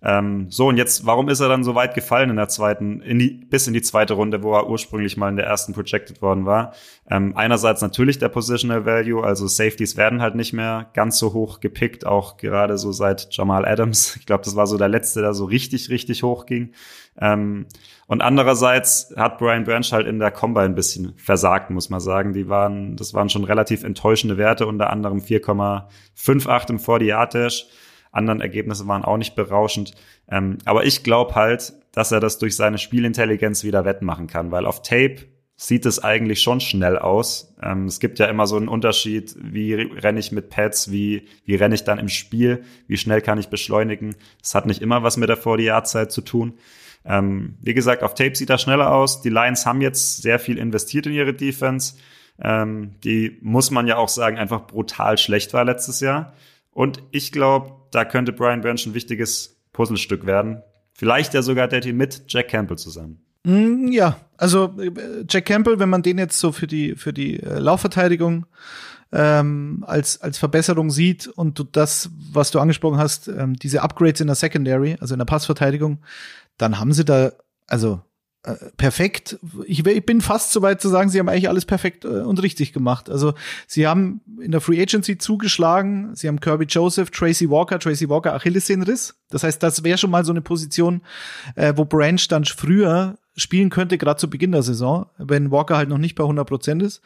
Ähm, 0.00 0.46
so, 0.48 0.68
und 0.68 0.76
jetzt, 0.76 1.06
warum 1.06 1.28
ist 1.28 1.40
er 1.40 1.48
dann 1.48 1.64
so 1.64 1.74
weit 1.74 1.94
gefallen 1.94 2.30
in 2.30 2.36
der 2.36 2.48
zweiten, 2.48 3.00
in 3.00 3.18
die, 3.18 3.30
bis 3.30 3.66
in 3.66 3.74
die 3.74 3.82
zweite 3.82 4.14
Runde, 4.14 4.44
wo 4.44 4.54
er 4.54 4.68
ursprünglich 4.68 5.16
mal 5.16 5.28
in 5.28 5.36
der 5.36 5.46
ersten 5.46 5.72
projected 5.72 6.22
worden 6.22 6.46
war? 6.46 6.72
Ähm, 7.10 7.36
einerseits 7.36 7.82
natürlich 7.82 8.18
der 8.18 8.28
Positional 8.28 8.86
Value, 8.86 9.24
also 9.24 9.48
Safeties 9.48 9.96
werden 9.96 10.22
halt 10.22 10.36
nicht 10.36 10.52
mehr 10.52 10.88
ganz 10.94 11.18
so 11.18 11.32
hoch 11.32 11.58
gepickt, 11.58 12.06
auch 12.06 12.36
gerade 12.36 12.78
so 12.78 12.92
seit 12.92 13.28
Jamal 13.32 13.66
Adams. 13.66 14.16
Ich 14.16 14.26
glaube, 14.26 14.44
das 14.44 14.54
war 14.54 14.68
so 14.68 14.78
der 14.78 14.88
letzte, 14.88 15.20
der 15.20 15.34
so 15.34 15.46
richtig, 15.46 15.90
richtig 15.90 16.22
hoch 16.22 16.46
ging. 16.46 16.74
Ähm, 17.20 17.66
und 18.06 18.20
andererseits 18.20 19.12
hat 19.16 19.38
Brian 19.38 19.64
Branch 19.64 19.90
halt 19.90 20.06
in 20.06 20.20
der 20.20 20.30
Combine 20.30 20.66
ein 20.66 20.74
bisschen 20.76 21.14
versagt, 21.16 21.70
muss 21.70 21.90
man 21.90 21.98
sagen. 21.98 22.32
Die 22.34 22.48
waren, 22.48 22.94
das 22.94 23.14
waren 23.14 23.30
schon 23.30 23.42
relativ 23.42 23.82
enttäuschende 23.82 24.36
Werte, 24.36 24.68
unter 24.68 24.90
anderem 24.90 25.18
4,58 25.18 26.70
im 26.70 26.78
40-Yard-Dash 26.78 27.66
anderen 28.12 28.40
Ergebnisse 28.40 28.86
waren 28.86 29.04
auch 29.04 29.16
nicht 29.16 29.34
berauschend. 29.34 29.92
Ähm, 30.30 30.58
aber 30.64 30.84
ich 30.84 31.02
glaube 31.02 31.34
halt, 31.34 31.72
dass 31.92 32.12
er 32.12 32.20
das 32.20 32.38
durch 32.38 32.56
seine 32.56 32.78
Spielintelligenz 32.78 33.64
wieder 33.64 33.84
wettmachen 33.84 34.26
kann, 34.26 34.50
weil 34.50 34.66
auf 34.66 34.82
Tape 34.82 35.26
sieht 35.60 35.86
es 35.86 36.02
eigentlich 36.02 36.40
schon 36.40 36.60
schnell 36.60 36.96
aus. 36.96 37.56
Ähm, 37.60 37.86
es 37.86 37.98
gibt 37.98 38.20
ja 38.20 38.26
immer 38.26 38.46
so 38.46 38.56
einen 38.56 38.68
Unterschied, 38.68 39.34
wie 39.40 39.74
renne 39.74 40.20
ich 40.20 40.30
mit 40.30 40.50
Pads, 40.50 40.92
wie, 40.92 41.26
wie 41.44 41.56
renne 41.56 41.74
ich 41.74 41.82
dann 41.82 41.98
im 41.98 42.08
Spiel, 42.08 42.62
wie 42.86 42.96
schnell 42.96 43.20
kann 43.20 43.38
ich 43.38 43.48
beschleunigen. 43.48 44.14
Das 44.40 44.54
hat 44.54 44.66
nicht 44.66 44.80
immer 44.80 45.02
was 45.02 45.16
mit 45.16 45.28
der 45.28 45.36
40-Yard-Zeit 45.36 46.12
zu 46.12 46.20
tun. 46.20 46.54
Ähm, 47.04 47.56
wie 47.60 47.74
gesagt, 47.74 48.04
auf 48.04 48.14
Tape 48.14 48.36
sieht 48.36 48.50
er 48.50 48.58
schneller 48.58 48.94
aus. 48.94 49.20
Die 49.20 49.30
Lions 49.30 49.66
haben 49.66 49.80
jetzt 49.80 50.22
sehr 50.22 50.38
viel 50.38 50.58
investiert 50.58 51.06
in 51.06 51.12
ihre 51.12 51.34
Defense. 51.34 51.94
ähm, 52.40 52.94
die 53.02 53.36
muss 53.40 53.72
man 53.72 53.88
ja 53.88 53.96
auch 53.96 54.08
sagen, 54.08 54.38
einfach 54.38 54.68
brutal 54.68 55.18
schlecht 55.18 55.52
war 55.54 55.64
letztes 55.64 55.98
Jahr. 55.98 56.34
Und 56.78 57.02
ich 57.10 57.32
glaube, 57.32 57.72
da 57.90 58.04
könnte 58.04 58.32
Brian 58.32 58.60
Branch 58.60 58.78
ein 58.86 58.94
wichtiges 58.94 59.60
Puzzlestück 59.72 60.26
werden. 60.26 60.62
Vielleicht 60.92 61.34
ja 61.34 61.42
sogar 61.42 61.66
Daddy 61.66 61.92
mit 61.92 62.22
Jack 62.28 62.46
Campbell 62.50 62.78
zusammen. 62.78 63.18
Mm, 63.42 63.88
ja, 63.88 64.20
also 64.36 64.76
äh, 64.78 65.24
Jack 65.28 65.46
Campbell, 65.46 65.80
wenn 65.80 65.88
man 65.88 66.04
den 66.04 66.18
jetzt 66.18 66.38
so 66.38 66.52
für 66.52 66.68
die 66.68 66.94
für 66.94 67.12
die 67.12 67.42
äh, 67.42 67.58
Laufverteidigung 67.58 68.46
ähm, 69.10 69.82
als 69.88 70.20
als 70.20 70.38
Verbesserung 70.38 70.92
sieht 70.92 71.26
und 71.26 71.58
du 71.58 71.64
das, 71.64 72.10
was 72.32 72.52
du 72.52 72.60
angesprochen 72.60 72.98
hast, 72.98 73.26
ähm, 73.26 73.56
diese 73.56 73.82
Upgrades 73.82 74.20
in 74.20 74.28
der 74.28 74.36
Secondary, 74.36 74.96
also 75.00 75.16
in 75.16 75.18
der 75.18 75.26
Passverteidigung, 75.26 75.98
dann 76.58 76.78
haben 76.78 76.92
sie 76.92 77.04
da 77.04 77.32
also 77.66 78.02
äh, 78.44 78.54
perfekt. 78.76 79.38
Ich, 79.66 79.84
ich, 79.84 80.06
bin 80.06 80.20
fast 80.20 80.52
so 80.52 80.62
weit 80.62 80.80
zu 80.80 80.88
sagen, 80.88 81.10
sie 81.10 81.18
haben 81.18 81.28
eigentlich 81.28 81.48
alles 81.48 81.64
perfekt 81.64 82.04
äh, 82.04 82.08
und 82.08 82.40
richtig 82.42 82.72
gemacht. 82.72 83.10
Also 83.10 83.34
sie 83.66 83.86
haben 83.86 84.20
in 84.40 84.52
der 84.52 84.60
Free 84.60 84.80
Agency 84.80 85.18
zugeschlagen, 85.18 86.14
sie 86.14 86.28
haben 86.28 86.38
Kirby 86.38 86.66
Joseph, 86.66 87.10
Tracy 87.10 87.50
Walker, 87.50 87.78
Tracy 87.80 88.08
Walker 88.08 88.34
Achillessehnenriss. 88.34 89.16
Das 89.30 89.42
heißt, 89.42 89.62
das 89.62 89.82
wäre 89.82 89.98
schon 89.98 90.10
mal 90.10 90.24
so 90.24 90.32
eine 90.32 90.40
Position, 90.40 91.02
äh, 91.56 91.72
wo 91.76 91.84
Branch 91.84 92.20
dann 92.28 92.44
früher 92.44 93.18
spielen 93.36 93.70
könnte, 93.70 93.98
gerade 93.98 94.20
zu 94.20 94.30
Beginn 94.30 94.52
der 94.52 94.62
Saison, 94.62 95.06
wenn 95.18 95.50
Walker 95.50 95.76
halt 95.76 95.88
noch 95.88 95.98
nicht 95.98 96.14
bei 96.14 96.24
100 96.24 96.46
Prozent 96.46 96.82
ist. 96.82 97.02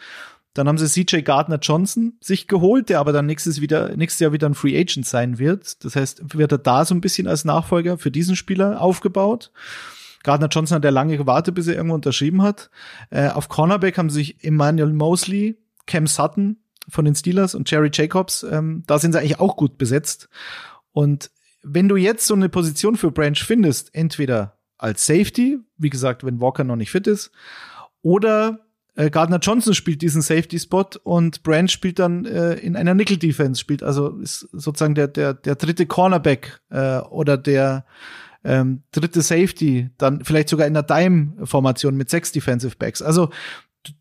Dann 0.54 0.68
haben 0.68 0.76
sie 0.76 0.86
CJ 0.86 1.22
Gardner 1.22 1.58
Johnson 1.60 2.14
sich 2.20 2.46
geholt, 2.46 2.90
der 2.90 3.00
aber 3.00 3.12
dann 3.12 3.24
nächstes, 3.24 3.62
wieder, 3.62 3.96
nächstes 3.96 4.20
Jahr 4.20 4.32
wieder 4.32 4.48
ein 4.48 4.54
Free 4.54 4.78
Agent 4.78 5.06
sein 5.06 5.38
wird. 5.38 5.82
Das 5.82 5.96
heißt, 5.96 6.36
wird 6.36 6.52
er 6.52 6.58
da 6.58 6.84
so 6.84 6.94
ein 6.94 7.00
bisschen 7.00 7.26
als 7.26 7.46
Nachfolger 7.46 7.96
für 7.96 8.10
diesen 8.10 8.36
Spieler 8.36 8.80
aufgebaut. 8.82 9.50
Gardner 10.22 10.48
Johnson 10.48 10.76
hat 10.76 10.85
ja 10.85 10.90
lange 10.90 11.16
gewartet, 11.16 11.54
bis 11.54 11.66
er 11.66 11.74
irgendwo 11.74 11.94
unterschrieben 11.94 12.42
hat. 12.42 12.70
Äh, 13.11 13.28
auf 13.28 13.48
Cornerback 13.48 13.98
haben 13.98 14.11
sich 14.11 14.44
Emmanuel 14.44 14.92
Mosley, 14.92 15.58
Cam 15.87 16.06
Sutton 16.06 16.58
von 16.88 17.04
den 17.04 17.14
Steelers 17.14 17.54
und 17.54 17.70
Jerry 17.70 17.90
Jacobs, 17.92 18.42
ähm, 18.42 18.82
da 18.87 18.98
sind 18.98 19.12
sie 19.12 19.18
eigentlich 19.18 19.40
auch 19.40 19.56
gut 19.56 19.78
besetzt. 19.78 20.28
Und 20.92 21.30
wenn 21.62 21.88
du 21.88 21.96
jetzt 21.96 22.26
so 22.26 22.35
eine 22.35 22.48
Position 22.48 22.96
für 22.96 23.11
Branch 23.11 23.37
findest, 23.37 23.94
entweder 23.94 24.58
als 24.78 25.06
Safety, 25.06 25.58
wie 25.78 25.90
gesagt, 25.90 26.24
wenn 26.24 26.40
Walker 26.40 26.64
noch 26.64 26.76
nicht 26.76 26.90
fit 26.90 27.06
ist, 27.06 27.30
oder 28.02 28.66
äh, 28.94 29.11
Gardner 29.11 29.38
Johnson 29.38 29.74
spielt 29.74 30.02
diesen 30.02 30.22
Safety-Spot 30.22 30.87
und 31.04 31.42
Branch 31.44 31.68
spielt 31.68 31.98
dann 31.98 32.24
äh, 32.24 32.54
in 32.54 32.76
einer 32.76 32.94
Nickel-Defense, 32.94 33.61
spielt 33.61 33.82
also 33.82 34.18
ist 34.18 34.48
sozusagen 34.52 34.94
der, 34.94 35.08
der, 35.08 35.35
der 35.35 35.54
dritte 35.54 35.87
Cornerback 35.87 36.61
äh, 36.70 36.98
oder 36.98 37.38
der 37.38 37.87
ähm, 38.44 38.83
dritte 38.92 39.22
Safety, 39.22 39.90
dann 39.98 40.24
vielleicht 40.24 40.48
sogar 40.48 40.66
in 40.66 40.74
der 40.74 40.83
Dime-Formation 40.83 41.96
mit 41.96 42.11
sechs 42.11 42.33
Defensive 42.33 42.76
Backs. 42.76 43.02
Also 43.02 43.31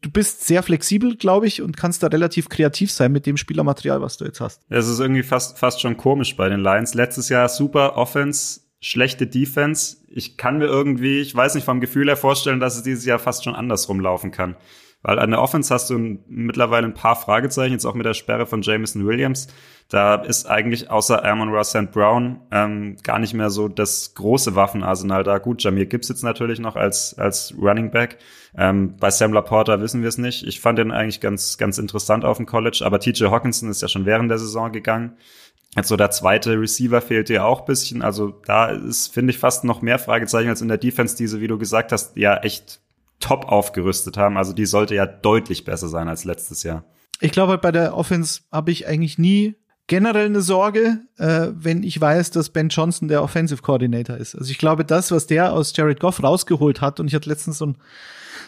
du 0.01 0.11
bist 0.11 0.45
sehr 0.45 0.63
flexibel, 0.63 1.15
glaube 1.15 1.47
ich, 1.47 1.61
und 1.61 1.77
kannst 1.77 2.03
da 2.03 2.07
relativ 2.07 2.49
kreativ 2.49 2.91
sein 2.91 3.11
mit 3.11 3.25
dem 3.25 3.37
Spielermaterial, 3.37 4.01
was 4.01 4.17
du 4.17 4.25
jetzt 4.25 4.41
hast. 4.41 4.61
Es 4.69 4.87
ist 4.87 4.99
irgendwie 4.99 5.23
fast, 5.23 5.57
fast 5.57 5.81
schon 5.81 5.97
komisch 5.97 6.35
bei 6.35 6.49
den 6.49 6.59
Lions. 6.59 6.93
Letztes 6.93 7.29
Jahr 7.29 7.49
super 7.49 7.97
Offense, 7.97 8.61
schlechte 8.79 9.27
Defense. 9.27 9.97
Ich 10.07 10.37
kann 10.37 10.57
mir 10.57 10.65
irgendwie, 10.65 11.21
ich 11.21 11.35
weiß 11.35 11.55
nicht, 11.55 11.65
vom 11.65 11.81
Gefühl 11.81 12.07
her 12.07 12.17
vorstellen, 12.17 12.59
dass 12.59 12.75
es 12.75 12.83
dieses 12.83 13.05
Jahr 13.05 13.19
fast 13.19 13.43
schon 13.43 13.55
andersrum 13.55 13.99
laufen 13.99 14.31
kann. 14.31 14.55
Weil 15.03 15.17
an 15.17 15.31
der 15.31 15.41
Offense 15.41 15.73
hast 15.73 15.89
du 15.89 15.97
mittlerweile 16.27 16.85
ein 16.85 16.93
paar 16.93 17.15
Fragezeichen, 17.15 17.73
jetzt 17.73 17.85
auch 17.85 17.95
mit 17.95 18.05
der 18.05 18.13
Sperre 18.13 18.45
von 18.45 18.61
Jameson 18.61 19.07
Williams. 19.07 19.47
Da 19.91 20.15
ist 20.15 20.49
eigentlich 20.49 20.89
außer 20.89 21.25
Amon 21.25 21.49
Ross 21.49 21.71
St. 21.71 21.91
Brown 21.91 22.39
ähm, 22.49 22.95
gar 23.03 23.19
nicht 23.19 23.33
mehr 23.33 23.49
so 23.49 23.67
das 23.67 24.13
große 24.13 24.55
Waffenarsenal 24.55 25.25
da. 25.25 25.37
Gut, 25.37 25.61
Jamir 25.61 25.85
Gibbs 25.85 26.07
jetzt 26.07 26.23
natürlich 26.23 26.59
noch 26.59 26.77
als, 26.77 27.19
als 27.19 27.53
Running 27.61 27.91
Back. 27.91 28.17
Ähm, 28.55 28.95
bei 28.95 29.11
Sam 29.11 29.33
Laporta 29.33 29.81
wissen 29.81 30.01
wir 30.01 30.07
es 30.07 30.17
nicht. 30.17 30.47
Ich 30.47 30.61
fand 30.61 30.79
den 30.79 30.91
eigentlich 30.91 31.19
ganz, 31.19 31.57
ganz 31.57 31.77
interessant 31.77 32.23
auf 32.23 32.37
dem 32.37 32.45
College, 32.45 32.83
aber 32.85 33.01
TJ 33.01 33.25
Hawkinson 33.25 33.69
ist 33.69 33.81
ja 33.81 33.89
schon 33.89 34.05
während 34.05 34.31
der 34.31 34.37
Saison 34.37 34.71
gegangen. 34.71 35.17
Jetzt 35.75 35.89
so 35.89 35.97
der 35.97 36.11
zweite 36.11 36.57
Receiver 36.57 37.01
fehlt 37.01 37.27
dir 37.27 37.43
auch 37.43 37.65
bisschen. 37.65 38.01
Also 38.01 38.29
da 38.45 38.67
ist, 38.67 39.13
finde 39.13 39.31
ich, 39.31 39.39
fast 39.39 39.65
noch 39.65 39.81
mehr 39.81 39.99
Fragezeichen 39.99 40.47
als 40.47 40.61
in 40.61 40.69
der 40.69 40.77
Defense, 40.77 41.17
diese, 41.17 41.41
wie 41.41 41.47
du 41.47 41.57
gesagt 41.57 41.91
hast, 41.91 42.15
ja 42.15 42.37
echt 42.37 42.79
top 43.19 43.43
aufgerüstet 43.49 44.15
haben. 44.15 44.37
Also 44.37 44.53
die 44.53 44.65
sollte 44.65 44.95
ja 44.95 45.05
deutlich 45.05 45.65
besser 45.65 45.89
sein 45.89 46.07
als 46.07 46.23
letztes 46.23 46.63
Jahr. 46.63 46.85
Ich 47.19 47.33
glaube, 47.33 47.57
bei 47.57 47.73
der 47.73 47.95
Offense 47.95 48.41
habe 48.53 48.71
ich 48.71 48.87
eigentlich 48.87 49.17
nie 49.17 49.55
generell 49.87 50.25
eine 50.25 50.41
Sorge, 50.41 51.01
äh, 51.17 51.47
wenn 51.53 51.83
ich 51.83 51.99
weiß, 51.99 52.31
dass 52.31 52.49
Ben 52.49 52.69
Johnson 52.69 53.07
der 53.07 53.23
Offensive 53.23 53.61
Coordinator 53.61 54.17
ist. 54.17 54.35
Also 54.35 54.49
ich 54.51 54.57
glaube, 54.57 54.85
das, 54.85 55.11
was 55.11 55.27
der 55.27 55.53
aus 55.53 55.73
Jared 55.75 55.99
Goff 55.99 56.23
rausgeholt 56.23 56.81
hat, 56.81 56.99
und 56.99 57.07
ich 57.07 57.15
hatte 57.15 57.29
letztens 57.29 57.57
so 57.57 57.67
ein 57.67 57.77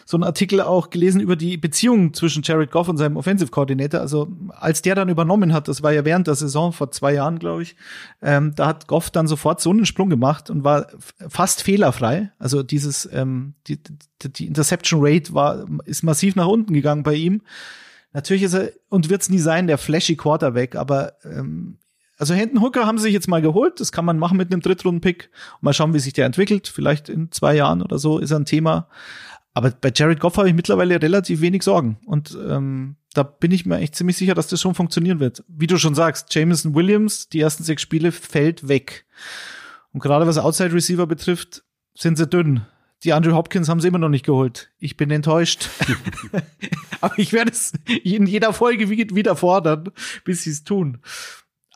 so 0.06 0.16
einen 0.16 0.24
Artikel 0.24 0.60
auch 0.60 0.90
gelesen 0.90 1.20
über 1.20 1.36
die 1.36 1.56
Beziehung 1.56 2.12
zwischen 2.12 2.42
Jared 2.42 2.70
Goff 2.70 2.88
und 2.88 2.98
seinem 2.98 3.16
Offensive 3.16 3.50
Coordinator. 3.50 4.00
Also 4.00 4.28
als 4.50 4.82
der 4.82 4.94
dann 4.94 5.08
übernommen 5.08 5.52
hat, 5.52 5.68
das 5.68 5.82
war 5.82 5.92
ja 5.92 6.04
während 6.04 6.26
der 6.26 6.34
Saison 6.34 6.72
vor 6.72 6.90
zwei 6.90 7.14
Jahren, 7.14 7.38
glaube 7.38 7.62
ich, 7.62 7.76
ähm, 8.20 8.52
da 8.54 8.66
hat 8.66 8.86
Goff 8.86 9.10
dann 9.10 9.26
sofort 9.26 9.60
so 9.60 9.70
einen 9.70 9.86
Sprung 9.86 10.10
gemacht 10.10 10.50
und 10.50 10.64
war 10.64 10.88
fast 11.28 11.62
fehlerfrei. 11.62 12.32
Also 12.38 12.62
dieses 12.62 13.08
ähm, 13.12 13.54
die, 13.66 13.78
die, 14.22 14.32
die 14.32 14.46
Interception 14.46 15.00
Rate 15.02 15.32
war 15.32 15.66
ist 15.86 16.02
massiv 16.02 16.36
nach 16.36 16.46
unten 16.46 16.74
gegangen 16.74 17.02
bei 17.02 17.14
ihm. 17.14 17.40
Natürlich 18.14 18.44
ist 18.44 18.54
er 18.54 18.72
und 18.88 19.10
wird 19.10 19.20
es 19.20 19.28
nie 19.28 19.38
sein 19.38 19.66
der 19.66 19.76
flashy 19.76 20.16
Quarterback, 20.16 20.76
aber 20.76 21.14
ähm, 21.24 21.78
also 22.16 22.32
Hendon 22.32 22.62
Hooker 22.62 22.86
haben 22.86 22.96
sie 22.96 23.04
sich 23.04 23.12
jetzt 23.12 23.28
mal 23.28 23.42
geholt. 23.42 23.80
Das 23.80 23.92
kann 23.92 24.04
man 24.04 24.18
machen 24.18 24.38
mit 24.38 24.52
einem 24.52 24.62
Drittrunden-Pick. 24.62 25.30
Mal 25.60 25.74
schauen, 25.74 25.94
wie 25.94 25.98
sich 25.98 26.12
der 26.12 26.26
entwickelt. 26.26 26.68
Vielleicht 26.68 27.08
in 27.08 27.32
zwei 27.32 27.54
Jahren 27.56 27.82
oder 27.82 27.98
so 27.98 28.18
ist 28.18 28.30
er 28.30 28.38
ein 28.38 28.44
Thema. 28.44 28.88
Aber 29.52 29.70
bei 29.70 29.92
Jared 29.94 30.20
Goff 30.20 30.36
habe 30.36 30.48
ich 30.48 30.54
mittlerweile 30.54 31.00
relativ 31.02 31.40
wenig 31.40 31.64
Sorgen. 31.64 31.98
Und 32.06 32.38
ähm, 32.48 32.96
da 33.14 33.24
bin 33.24 33.50
ich 33.50 33.66
mir 33.66 33.78
echt 33.78 33.96
ziemlich 33.96 34.16
sicher, 34.16 34.34
dass 34.34 34.46
das 34.46 34.60
schon 34.60 34.74
funktionieren 34.74 35.20
wird. 35.20 35.44
Wie 35.48 35.66
du 35.66 35.76
schon 35.76 35.94
sagst, 35.94 36.32
Jameson 36.34 36.74
Williams, 36.74 37.28
die 37.28 37.40
ersten 37.40 37.64
sechs 37.64 37.82
Spiele, 37.82 38.12
fällt 38.12 38.68
weg. 38.68 39.06
Und 39.92 40.00
gerade 40.00 40.26
was 40.26 40.38
Outside 40.38 40.72
Receiver 40.72 41.06
betrifft, 41.06 41.64
sind 41.94 42.16
sie 42.16 42.26
dünn. 42.26 42.62
Die 43.04 43.12
Andrew 43.12 43.34
Hopkins 43.34 43.68
haben 43.68 43.80
sie 43.80 43.88
immer 43.88 43.98
noch 43.98 44.08
nicht 44.08 44.24
geholt. 44.24 44.70
Ich 44.78 44.96
bin 44.96 45.10
enttäuscht. 45.10 45.68
Aber 47.00 47.18
ich 47.18 47.32
werde 47.32 47.52
es 47.52 47.72
in 48.02 48.26
jeder 48.26 48.52
Folge 48.52 48.88
wieder 48.88 49.36
fordern, 49.36 49.90
bis 50.24 50.44
sie 50.44 50.50
es 50.50 50.64
tun. 50.64 50.98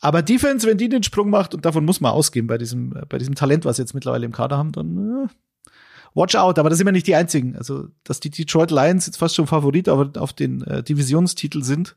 Aber 0.00 0.22
Defense, 0.22 0.66
wenn 0.66 0.78
die 0.78 0.88
den 0.88 1.02
Sprung 1.02 1.28
macht, 1.28 1.54
und 1.54 1.64
davon 1.64 1.84
muss 1.84 2.00
man 2.00 2.12
ausgehen 2.12 2.46
bei 2.46 2.56
diesem, 2.56 2.94
bei 3.08 3.18
diesem 3.18 3.34
Talent, 3.34 3.64
was 3.64 3.76
sie 3.76 3.82
jetzt 3.82 3.94
mittlerweile 3.94 4.24
im 4.24 4.32
Kader 4.32 4.56
haben, 4.56 4.72
dann 4.72 5.26
äh, 5.26 5.70
watch 6.14 6.36
out, 6.36 6.58
aber 6.58 6.70
das 6.70 6.78
sind 6.78 6.86
wir 6.86 6.92
nicht 6.92 7.06
die 7.06 7.16
einzigen. 7.16 7.56
Also, 7.56 7.88
dass 8.04 8.20
die 8.20 8.30
Detroit 8.30 8.70
Lions 8.70 9.06
jetzt 9.06 9.16
fast 9.16 9.34
schon 9.34 9.46
Favorit 9.46 9.88
auf, 9.88 10.16
auf 10.16 10.32
den 10.32 10.62
äh, 10.62 10.82
Divisionstitel 10.82 11.62
sind, 11.62 11.96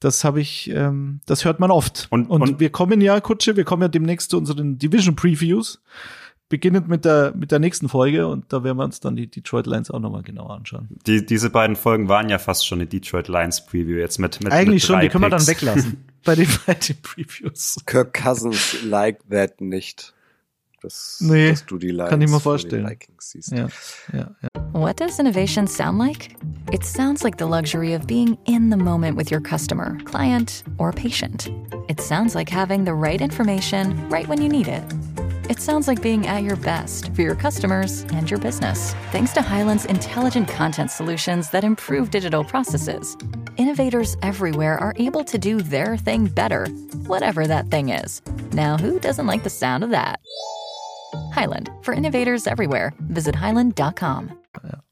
das 0.00 0.24
habe 0.24 0.40
ich, 0.40 0.70
ähm, 0.70 1.20
das 1.26 1.44
hört 1.44 1.60
man 1.60 1.70
oft. 1.70 2.08
Und, 2.10 2.26
und, 2.30 2.40
und 2.40 2.58
wir 2.58 2.70
kommen 2.70 3.02
ja, 3.02 3.20
Kutsche, 3.20 3.56
wir 3.56 3.64
kommen 3.64 3.82
ja 3.82 3.88
demnächst 3.88 4.30
zu 4.30 4.38
unseren 4.38 4.78
Division 4.78 5.14
Previews, 5.14 5.82
beginnend 6.50 6.88
mit 6.88 7.06
der 7.06 7.32
mit 7.34 7.50
der 7.50 7.60
nächsten 7.60 7.88
Folge 7.88 8.26
und 8.26 8.52
da 8.52 8.62
werden 8.62 8.76
wir 8.76 8.84
uns 8.84 9.00
dann 9.00 9.16
die 9.16 9.28
Detroit 9.28 9.66
Lions 9.66 9.90
auch 9.90 10.00
nochmal 10.00 10.22
genauer 10.22 10.50
anschauen. 10.50 10.88
Die, 11.06 11.24
diese 11.24 11.48
beiden 11.48 11.76
Folgen 11.76 12.08
waren 12.08 12.28
ja 12.28 12.38
fast 12.38 12.66
schon 12.66 12.80
eine 12.80 12.86
Detroit 12.86 13.28
Lions 13.28 13.64
Preview 13.64 13.96
jetzt 13.96 14.18
mit 14.18 14.42
mit 14.42 14.52
eigentlich 14.52 14.82
mit 14.82 14.82
schon, 14.82 15.00
die 15.00 15.08
können 15.08 15.24
wir 15.24 15.30
dann 15.30 15.46
weglassen 15.46 16.04
bei 16.24 16.34
den, 16.34 16.48
bei 16.66 16.74
den 16.74 16.96
Previews. 17.00 17.78
Kirk 17.86 18.12
Cousins 18.12 18.82
like 18.82 19.20
that 19.30 19.60
nicht 19.60 20.12
dass, 20.82 21.20
nee, 21.20 21.50
dass 21.50 21.66
du 21.66 21.78
die 21.78 21.90
Lions 21.90 22.10
kann 22.10 22.20
ich 22.20 22.30
mir 22.30 22.40
vorstellen. 22.40 22.88
Vikings 22.88 23.30
siehst. 23.30 23.52
Ja, 23.52 23.68
ja, 24.12 24.30
ja. 24.42 24.48
What 24.72 24.98
does 24.98 25.18
innovation 25.18 25.66
sound 25.66 25.98
like? 25.98 26.30
It 26.72 26.84
sounds 26.84 27.22
like 27.22 27.38
the 27.38 27.44
luxury 27.44 27.94
of 27.94 28.06
being 28.06 28.38
in 28.46 28.70
the 28.70 28.76
moment 28.76 29.16
with 29.16 29.30
your 29.30 29.42
customer, 29.42 29.98
client, 30.04 30.64
or 30.78 30.90
patient. 30.92 31.50
It 31.88 32.00
sounds 32.00 32.34
like 32.34 32.50
having 32.50 32.84
the 32.84 32.94
right 32.94 33.20
information 33.20 33.94
right 34.08 34.26
when 34.26 34.40
you 34.40 34.48
need 34.48 34.68
it. 34.68 34.82
It 35.50 35.58
sounds 35.58 35.88
like 35.88 36.00
being 36.00 36.28
at 36.28 36.44
your 36.44 36.54
best 36.54 37.12
for 37.12 37.22
your 37.22 37.34
customers 37.34 38.02
and 38.14 38.30
your 38.30 38.38
business. 38.38 38.94
Thanks 39.10 39.32
to 39.32 39.42
Highland's 39.42 39.84
intelligent 39.84 40.46
content 40.46 40.92
solutions 40.92 41.50
that 41.50 41.64
improve 41.64 42.12
digital 42.12 42.44
processes, 42.44 43.16
innovators 43.56 44.16
everywhere 44.22 44.78
are 44.78 44.94
able 44.96 45.24
to 45.24 45.38
do 45.38 45.60
their 45.60 45.96
thing 45.96 46.26
better, 46.26 46.68
whatever 47.08 47.48
that 47.48 47.68
thing 47.68 47.88
is. 47.88 48.22
Now, 48.52 48.78
who 48.78 49.00
doesn't 49.00 49.26
like 49.26 49.42
the 49.42 49.50
sound 49.50 49.82
of 49.82 49.90
that? 49.90 50.20
Highland, 51.34 51.68
for 51.82 51.94
innovators 51.94 52.46
everywhere. 52.46 52.92
Visit 53.08 53.34
highland.com. 53.34 54.30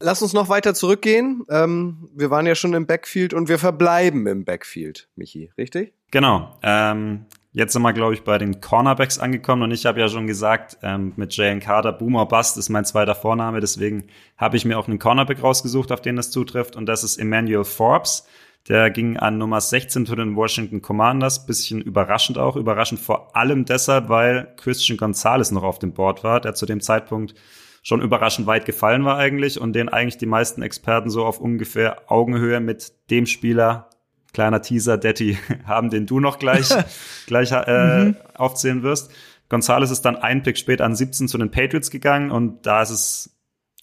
Lass 0.01 0.23
uns 0.23 0.33
noch 0.33 0.49
weiter 0.49 0.75
zurückgehen. 0.75 1.44
Ähm, 1.51 2.09
wir 2.16 2.31
waren 2.31 2.47
ja 2.47 2.57
schon 2.57 2.75
im 2.75 2.87
Backfield 2.87 3.33
und 3.33 3.49
wir 3.49 3.61
verbleiben 3.61 4.27
im 4.27 4.44
Backfield, 4.44 5.09
Michi, 5.14 5.53
richtig? 5.57 5.94
Genau. 6.11 6.59
Ähm, 6.64 7.27
jetzt 7.59 7.73
sind 7.73 7.83
wir, 7.83 7.93
glaube 7.93 8.15
ich, 8.15 8.23
bei 8.23 8.39
den 8.39 8.61
Cornerbacks 8.61 9.19
angekommen 9.19 9.65
und 9.65 9.73
ich 9.73 9.85
habe 9.85 9.99
ja 9.99 10.09
schon 10.09 10.29
gesagt, 10.29 10.79
ähm, 10.83 11.13
mit 11.17 11.37
Jalen 11.37 11.59
Carter, 11.59 11.93
Boomer 11.93 12.25
Bust 12.25 12.57
ist 12.57 12.69
mein 12.69 12.85
zweiter 12.85 13.17
Vorname, 13.17 13.59
deswegen 13.59 14.05
habe 14.37 14.57
ich 14.57 14.65
mir 14.65 14.79
auch 14.79 14.87
einen 14.87 15.01
Cornerback 15.01 15.43
rausgesucht, 15.43 15.91
auf 15.91 16.01
den 16.01 16.15
das 16.15 16.31
zutrifft 16.31 16.77
und 16.77 16.87
das 16.87 17.03
ist 17.03 17.17
Emmanuel 17.17 17.65
Forbes. 17.65 18.29
Der 18.69 18.91
ging 18.91 19.17
an 19.17 19.39
Nummer 19.39 19.61
16 19.61 20.07
zu 20.07 20.15
den 20.15 20.37
Washington 20.37 20.83
Commanders. 20.83 21.47
Bisschen 21.47 21.81
überraschend 21.81 22.37
auch. 22.37 22.55
Überraschend 22.55 23.01
vor 23.01 23.35
allem 23.35 23.65
deshalb, 23.65 24.11
weil 24.11 24.53
Christian 24.57 24.99
Gonzalez 24.99 25.51
noch 25.53 25.63
auf 25.63 25.79
dem 25.79 25.95
Board 25.95 26.23
war, 26.23 26.41
der 26.41 26.55
zu 26.55 26.67
dem 26.67 26.81
Zeitpunkt 26.81 27.35
schon 27.83 28.03
überraschend 28.03 28.47
weit 28.47 28.67
gefallen 28.67 29.07
war 29.07 29.17
eigentlich 29.17 29.59
und 29.59 29.73
den 29.73 29.89
eigentlich 29.89 30.19
die 30.19 30.27
meisten 30.27 30.61
Experten 30.61 31.09
so 31.09 31.25
auf 31.25 31.41
ungefähr 31.41 32.03
Augenhöhe 32.13 32.61
mit 32.61 32.93
dem 33.11 33.25
Spieler, 33.25 33.89
kleiner 34.33 34.62
Teaser, 34.62 34.99
Detti, 34.99 35.39
haben, 35.66 35.91
den 35.91 36.07
du 36.07 36.20
noch 36.20 36.39
gleich, 36.39 36.68
gleich 37.26 37.53
äh, 37.53 38.05
mhm. 38.05 38.16
aufzählen 38.35 38.83
wirst. 38.83 39.11
Gonzales 39.49 39.91
ist 39.91 40.03
dann 40.03 40.16
ein 40.16 40.43
Pick 40.43 40.59
später 40.59 40.85
an 40.85 40.95
17 40.95 41.29
zu 41.29 41.39
den 41.39 41.51
Patriots 41.51 41.91
gegangen 41.91 42.31
und 42.31 42.66
da 42.66 42.83
ist 42.83 42.91
es, 42.91 43.31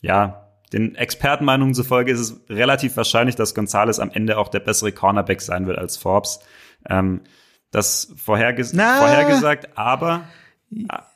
ja, 0.02 0.52
den 0.74 0.96
Expertenmeinungen 0.96 1.74
zufolge 1.74 2.12
ist 2.12 2.20
es 2.20 2.42
relativ 2.50 2.98
wahrscheinlich, 2.98 3.36
dass 3.36 3.56
Gonzales 3.56 4.00
am 4.00 4.12
Ende 4.12 4.38
auch 4.38 4.50
der 4.50 4.60
bessere 4.60 4.92
Cornerback 4.92 5.42
sein 5.42 5.68
wird 5.68 5.78
als 5.78 5.98
Forbes. 5.98 6.40
Ähm, 6.88 7.22
das 7.72 8.14
vorherges 8.16 8.74
Na. 8.74 9.00
vorhergesagt, 9.00 9.78
aber 9.78 10.26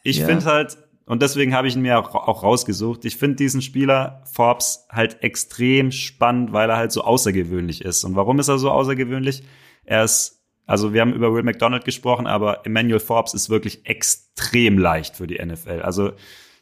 ich 0.03 0.19
ja. 0.19 0.25
finde 0.25 0.45
halt, 0.45 0.77
und 1.10 1.24
deswegen 1.24 1.55
habe 1.55 1.68
ich 1.68 1.76
ihn 1.76 1.82
mir 1.82 1.97
auch, 1.97 2.43
rausgesucht, 2.43 3.03
ich 3.03 3.18
finde 3.18 3.38
diesen 3.38 3.64
Spieler 3.64 4.22
Forbes 4.32 4.86
halt 4.91 5.24
extrem 5.24 5.91
spannend, 5.91 6.53
weil 6.53 6.70
er 6.70 6.78
halt 6.78 6.91
so 6.91 7.01
außergewöhnlich 7.01 7.84
ist. 7.84 8.03
Und 8.03 8.16
warum 8.16 8.38
ist 8.38 8.47
er 8.47 8.60
so 8.60 8.70
außergewöhnlich? 8.70 9.41
Er 9.86 10.03
ist, 10.03 10.43
also 10.68 10.93
wir 10.93 11.01
haben 11.01 11.14
über 11.14 11.34
Will 11.34 11.41
McDonald 11.41 11.84
gesprochen, 11.84 12.28
aber 12.28 12.64
Emmanuel 12.68 12.99
Forbes 12.99 13.34
ist 13.34 13.49
wirklich 13.49 13.88
extrem 13.88 14.78
leicht 14.78 15.16
für 15.16 15.26
die 15.26 15.43
NFL. 15.43 15.82
Also 15.82 16.12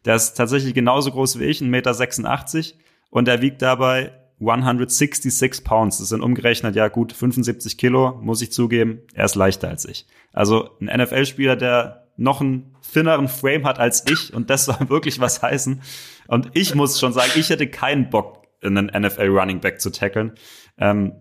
der 0.06 0.16
ist 0.16 0.36
tatsächlich 0.36 0.74
genauso 0.74 1.12
groß 1.12 1.40
wie 1.40 1.44
ich, 1.44 1.60
1,86 1.60 1.68
Meter, 1.68 2.78
und 3.10 3.28
er 3.28 3.42
wiegt 3.42 3.62
dabei 3.62 4.14
166 4.40 5.66
Pounds. 5.66 5.98
Das 5.98 6.08
sind 6.08 6.22
umgerechnet 6.22 6.74
ja 6.78 6.88
gut 6.88 7.12
75 7.12 7.78
Kilo, 7.78 8.18
muss 8.22 8.42
ich 8.42 8.54
zugeben. 8.54 9.02
Er 9.14 9.26
ist 9.26 9.36
leichter 9.36 9.68
als 9.68 9.84
ich. 9.84 10.08
Also 10.32 10.70
ein 10.80 10.86
NFL-Spieler, 10.86 11.58
der 11.58 12.07
noch 12.18 12.42
einen 12.42 12.76
thinneren 12.92 13.28
Frame 13.28 13.66
hat 13.66 13.80
als 13.80 14.04
ich 14.10 14.34
und 14.34 14.50
das 14.50 14.66
soll 14.66 14.78
wirklich 14.90 15.20
was 15.20 15.42
heißen. 15.42 15.82
Und 16.28 16.50
ich 16.54 16.76
muss 16.76 17.00
schon 17.00 17.14
sagen, 17.14 17.32
ich 17.36 17.50
hätte 17.50 17.68
keinen 17.68 18.10
Bock, 18.10 18.44
einen 18.62 18.88
NFL 18.88 19.28
Running 19.28 19.60
Back 19.60 19.80
zu 19.80 19.92
tackeln. 19.92 20.34
Ähm, 20.78 21.14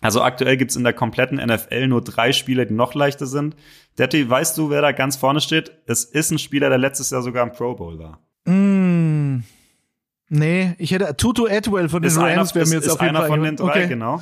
also 0.00 0.20
aktuell 0.20 0.58
gibt's 0.58 0.76
in 0.76 0.84
der 0.84 0.92
kompletten 0.92 1.38
NFL 1.38 1.86
nur 1.86 2.02
drei 2.02 2.32
Spieler, 2.32 2.66
die 2.66 2.74
noch 2.74 2.94
leichter 2.94 3.26
sind. 3.26 3.56
Detti, 3.98 4.28
weißt 4.28 4.58
du, 4.58 4.68
wer 4.68 4.82
da 4.82 4.92
ganz 4.92 5.16
vorne 5.16 5.40
steht? 5.40 5.72
Es 5.86 6.04
ist 6.04 6.30
ein 6.30 6.38
Spieler, 6.38 6.68
der 6.68 6.76
letztes 6.76 7.08
Jahr 7.08 7.22
sogar 7.22 7.42
im 7.42 7.52
Pro 7.52 7.74
Bowl 7.74 7.98
war. 7.98 8.20
Mm. 8.44 9.44
Nee, 10.28 10.74
ich 10.78 10.90
hätte 10.90 11.16
Tutu 11.16 11.46
Atwell 11.46 11.88
von 11.88 12.02
den 12.02 12.10
ist 12.10 12.18
Rams 12.18 12.54
wäre 12.54 12.66
mir 12.66 12.74
jetzt 12.74 12.86
ist 12.86 12.92
auf 12.92 13.00
jeden 13.00 13.16
einer 13.16 13.20
Fall 13.20 13.28
von 13.28 13.42
den 13.42 13.56
drei, 13.56 13.66
okay. 13.66 13.88
genau. 13.88 14.20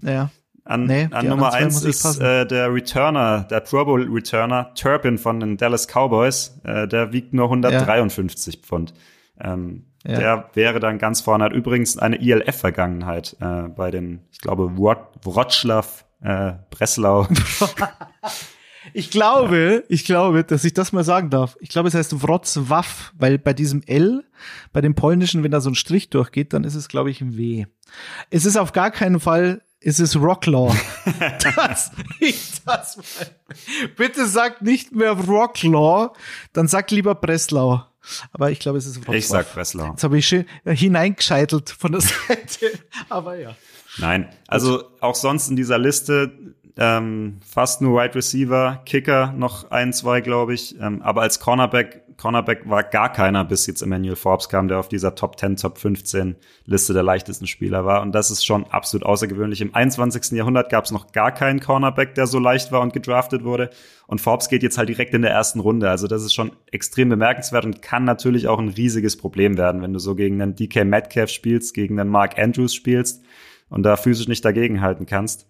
Ja. 0.00 0.30
An, 0.68 0.84
nee, 0.84 1.08
an 1.10 1.26
Nummer 1.26 1.54
eins 1.54 1.82
ist 1.82 2.20
äh, 2.20 2.46
der 2.46 2.72
Returner, 2.72 3.46
der 3.50 3.60
Pro 3.60 3.86
Bowl 3.86 4.06
Returner, 4.12 4.74
Turpin 4.74 5.16
von 5.16 5.40
den 5.40 5.56
Dallas 5.56 5.86
Cowboys. 5.88 6.60
Äh, 6.62 6.86
der 6.86 7.10
wiegt 7.10 7.32
nur 7.32 7.46
153 7.46 8.54
ja. 8.54 8.60
Pfund. 8.60 8.92
Ähm, 9.40 9.86
ja. 10.06 10.18
Der 10.18 10.50
wäre 10.52 10.78
dann 10.78 10.98
ganz 10.98 11.22
vorne. 11.22 11.44
Hat 11.44 11.54
übrigens 11.54 11.96
eine 11.96 12.16
ILF-Vergangenheit 12.20 13.34
äh, 13.40 13.68
bei 13.68 13.90
den, 13.90 14.20
ich 14.30 14.40
glaube, 14.40 14.76
Wroclaw, 14.76 15.86
äh, 16.22 16.52
Breslau. 16.70 17.26
Ich 18.94 19.10
glaube, 19.10 19.84
ich 19.88 20.06
glaube, 20.06 20.44
dass 20.44 20.64
ich 20.64 20.72
das 20.72 20.92
mal 20.92 21.04
sagen 21.04 21.28
darf. 21.28 21.58
Ich 21.60 21.68
glaube, 21.68 21.88
es 21.88 21.94
heißt 21.94 22.14
Wrocław, 22.14 22.86
weil 23.18 23.38
bei 23.38 23.52
diesem 23.52 23.82
L, 23.86 24.24
bei 24.72 24.80
dem 24.80 24.94
polnischen, 24.94 25.42
wenn 25.42 25.50
da 25.50 25.60
so 25.60 25.68
ein 25.68 25.74
Strich 25.74 26.08
durchgeht, 26.08 26.52
dann 26.54 26.64
ist 26.64 26.74
es, 26.74 26.88
glaube 26.88 27.10
ich, 27.10 27.20
ein 27.20 27.36
W. 27.36 27.66
Es 28.30 28.46
ist 28.46 28.56
auf 28.56 28.72
gar 28.72 28.90
keinen 28.90 29.20
Fall, 29.20 29.60
es 29.80 30.00
ist 30.00 30.16
Rocklaw. 30.16 30.74
das, 31.56 31.90
ich 32.20 32.62
das 32.64 32.96
mal. 32.96 33.88
Bitte 33.96 34.26
sagt 34.26 34.62
nicht 34.62 34.92
mehr 34.92 35.12
Rocklaw, 35.12 36.12
dann 36.52 36.68
sagt 36.68 36.90
lieber 36.90 37.14
Breslau. 37.14 37.84
Aber 38.32 38.50
ich 38.50 38.58
glaube, 38.58 38.78
es 38.78 38.86
ist 38.86 39.00
Wrocław. 39.00 39.14
Ich 39.14 39.28
sag 39.28 39.52
Breslau. 39.52 39.90
Jetzt 39.90 40.04
habe 40.04 40.18
ich 40.18 40.26
schön 40.26 40.46
hineingescheitelt 40.64 41.70
von 41.70 41.92
der 41.92 42.00
Seite. 42.28 42.78
Aber 43.08 43.36
ja. 43.36 43.54
Nein, 43.98 44.28
also 44.46 44.84
auch 45.00 45.14
sonst 45.14 45.48
in 45.48 45.56
dieser 45.56 45.78
Liste 45.78 46.32
ähm, 46.76 47.40
fast 47.44 47.82
nur 47.82 48.00
Wide 48.00 48.14
Receiver, 48.14 48.80
Kicker 48.86 49.32
noch 49.32 49.70
ein, 49.70 49.92
zwei, 49.92 50.20
glaube 50.20 50.54
ich. 50.54 50.78
Ähm, 50.80 51.02
aber 51.02 51.22
als 51.22 51.40
Cornerback, 51.40 52.02
Cornerback 52.18 52.68
war 52.68 52.82
gar 52.82 53.12
keiner, 53.12 53.44
bis 53.44 53.68
jetzt 53.68 53.80
Emmanuel 53.80 54.16
Forbes 54.16 54.48
kam, 54.48 54.66
der 54.66 54.80
auf 54.80 54.88
dieser 54.88 55.14
Top 55.14 55.38
10, 55.38 55.56
Top 55.56 55.78
15 55.78 56.34
Liste 56.64 56.92
der 56.92 57.04
leichtesten 57.04 57.46
Spieler 57.46 57.86
war. 57.86 58.02
Und 58.02 58.10
das 58.12 58.32
ist 58.32 58.44
schon 58.44 58.64
absolut 58.66 59.06
außergewöhnlich. 59.06 59.60
Im 59.60 59.72
21. 59.72 60.32
Jahrhundert 60.32 60.68
gab 60.68 60.84
es 60.84 60.90
noch 60.90 61.12
gar 61.12 61.32
keinen 61.32 61.60
Cornerback, 61.60 62.16
der 62.16 62.26
so 62.26 62.40
leicht 62.40 62.72
war 62.72 62.80
und 62.80 62.92
gedraftet 62.92 63.44
wurde. 63.44 63.70
Und 64.08 64.20
Forbes 64.20 64.48
geht 64.48 64.64
jetzt 64.64 64.78
halt 64.78 64.88
direkt 64.88 65.14
in 65.14 65.22
der 65.22 65.30
ersten 65.30 65.60
Runde. 65.60 65.88
Also 65.88 66.08
das 66.08 66.24
ist 66.24 66.34
schon 66.34 66.50
extrem 66.72 67.08
bemerkenswert 67.08 67.64
und 67.64 67.82
kann 67.82 68.02
natürlich 68.02 68.48
auch 68.48 68.58
ein 68.58 68.70
riesiges 68.70 69.16
Problem 69.16 69.56
werden, 69.56 69.80
wenn 69.80 69.92
du 69.92 70.00
so 70.00 70.16
gegen 70.16 70.42
einen 70.42 70.56
DK 70.56 70.84
Metcalf 70.84 71.30
spielst, 71.30 71.72
gegen 71.72 72.00
einen 72.00 72.10
Mark 72.10 72.36
Andrews 72.36 72.74
spielst 72.74 73.22
und 73.68 73.84
da 73.84 73.96
physisch 73.96 74.26
nicht 74.26 74.44
dagegenhalten 74.44 75.06
kannst. 75.06 75.46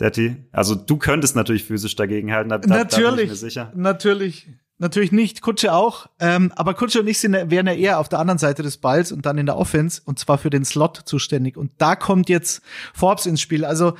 Detti? 0.00 0.36
Also 0.50 0.74
du 0.74 0.96
könntest 0.96 1.36
natürlich 1.36 1.64
physisch 1.64 1.94
dagegenhalten, 1.94 2.50
da, 2.50 2.58
natürlich, 2.58 2.90
da 2.90 3.10
bin 3.10 3.24
ich 3.24 3.30
mir 3.30 3.36
sicher. 3.36 3.72
Natürlich, 3.74 4.48
natürlich 4.78 5.12
nicht. 5.12 5.42
Kutsche 5.42 5.72
auch. 5.72 6.08
Ähm, 6.20 6.52
aber 6.56 6.74
Kutsche 6.74 7.00
und 7.00 7.06
ich 7.06 7.18
sind, 7.18 7.32
wären 7.50 7.66
ja 7.66 7.74
eher 7.74 7.98
auf 7.98 8.08
der 8.08 8.18
anderen 8.18 8.38
Seite 8.38 8.62
des 8.62 8.78
Balls 8.78 9.12
und 9.12 9.26
dann 9.26 9.38
in 9.38 9.46
der 9.46 9.56
Offense 9.56 10.00
und 10.04 10.18
zwar 10.18 10.38
für 10.38 10.50
den 10.50 10.64
Slot 10.64 11.02
zuständig. 11.04 11.56
Und 11.56 11.72
da 11.78 11.96
kommt 11.96 12.28
jetzt 12.28 12.62
Forbes 12.94 13.26
ins 13.26 13.40
Spiel. 13.40 13.64
Also 13.64 13.94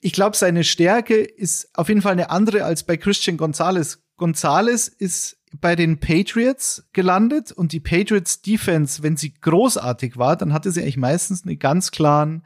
ich 0.00 0.12
glaube, 0.12 0.36
seine 0.36 0.64
Stärke 0.64 1.16
ist 1.16 1.70
auf 1.78 1.88
jeden 1.88 2.02
Fall 2.02 2.12
eine 2.12 2.30
andere 2.30 2.64
als 2.64 2.82
bei 2.82 2.96
Christian 2.96 3.36
Gonzalez. 3.36 4.00
Gonzalez 4.16 4.88
ist 4.88 5.38
bei 5.60 5.76
den 5.76 6.00
Patriots 6.00 6.88
gelandet 6.92 7.52
und 7.52 7.72
die 7.72 7.80
Patriots 7.80 8.42
Defense, 8.42 9.02
wenn 9.02 9.16
sie 9.16 9.34
großartig 9.34 10.16
war, 10.16 10.36
dann 10.36 10.52
hatte 10.52 10.70
sie 10.70 10.82
eigentlich 10.82 10.96
meistens 10.96 11.44
einen 11.44 11.58
ganz 11.58 11.90
klaren 11.90 12.42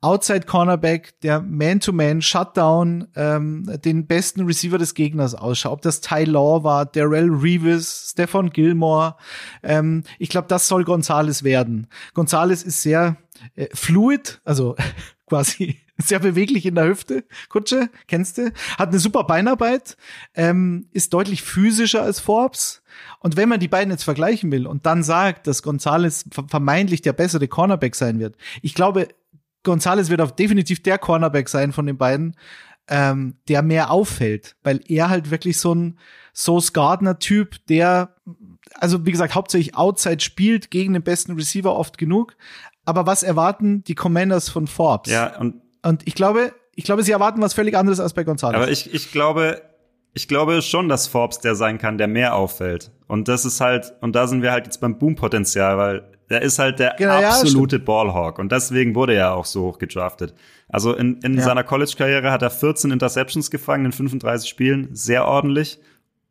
Outside 0.00 0.42
Cornerback, 0.42 1.18
der 1.22 1.40
Man-to-Man 1.40 2.20
Shutdown, 2.20 3.08
ähm, 3.16 3.64
den 3.84 4.06
besten 4.06 4.44
Receiver 4.44 4.76
des 4.76 4.92
Gegners 4.92 5.34
ausschaut. 5.34 5.72
Ob 5.72 5.82
das 5.82 6.02
Ty 6.02 6.24
Law 6.24 6.62
war, 6.62 6.84
Darrell 6.84 7.30
Reeves, 7.30 8.10
Stefan 8.10 8.50
Gilmore. 8.50 9.16
Ähm, 9.62 10.04
ich 10.18 10.28
glaube, 10.28 10.48
das 10.48 10.68
soll 10.68 10.84
Gonzales 10.84 11.42
werden. 11.42 11.86
Gonzales 12.12 12.62
ist 12.62 12.82
sehr 12.82 13.16
äh, 13.54 13.68
fluid, 13.72 14.42
also 14.44 14.76
quasi 15.26 15.78
sehr 15.98 16.18
beweglich 16.18 16.66
in 16.66 16.74
der 16.74 16.86
Hüfte. 16.86 17.24
Kutsche, 17.48 17.88
kennst 18.08 18.38
du? 18.38 18.52
Hat 18.78 18.88
eine 18.88 18.98
super 18.98 19.24
Beinarbeit, 19.24 19.96
ähm, 20.34 20.88
ist 20.92 21.12
deutlich 21.12 21.42
physischer 21.42 22.02
als 22.02 22.20
Forbes. 22.20 22.82
Und 23.20 23.36
wenn 23.36 23.48
man 23.48 23.60
die 23.60 23.68
beiden 23.68 23.90
jetzt 23.90 24.04
vergleichen 24.04 24.50
will 24.52 24.66
und 24.66 24.86
dann 24.86 25.02
sagt, 25.02 25.46
dass 25.46 25.62
Gonzales 25.62 26.24
vermeintlich 26.48 27.02
der 27.02 27.12
bessere 27.12 27.48
Cornerback 27.48 27.94
sein 27.94 28.18
wird, 28.18 28.36
ich 28.62 28.74
glaube, 28.74 29.08
Gonzalez 29.62 30.10
wird 30.10 30.20
auf 30.20 30.34
definitiv 30.34 30.82
der 30.82 30.98
Cornerback 30.98 31.48
sein 31.48 31.72
von 31.72 31.86
den 31.86 31.96
beiden, 31.96 32.36
ähm, 32.86 33.36
der 33.48 33.62
mehr 33.62 33.90
auffällt, 33.90 34.56
weil 34.62 34.80
er 34.88 35.08
halt 35.08 35.30
wirklich 35.30 35.58
so 35.58 35.74
ein 35.74 35.98
Sauce 36.34 36.72
Gardner-Typ, 36.72 37.66
der, 37.66 38.14
also 38.74 39.06
wie 39.06 39.12
gesagt, 39.12 39.34
hauptsächlich 39.34 39.74
Outside 39.74 40.20
spielt, 40.20 40.70
gegen 40.70 40.92
den 40.92 41.02
besten 41.02 41.32
Receiver 41.32 41.74
oft 41.74 41.96
genug. 41.96 42.36
Aber 42.84 43.06
was 43.06 43.22
erwarten 43.22 43.82
die 43.84 43.94
Commanders 43.94 44.50
von 44.50 44.66
Forbes? 44.66 45.10
Ja, 45.10 45.38
und, 45.38 45.62
und 45.84 46.06
ich 46.06 46.14
glaube, 46.14 46.52
ich 46.74 46.84
glaube, 46.84 47.02
sie 47.02 47.12
erwarten 47.12 47.40
was 47.40 47.54
völlig 47.54 47.76
anderes 47.76 48.00
als 48.00 48.12
bei 48.12 48.24
Gonzalez. 48.24 48.56
Aber 48.56 48.70
ich, 48.70 48.92
ich 48.92 49.12
glaube, 49.12 49.62
ich 50.14 50.28
glaube 50.28 50.62
schon, 50.62 50.88
dass 50.88 51.06
Forbes 51.06 51.40
der 51.40 51.54
sein 51.54 51.78
kann, 51.78 51.98
der 51.98 52.08
mehr 52.08 52.34
auffällt. 52.34 52.90
Und 53.06 53.28
das 53.28 53.44
ist 53.44 53.60
halt, 53.60 53.92
und 54.00 54.14
da 54.14 54.26
sind 54.26 54.42
wir 54.42 54.52
halt 54.52 54.66
jetzt 54.66 54.80
beim 54.80 54.98
Boom-Potenzial, 54.98 55.76
weil 55.76 56.10
der 56.30 56.42
ist 56.42 56.58
halt 56.58 56.78
der 56.78 56.94
genau, 56.96 57.20
absolute 57.20 57.76
ja, 57.76 57.82
Ballhawk 57.84 58.38
und 58.38 58.50
deswegen 58.50 58.94
wurde 58.94 59.14
er 59.14 59.34
auch 59.34 59.44
so 59.44 59.64
hoch 59.64 59.78
gedraftet. 59.78 60.34
Also 60.68 60.94
in, 60.94 61.18
in 61.18 61.34
ja. 61.36 61.42
seiner 61.42 61.64
College-Karriere 61.64 62.30
hat 62.30 62.42
er 62.42 62.50
14 62.50 62.90
Interceptions 62.90 63.50
gefangen 63.50 63.86
in 63.86 63.92
35 63.92 64.48
Spielen, 64.48 64.88
sehr 64.92 65.26
ordentlich. 65.26 65.80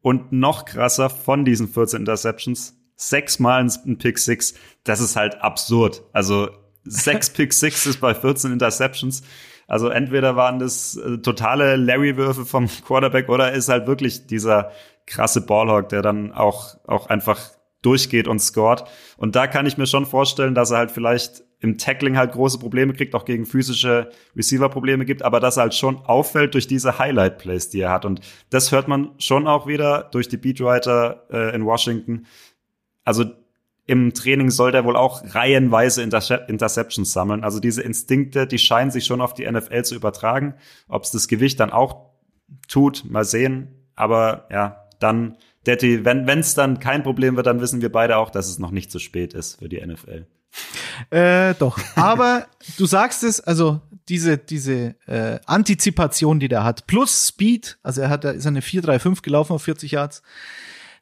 Und 0.02 0.34
noch 0.34 0.66
krasser 0.66 1.10
von 1.10 1.46
diesen 1.46 1.70
14 1.70 2.02
Interceptions, 2.02 2.76
sechsmal 2.96 3.66
ein 3.86 3.98
Pick 3.98 4.18
Six. 4.18 4.56
Das 4.84 5.00
ist 5.00 5.16
halt 5.16 5.42
absurd. 5.42 6.04
Also 6.12 6.50
sechs 6.84 7.30
Pick 7.30 7.54
Sixes 7.54 7.98
bei 7.98 8.14
14 8.14 8.52
Interceptions. 8.52 9.24
Also 9.68 9.90
entweder 9.90 10.36
waren 10.36 10.60
das 10.60 10.98
äh, 10.98 11.18
totale 11.20 11.76
Larry-Würfe 11.76 12.46
vom 12.46 12.68
Quarterback 12.86 13.30
oder 13.30 13.54
ist 13.54 13.70
halt 13.70 13.88
wirklich 13.88 14.28
dieser 14.28 14.72
krasse 15.06 15.42
Ballhawk, 15.42 15.90
der 15.90 16.02
dann 16.02 16.32
auch, 16.32 16.78
auch 16.86 17.08
einfach 17.08 17.40
durchgeht 17.82 18.28
und 18.28 18.40
scored. 18.40 18.84
Und 19.18 19.36
da 19.36 19.48
kann 19.48 19.66
ich 19.66 19.78
mir 19.78 19.88
schon 19.88 20.06
vorstellen, 20.06 20.56
dass 20.56 20.72
er 20.72 20.78
halt 20.78 20.92
vielleicht 20.92 21.44
im 21.60 21.78
Tackling 21.78 22.18
halt 22.18 22.34
große 22.34 22.60
Probleme 22.60 22.94
kriegt, 22.94 23.16
auch 23.16 23.24
gegen 23.24 23.46
physische 23.46 24.10
Receiver-Probleme 24.36 25.06
gibt, 25.06 25.22
aber 25.22 25.40
dass 25.40 25.58
er 25.58 25.64
halt 25.64 25.76
schon 25.76 25.98
auffällt 25.98 26.54
durch 26.54 26.68
diese 26.68 27.00
Highlight-Plays, 27.00 27.70
die 27.70 27.82
er 27.82 27.92
hat. 27.92 28.06
Und 28.06 28.20
das 28.50 28.72
hört 28.72 28.90
man 28.90 29.12
schon 29.18 29.48
auch 29.48 29.66
wieder 29.66 30.10
durch 30.12 30.28
die 30.28 30.38
Beatwriter 30.38 31.24
äh, 31.32 31.56
in 31.56 31.66
Washington. 31.66 32.26
Also 33.06 33.26
im 33.86 34.14
Training 34.14 34.50
soll 34.50 34.72
der 34.72 34.86
wohl 34.86 34.96
auch 34.96 35.24
reihenweise 35.36 36.02
Intercep 36.02 36.50
Interceptions 36.50 37.12
sammeln. 37.12 37.44
Also 37.44 37.60
diese 37.60 37.82
Instinkte, 37.82 38.48
die 38.48 38.60
scheinen 38.60 38.92
sich 38.92 39.06
schon 39.06 39.22
auf 39.22 39.34
die 39.34 39.50
NFL 39.50 39.84
zu 39.84 39.96
übertragen. 39.96 40.56
Ob 40.88 41.04
es 41.04 41.12
das 41.12 41.28
Gewicht 41.28 41.60
dann 41.60 41.72
auch 41.72 42.12
tut, 42.68 43.04
mal 43.10 43.26
sehen. 43.26 43.68
Aber 43.96 44.48
ja, 44.52 44.88
dann 45.00 45.38
Detti, 45.66 46.04
wenn 46.04 46.28
es 46.28 46.56
dann 46.56 46.80
kein 46.80 47.04
Problem 47.04 47.36
wird, 47.36 47.48
dann 47.48 47.62
wissen 47.62 47.82
wir 47.82 47.92
beide 47.92 48.18
auch, 48.18 48.30
dass 48.30 48.48
es 48.48 48.60
noch 48.60 48.72
nicht 48.72 48.92
zu 48.92 49.00
spät 49.00 49.34
ist 49.34 49.60
für 49.60 49.70
die 49.70 49.86
NFL. 49.86 50.28
Äh, 51.10 51.56
doch. 51.56 51.80
Aber 51.96 52.48
du 52.78 52.86
sagst 52.86 53.24
es, 53.24 53.40
also 53.40 53.82
diese, 54.10 54.38
diese 54.38 54.96
äh, 55.08 55.40
Antizipation, 55.46 56.40
die 56.40 56.50
der 56.50 56.64
hat, 56.64 56.88
plus 56.88 57.28
Speed, 57.28 57.78
also 57.82 58.02
er 58.02 58.10
hat, 58.10 58.24
da 58.24 58.32
ist 58.32 58.46
eine 58.46 58.60
4-3-5 58.60 59.22
gelaufen 59.22 59.54
auf 59.54 59.64
40 59.64 59.92
Yards, 59.92 60.22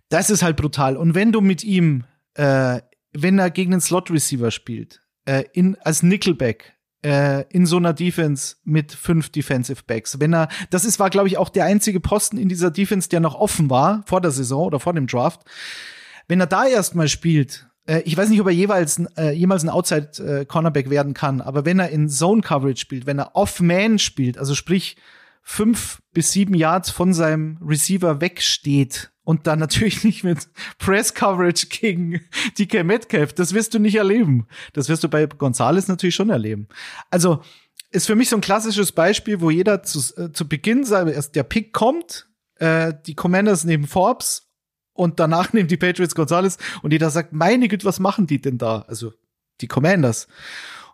das 0.09 0.29
ist 0.29 0.43
halt 0.43 0.57
brutal. 0.57 0.97
Und 0.97 1.15
wenn 1.15 1.31
du 1.31 1.41
mit 1.41 1.63
ihm, 1.63 2.03
äh, 2.35 2.81
wenn 3.13 3.39
er 3.39 3.49
gegen 3.49 3.71
den 3.71 3.81
Slot-Receiver 3.81 4.51
spielt, 4.51 5.01
äh, 5.25 5.43
in, 5.53 5.75
als 5.81 6.03
Nickelback, 6.03 6.73
äh, 7.03 7.45
in 7.49 7.65
so 7.65 7.77
einer 7.77 7.93
Defense 7.93 8.57
mit 8.63 8.91
fünf 8.91 9.29
Defensive 9.29 9.83
Backs. 9.85 10.19
Wenn 10.19 10.33
er, 10.33 10.49
das 10.69 10.85
ist, 10.85 10.99
war, 10.99 11.09
glaube 11.09 11.27
ich, 11.27 11.37
auch 11.37 11.49
der 11.49 11.65
einzige 11.65 11.99
Posten 11.99 12.37
in 12.37 12.49
dieser 12.49 12.71
Defense, 12.71 13.09
der 13.09 13.19
noch 13.19 13.35
offen 13.35 13.69
war 13.69 14.03
vor 14.05 14.21
der 14.21 14.31
Saison 14.31 14.65
oder 14.65 14.79
vor 14.79 14.93
dem 14.93 15.07
Draft. 15.07 15.41
Wenn 16.27 16.39
er 16.39 16.47
da 16.47 16.65
erstmal 16.65 17.07
spielt, 17.07 17.67
äh, 17.87 18.01
ich 18.01 18.15
weiß 18.15 18.29
nicht, 18.29 18.41
ob 18.41 18.47
er 18.47 18.53
jeweils 18.53 19.01
äh, 19.17 19.31
jemals 19.31 19.63
ein 19.63 19.69
Outside 19.69 20.41
äh, 20.41 20.45
Cornerback 20.45 20.89
werden 20.89 21.13
kann, 21.13 21.41
aber 21.41 21.65
wenn 21.65 21.79
er 21.79 21.89
in 21.89 22.09
Zone 22.09 22.41
Coverage 22.41 22.79
spielt, 22.79 23.05
wenn 23.05 23.19
er 23.19 23.35
Off 23.35 23.59
Man 23.59 23.99
spielt, 23.99 24.37
also 24.37 24.55
sprich 24.55 24.97
fünf 25.41 26.01
bis 26.13 26.31
sieben 26.31 26.53
Yards 26.53 26.91
von 26.91 27.13
seinem 27.13 27.57
Receiver 27.65 28.21
wegsteht 28.21 29.10
und 29.23 29.47
dann 29.47 29.59
natürlich 29.59 30.03
nicht 30.03 30.23
mit 30.23 30.49
Press 30.77 31.13
Coverage 31.13 31.67
gegen 31.67 32.21
DK 32.57 32.83
Metcalf, 32.83 33.33
das 33.33 33.53
wirst 33.53 33.73
du 33.73 33.79
nicht 33.79 33.95
erleben. 33.95 34.47
Das 34.73 34.89
wirst 34.89 35.03
du 35.03 35.09
bei 35.09 35.25
Gonzales 35.25 35.87
natürlich 35.87 36.15
schon 36.15 36.29
erleben. 36.29 36.67
Also 37.09 37.41
ist 37.91 38.07
für 38.07 38.15
mich 38.15 38.29
so 38.29 38.37
ein 38.37 38.41
klassisches 38.41 38.91
Beispiel, 38.91 39.41
wo 39.41 39.49
jeder 39.49 39.83
zu, 39.83 39.99
äh, 40.19 40.31
zu 40.31 40.47
Beginn 40.47 40.85
erst 40.89 41.35
der 41.35 41.43
Pick 41.43 41.73
kommt, 41.73 42.29
äh, 42.55 42.93
die 43.05 43.15
Commanders 43.15 43.65
neben 43.65 43.87
Forbes 43.87 44.49
und 44.93 45.19
danach 45.19 45.53
nehmen 45.53 45.67
die 45.67 45.77
Patriots 45.77 46.15
Gonzales 46.15 46.57
und 46.81 46.91
jeder 46.91 47.09
sagt, 47.09 47.33
meine 47.33 47.67
Güte, 47.67 47.85
was 47.85 47.99
machen 47.99 48.27
die 48.27 48.41
denn 48.41 48.57
da? 48.57 48.85
Also 48.87 49.13
die 49.59 49.67
Commanders. 49.67 50.27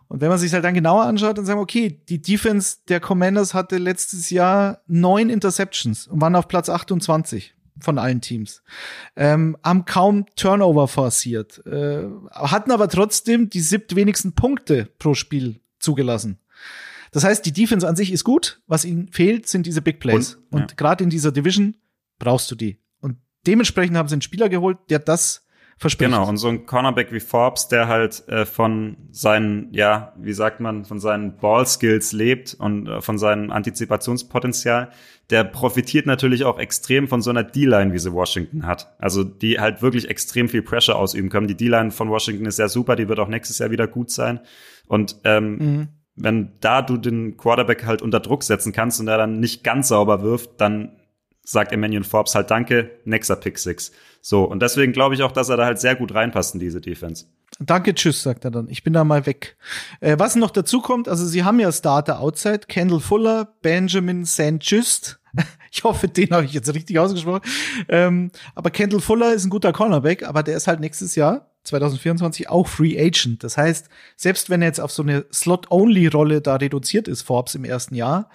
Und 0.08 0.22
wenn 0.22 0.30
man 0.30 0.38
sich 0.38 0.52
halt 0.54 0.64
dann 0.64 0.74
genauer 0.74 1.04
anschaut, 1.04 1.36
dann 1.36 1.44
sagen 1.44 1.58
wir, 1.58 1.62
okay, 1.62 2.02
die 2.08 2.20
Defense 2.20 2.78
der 2.88 2.98
Commanders 2.98 3.52
hatte 3.52 3.76
letztes 3.76 4.30
Jahr 4.30 4.80
neun 4.86 5.28
Interceptions 5.28 6.06
und 6.06 6.20
waren 6.20 6.34
auf 6.34 6.48
Platz 6.48 6.70
28 6.70 7.54
von 7.80 7.98
allen 7.98 8.20
Teams. 8.20 8.62
Ähm, 9.16 9.56
haben 9.62 9.84
kaum 9.84 10.26
Turnover 10.36 10.88
forciert, 10.88 11.64
äh, 11.66 12.04
hatten 12.30 12.70
aber 12.70 12.88
trotzdem 12.88 13.50
die 13.50 13.60
siebt 13.60 13.94
wenigsten 13.96 14.34
Punkte 14.34 14.88
pro 14.98 15.14
Spiel 15.14 15.60
zugelassen. 15.78 16.38
Das 17.12 17.24
heißt, 17.24 17.44
die 17.46 17.52
Defense 17.52 17.86
an 17.88 17.96
sich 17.96 18.12
ist 18.12 18.24
gut. 18.24 18.60
Was 18.66 18.84
ihnen 18.84 19.08
fehlt, 19.08 19.48
sind 19.48 19.66
diese 19.66 19.82
Big 19.82 20.00
Plays. 20.00 20.34
Und, 20.50 20.58
ja. 20.58 20.58
und 20.58 20.76
gerade 20.76 21.04
in 21.04 21.10
dieser 21.10 21.32
Division 21.32 21.76
brauchst 22.18 22.50
du 22.50 22.54
die. 22.54 22.78
Und 23.00 23.16
dementsprechend 23.46 23.96
haben 23.96 24.08
sie 24.08 24.14
einen 24.14 24.22
Spieler 24.22 24.48
geholt, 24.48 24.78
der 24.90 24.98
das 24.98 25.46
verspricht. 25.78 26.10
Genau, 26.10 26.28
und 26.28 26.36
so 26.36 26.48
ein 26.48 26.66
Cornerback 26.66 27.12
wie 27.12 27.20
Forbes, 27.20 27.68
der 27.68 27.86
halt 27.88 28.28
äh, 28.28 28.44
von 28.44 28.96
seinen, 29.10 29.72
ja, 29.72 30.12
wie 30.18 30.32
sagt 30.32 30.60
man, 30.60 30.84
von 30.84 30.98
seinen 30.98 31.36
Ball-Skills 31.36 32.12
lebt 32.12 32.54
und 32.54 32.88
äh, 32.88 33.00
von 33.00 33.16
seinem 33.16 33.50
Antizipationspotenzial, 33.50 34.90
der 35.30 35.44
profitiert 35.44 36.06
natürlich 36.06 36.44
auch 36.44 36.58
extrem 36.58 37.06
von 37.06 37.22
so 37.22 37.30
einer 37.30 37.44
D-Line, 37.44 37.92
wie 37.92 37.98
sie 37.98 38.12
Washington 38.12 38.66
hat. 38.66 38.94
Also 38.98 39.22
die 39.22 39.60
halt 39.60 39.80
wirklich 39.80 40.08
extrem 40.08 40.48
viel 40.48 40.62
Pressure 40.62 40.96
ausüben 40.96 41.28
können. 41.28 41.46
Die 41.46 41.56
D-Line 41.56 41.92
von 41.92 42.10
Washington 42.10 42.46
ist 42.46 42.56
sehr 42.56 42.68
super, 42.68 42.96
die 42.96 43.08
wird 43.08 43.20
auch 43.20 43.28
nächstes 43.28 43.58
Jahr 43.58 43.70
wieder 43.70 43.86
gut 43.86 44.10
sein. 44.10 44.40
Und 44.86 45.16
ähm, 45.24 45.56
mhm. 45.56 45.88
wenn 46.16 46.52
da 46.60 46.82
du 46.82 46.96
den 46.96 47.36
Quarterback 47.36 47.86
halt 47.86 48.02
unter 48.02 48.20
Druck 48.20 48.42
setzen 48.42 48.72
kannst 48.72 49.00
und 49.00 49.08
er 49.08 49.18
dann 49.18 49.38
nicht 49.38 49.62
ganz 49.62 49.88
sauber 49.88 50.22
wirft, 50.22 50.60
dann 50.60 50.97
sagt 51.48 51.72
Emmanuel 51.72 52.04
Forbes 52.04 52.34
halt 52.34 52.50
Danke, 52.50 52.90
nächster 53.04 53.34
Pick 53.34 53.58
Six. 53.58 53.90
So, 54.20 54.44
und 54.44 54.60
deswegen 54.60 54.92
glaube 54.92 55.14
ich 55.14 55.22
auch, 55.22 55.32
dass 55.32 55.48
er 55.48 55.56
da 55.56 55.64
halt 55.64 55.80
sehr 55.80 55.96
gut 55.96 56.14
reinpasst 56.14 56.52
in 56.52 56.60
diese 56.60 56.80
Defense. 56.80 57.24
Danke, 57.58 57.94
tschüss, 57.94 58.22
sagt 58.22 58.44
er 58.44 58.50
dann. 58.50 58.68
Ich 58.68 58.84
bin 58.84 58.92
da 58.92 59.02
mal 59.02 59.24
weg. 59.24 59.56
Äh, 60.00 60.18
was 60.18 60.36
noch 60.36 60.50
dazu 60.50 60.82
kommt, 60.82 61.08
also 61.08 61.24
sie 61.24 61.44
haben 61.44 61.58
ja 61.58 61.72
Starter 61.72 62.20
outside, 62.20 62.60
Kendall 62.68 63.00
Fuller, 63.00 63.54
Benjamin 63.62 64.26
St. 64.26 64.58
Just. 64.60 65.20
Ich 65.70 65.84
hoffe, 65.84 66.08
den 66.08 66.30
habe 66.30 66.46
ich 66.46 66.54
jetzt 66.54 66.72
richtig 66.72 66.98
ausgesprochen. 66.98 67.42
Ähm, 67.90 68.30
aber 68.54 68.70
Kendall 68.70 69.00
Fuller 69.00 69.34
ist 69.34 69.44
ein 69.44 69.50
guter 69.50 69.70
Cornerback, 69.70 70.22
aber 70.26 70.42
der 70.42 70.56
ist 70.56 70.66
halt 70.66 70.80
nächstes 70.80 71.14
Jahr 71.14 71.50
2024 71.64 72.48
auch 72.48 72.66
Free 72.66 72.98
Agent. 72.98 73.44
Das 73.44 73.58
heißt, 73.58 73.90
selbst 74.16 74.48
wenn 74.48 74.62
er 74.62 74.68
jetzt 74.68 74.80
auf 74.80 74.90
so 74.90 75.02
eine 75.02 75.26
Slot-Only-Rolle 75.30 76.40
da 76.40 76.56
reduziert 76.56 77.06
ist, 77.06 77.20
Forbes 77.20 77.54
im 77.54 77.66
ersten 77.66 77.94
Jahr, 77.94 78.30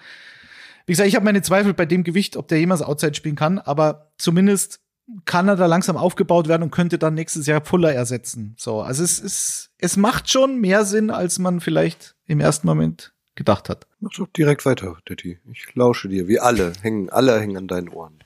wie 0.86 0.94
gesagt, 0.94 1.08
ich 1.08 1.16
habe 1.16 1.26
meine 1.26 1.42
Zweifel 1.42 1.74
bei 1.74 1.86
dem 1.86 2.04
Gewicht, 2.04 2.38
ob 2.38 2.48
der 2.48 2.60
jemals 2.60 2.82
Outside 2.82 3.16
spielen 3.16 3.36
kann, 3.36 3.60
aber 3.60 4.12
zumindest 4.18 4.82
kann 5.26 5.48
er 5.48 5.56
da 5.56 5.66
langsam 5.66 5.98
aufgebaut 5.98 6.48
werden 6.48 6.64
und 6.64 6.72
könnte 6.72 6.98
dann 6.98 7.14
nächstes 7.14 7.46
Jahr 7.46 7.64
Fuller 7.64 7.94
ersetzen. 7.94 8.56
So, 8.58 8.82
also 8.82 9.04
es 9.04 9.20
ist, 9.20 9.72
es 9.78 9.98
macht 9.98 10.30
schon 10.30 10.60
mehr 10.60 10.86
Sinn, 10.86 11.10
als 11.10 11.40
man 11.40 11.60
vielleicht 11.60 12.16
im 12.26 12.40
ersten 12.40 12.68
Moment 12.68 13.14
gedacht 13.36 13.70
hat. 13.70 13.88
Mach 14.00 14.12
doch 14.12 14.28
direkt 14.28 14.66
weiter, 14.66 14.98
Detti. 15.10 15.40
Ich 15.52 15.74
lausche 15.76 16.08
dir. 16.08 16.28
Wir 16.28 16.44
alle 16.44 16.74
hängen, 16.82 17.10
alle 17.10 17.40
hängen 17.40 17.58
an 17.58 17.68
deinen 17.68 17.90
Ohren. 17.90 18.20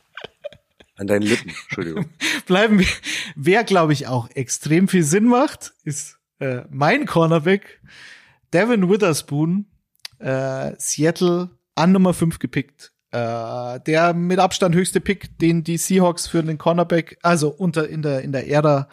An 0.95 1.07
deinen 1.07 1.23
Lippen, 1.23 1.49
Entschuldigung. 1.49 2.05
Bleiben 2.47 2.79
wir. 2.79 2.87
Wer, 3.35 3.63
glaube 3.63 3.93
ich, 3.93 4.07
auch 4.07 4.29
extrem 4.31 4.87
viel 4.87 5.03
Sinn 5.03 5.25
macht, 5.25 5.73
ist 5.83 6.17
äh, 6.39 6.63
mein 6.69 7.05
Cornerback, 7.05 7.81
Devin 8.53 8.89
Witherspoon, 8.89 9.67
äh, 10.19 10.73
Seattle 10.77 11.51
an 11.77 11.91
Nummer 11.91 12.13
5 12.13 12.39
gepickt. 12.39 12.91
Äh, 13.11 13.79
der 13.81 14.13
mit 14.13 14.39
Abstand 14.39 14.75
höchste 14.75 14.99
Pick, 14.99 15.37
den 15.39 15.63
die 15.63 15.77
Seahawks 15.77 16.27
für 16.27 16.43
den 16.43 16.57
Cornerback, 16.57 17.17
also 17.21 17.49
unter 17.49 17.87
in 17.87 18.01
der 18.01 18.21
in 18.21 18.33
der 18.33 18.49
Ära 18.49 18.89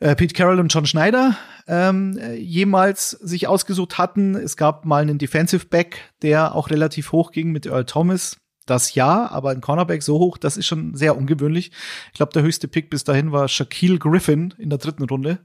äh, 0.00 0.16
Pete 0.16 0.34
Carroll 0.34 0.58
und 0.58 0.72
John 0.72 0.86
Schneider 0.86 1.36
ähm, 1.66 2.18
jemals 2.36 3.10
sich 3.10 3.46
ausgesucht 3.46 3.98
hatten. 3.98 4.34
Es 4.34 4.56
gab 4.56 4.84
mal 4.84 5.02
einen 5.02 5.18
Defensive 5.18 5.66
Back, 5.66 6.12
der 6.22 6.54
auch 6.54 6.70
relativ 6.70 7.12
hoch 7.12 7.30
ging 7.30 7.52
mit 7.52 7.66
Earl 7.66 7.84
Thomas. 7.84 8.38
Das 8.66 8.94
ja, 8.94 9.30
aber 9.30 9.50
ein 9.50 9.60
Cornerback 9.60 10.02
so 10.02 10.18
hoch, 10.18 10.38
das 10.38 10.56
ist 10.56 10.66
schon 10.66 10.94
sehr 10.94 11.16
ungewöhnlich. 11.16 11.70
Ich 12.12 12.14
glaube, 12.14 12.32
der 12.32 12.42
höchste 12.42 12.66
Pick 12.66 12.88
bis 12.88 13.04
dahin 13.04 13.30
war 13.30 13.48
Shaquille 13.48 13.98
Griffin 13.98 14.54
in 14.58 14.70
der 14.70 14.78
dritten 14.78 15.04
Runde, 15.04 15.38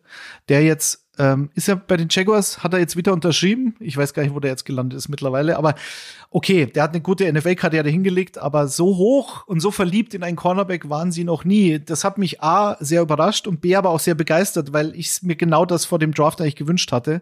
der 0.47 0.63
jetzt 0.63 1.09
ähm, 1.19 1.49
ist 1.53 1.67
ja 1.67 1.75
bei 1.75 1.97
den 1.97 2.07
Jaguars, 2.09 2.63
hat 2.63 2.73
er 2.73 2.79
jetzt 2.79 2.95
wieder 2.95 3.11
unterschrieben. 3.11 3.75
Ich 3.81 3.97
weiß 3.97 4.13
gar 4.13 4.23
nicht, 4.23 4.33
wo 4.33 4.39
der 4.39 4.51
jetzt 4.51 4.63
gelandet 4.63 4.97
ist 4.97 5.09
mittlerweile. 5.09 5.57
Aber 5.57 5.75
okay, 6.31 6.65
der 6.65 6.83
hat 6.83 6.91
eine 6.91 7.01
gute 7.01 7.31
NFL-Karriere 7.31 7.89
hingelegt, 7.89 8.37
aber 8.37 8.69
so 8.69 8.95
hoch 8.95 9.45
und 9.45 9.59
so 9.59 9.69
verliebt 9.69 10.13
in 10.13 10.23
einen 10.23 10.37
Cornerback 10.37 10.89
waren 10.89 11.11
sie 11.11 11.25
noch 11.25 11.43
nie. 11.43 11.77
Das 11.77 12.05
hat 12.05 12.17
mich 12.17 12.41
A, 12.41 12.77
sehr 12.79 13.01
überrascht 13.01 13.47
und 13.47 13.59
B, 13.59 13.75
aber 13.75 13.89
auch 13.89 13.99
sehr 13.99 14.15
begeistert, 14.15 14.71
weil 14.71 14.95
ich 14.95 15.21
mir 15.21 15.35
genau 15.35 15.65
das 15.65 15.83
vor 15.83 15.99
dem 15.99 16.13
Draft 16.13 16.39
eigentlich 16.39 16.55
gewünscht 16.55 16.93
hatte. 16.93 17.21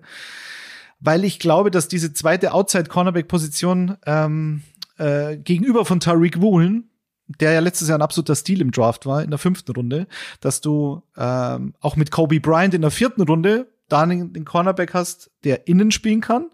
Weil 0.99 1.25
ich 1.25 1.39
glaube, 1.39 1.71
dass 1.71 1.87
diese 1.87 2.13
zweite 2.13 2.53
Outside-Cornerback-Position 2.53 3.97
ähm, 4.05 4.61
äh, 4.97 5.37
gegenüber 5.37 5.85
von 5.85 5.99
Tariq 5.99 6.41
Woolen, 6.41 6.89
der 7.27 7.51
ja 7.51 7.59
letztes 7.59 7.89
Jahr 7.89 7.97
ein 7.97 8.03
absoluter 8.03 8.35
Stil 8.35 8.61
im 8.61 8.71
Draft 8.71 9.05
war, 9.05 9.23
in 9.23 9.29
der 9.29 9.39
fünften 9.39 9.73
Runde, 9.73 10.07
dass 10.39 10.61
du 10.61 11.03
ähm, 11.17 11.73
auch 11.81 11.95
mit 11.95 12.11
Kobe 12.11 12.39
Bryant 12.39 12.73
in 12.73 12.81
der 12.81 12.91
vierten 12.91 13.21
Runde 13.21 13.67
da 13.89 14.05
den, 14.05 14.33
den 14.33 14.45
Cornerback 14.45 14.93
hast, 14.93 15.31
der 15.43 15.67
innen 15.67 15.91
spielen 15.91 16.21
kann. 16.21 16.49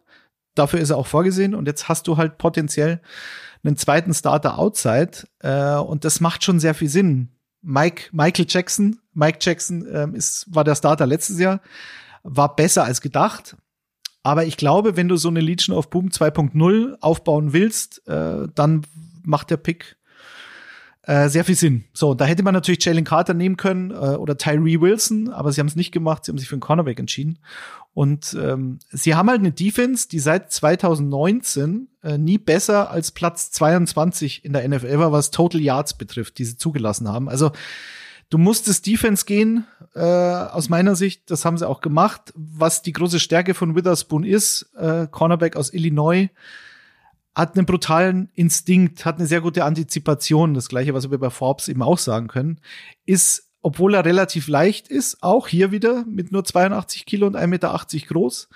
Dafür 0.55 0.79
ist 0.79 0.91
er 0.91 0.97
auch 0.97 1.07
vorgesehen. 1.07 1.55
Und 1.55 1.67
jetzt 1.67 1.89
hast 1.89 2.07
du 2.07 2.17
halt 2.17 2.37
potenziell 2.37 3.01
einen 3.63 3.77
zweiten 3.77 4.13
Starter 4.13 4.59
outside. 4.59 5.27
Äh, 5.39 5.75
und 5.75 6.05
das 6.05 6.19
macht 6.19 6.43
schon 6.43 6.59
sehr 6.59 6.73
viel 6.73 6.89
Sinn. 6.89 7.29
Mike, 7.61 8.09
Michael 8.11 8.45
Jackson, 8.47 8.99
Mike 9.13 9.39
Jackson 9.41 9.87
ähm, 9.91 10.15
ist, 10.15 10.45
war 10.53 10.63
der 10.63 10.75
Starter 10.75 11.05
letztes 11.05 11.39
Jahr, 11.39 11.61
war 12.23 12.55
besser 12.55 12.83
als 12.83 12.99
gedacht. 12.99 13.55
Aber 14.23 14.45
ich 14.45 14.57
glaube, 14.57 14.95
wenn 14.95 15.09
du 15.09 15.17
so 15.17 15.27
eine 15.27 15.41
Legion 15.41 15.75
of 15.75 15.89
Boom 15.89 16.07
2.0 16.07 16.97
aufbauen 17.01 17.53
willst, 17.53 18.07
äh, 18.07 18.47
dann 18.55 18.85
macht 19.23 19.51
der 19.51 19.57
Pick 19.57 19.97
äh, 21.03 21.27
sehr 21.27 21.43
viel 21.43 21.55
Sinn. 21.55 21.83
So, 21.93 22.13
da 22.13 22.23
hätte 22.23 22.43
man 22.43 22.53
natürlich 22.53 22.83
Jalen 22.83 23.03
Carter 23.03 23.33
nehmen 23.33 23.57
können 23.57 23.91
äh, 23.91 24.15
oder 24.15 24.37
Tyree 24.37 24.79
Wilson, 24.79 25.29
aber 25.29 25.51
sie 25.51 25.59
haben 25.59 25.67
es 25.67 25.75
nicht 25.75 25.91
gemacht, 25.91 26.23
sie 26.23 26.31
haben 26.31 26.37
sich 26.37 26.47
für 26.47 26.55
einen 26.55 26.61
Cornerback 26.61 26.97
entschieden. 26.97 27.39
Und 27.93 28.35
ähm, 28.41 28.79
sie 28.89 29.13
haben 29.13 29.29
halt 29.29 29.41
eine 29.41 29.51
Defense, 29.51 30.07
die 30.07 30.19
seit 30.19 30.51
2019 30.51 31.89
äh, 32.03 32.17
nie 32.17 32.37
besser 32.37 32.89
als 32.89 33.11
Platz 33.11 33.51
22 33.51 34.45
in 34.45 34.53
der 34.53 34.67
NFL 34.67 34.97
war, 34.97 35.11
was 35.11 35.31
Total 35.31 35.61
Yards 35.61 35.95
betrifft, 35.95 36.37
die 36.37 36.45
sie 36.45 36.57
zugelassen 36.57 37.09
haben. 37.09 37.27
Also 37.27 37.51
du 38.33 38.39
musstest 38.39 38.87
Defense 38.87 39.25
gehen, 39.25 39.67
äh, 39.93 39.99
aus 39.99 40.67
meiner 40.67 40.95
Sicht, 40.95 41.29
das 41.29 41.45
haben 41.45 41.57
sie 41.59 41.67
auch 41.69 41.81
gemacht. 41.81 42.33
Was 42.35 42.81
die 42.81 42.91
große 42.91 43.19
Stärke 43.19 43.53
von 43.53 43.75
Witherspoon 43.75 44.23
ist, 44.23 44.71
äh, 44.75 45.05
Cornerback 45.05 45.55
aus 45.55 45.71
Illinois, 45.71 46.29
hat 47.35 47.55
einen 47.55 47.67
brutalen 47.67 48.29
Instinkt, 48.33 49.05
hat 49.05 49.19
eine 49.19 49.27
sehr 49.27 49.41
gute 49.41 49.63
Antizipation, 49.65 50.55
das 50.55 50.67
gleiche, 50.67 50.95
was 50.95 51.11
wir 51.11 51.19
bei 51.19 51.29
Forbes 51.29 51.67
eben 51.67 51.83
auch 51.83 51.99
sagen 51.99 52.27
können, 52.27 52.59
ist, 53.05 53.51
obwohl 53.61 53.93
er 53.93 54.03
relativ 54.03 54.47
leicht 54.47 54.87
ist, 54.87 55.21
auch 55.21 55.47
hier 55.47 55.71
wieder 55.71 56.03
mit 56.05 56.31
nur 56.31 56.43
82 56.43 57.05
Kilo 57.05 57.27
und 57.27 57.35
1,80 57.35 57.47
Meter 57.47 57.85
groß, 58.07 58.49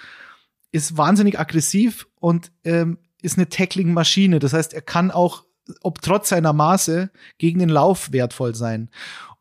ist 0.71 0.97
wahnsinnig 0.97 1.39
aggressiv 1.39 2.07
und 2.15 2.51
ähm, 2.63 2.97
ist 3.21 3.37
eine 3.37 3.47
Tackling-Maschine. 3.47 4.39
Das 4.39 4.53
heißt, 4.53 4.73
er 4.73 4.81
kann 4.81 5.11
auch 5.11 5.43
ob 5.81 6.01
trotz 6.01 6.29
seiner 6.29 6.53
Maße 6.53 7.11
gegen 7.37 7.59
den 7.59 7.69
Lauf 7.69 8.11
wertvoll 8.11 8.55
sein. 8.55 8.89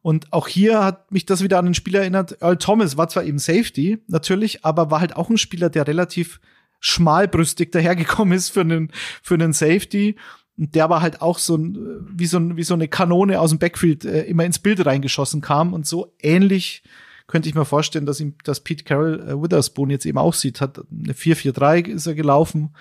Und 0.06 0.32
auch 0.32 0.46
hier 0.46 0.84
hat 0.84 1.10
mich 1.10 1.26
das 1.26 1.42
wieder 1.42 1.58
an 1.58 1.64
einen 1.64 1.74
Spieler 1.74 1.98
erinnert. 1.98 2.40
Earl 2.40 2.58
Thomas 2.58 2.96
war 2.96 3.08
zwar 3.08 3.24
eben 3.24 3.40
Safety, 3.40 3.98
natürlich, 4.06 4.64
aber 4.64 4.88
war 4.88 5.00
halt 5.00 5.16
auch 5.16 5.30
ein 5.30 5.36
Spieler, 5.36 5.68
der 5.68 5.88
relativ 5.88 6.40
schmalbrüstig 6.78 7.72
dahergekommen 7.72 8.32
ist 8.38 8.50
für 8.50 8.60
einen, 8.60 8.92
für 9.20 9.34
einen 9.34 9.52
Safety. 9.52 10.14
Und 10.56 10.76
der 10.76 10.88
war 10.90 11.02
halt 11.02 11.22
auch 11.22 11.38
so 11.38 11.56
ein, 11.56 12.06
wie 12.08 12.26
so, 12.26 12.38
ein, 12.38 12.56
wie 12.56 12.62
so 12.62 12.74
eine 12.74 12.86
Kanone 12.86 13.40
aus 13.40 13.50
dem 13.50 13.58
Backfield 13.58 14.04
äh, 14.04 14.22
immer 14.26 14.44
ins 14.44 14.60
Bild 14.60 14.86
reingeschossen 14.86 15.40
kam. 15.40 15.72
Und 15.72 15.88
so 15.88 16.14
ähnlich 16.20 16.84
könnte 17.26 17.48
ich 17.48 17.56
mir 17.56 17.64
vorstellen, 17.64 18.06
dass 18.06 18.20
ihm, 18.20 18.36
dass 18.44 18.60
Pete 18.60 18.84
Carroll 18.84 19.20
äh, 19.28 19.42
Witherspoon 19.42 19.90
jetzt 19.90 20.06
eben 20.06 20.18
auch 20.18 20.34
sieht. 20.34 20.60
Hat 20.60 20.78
eine 20.88 21.14
4-4-3 21.14 21.88
ist 21.88 22.06
er 22.06 22.14
gelaufen. 22.14 22.76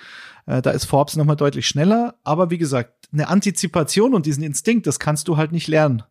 Äh, 0.45 0.61
da 0.61 0.69
ist 0.69 0.85
Forbes 0.85 1.15
nochmal 1.15 1.37
deutlich 1.37 1.67
schneller. 1.67 2.19
Aber 2.23 2.51
wie 2.51 2.59
gesagt, 2.59 3.09
eine 3.11 3.29
Antizipation 3.29 4.13
und 4.13 4.27
diesen 4.27 4.43
Instinkt, 4.43 4.85
das 4.85 4.99
kannst 4.99 5.27
du 5.27 5.37
halt 5.37 5.51
nicht 5.51 5.67
lernen. 5.67 6.03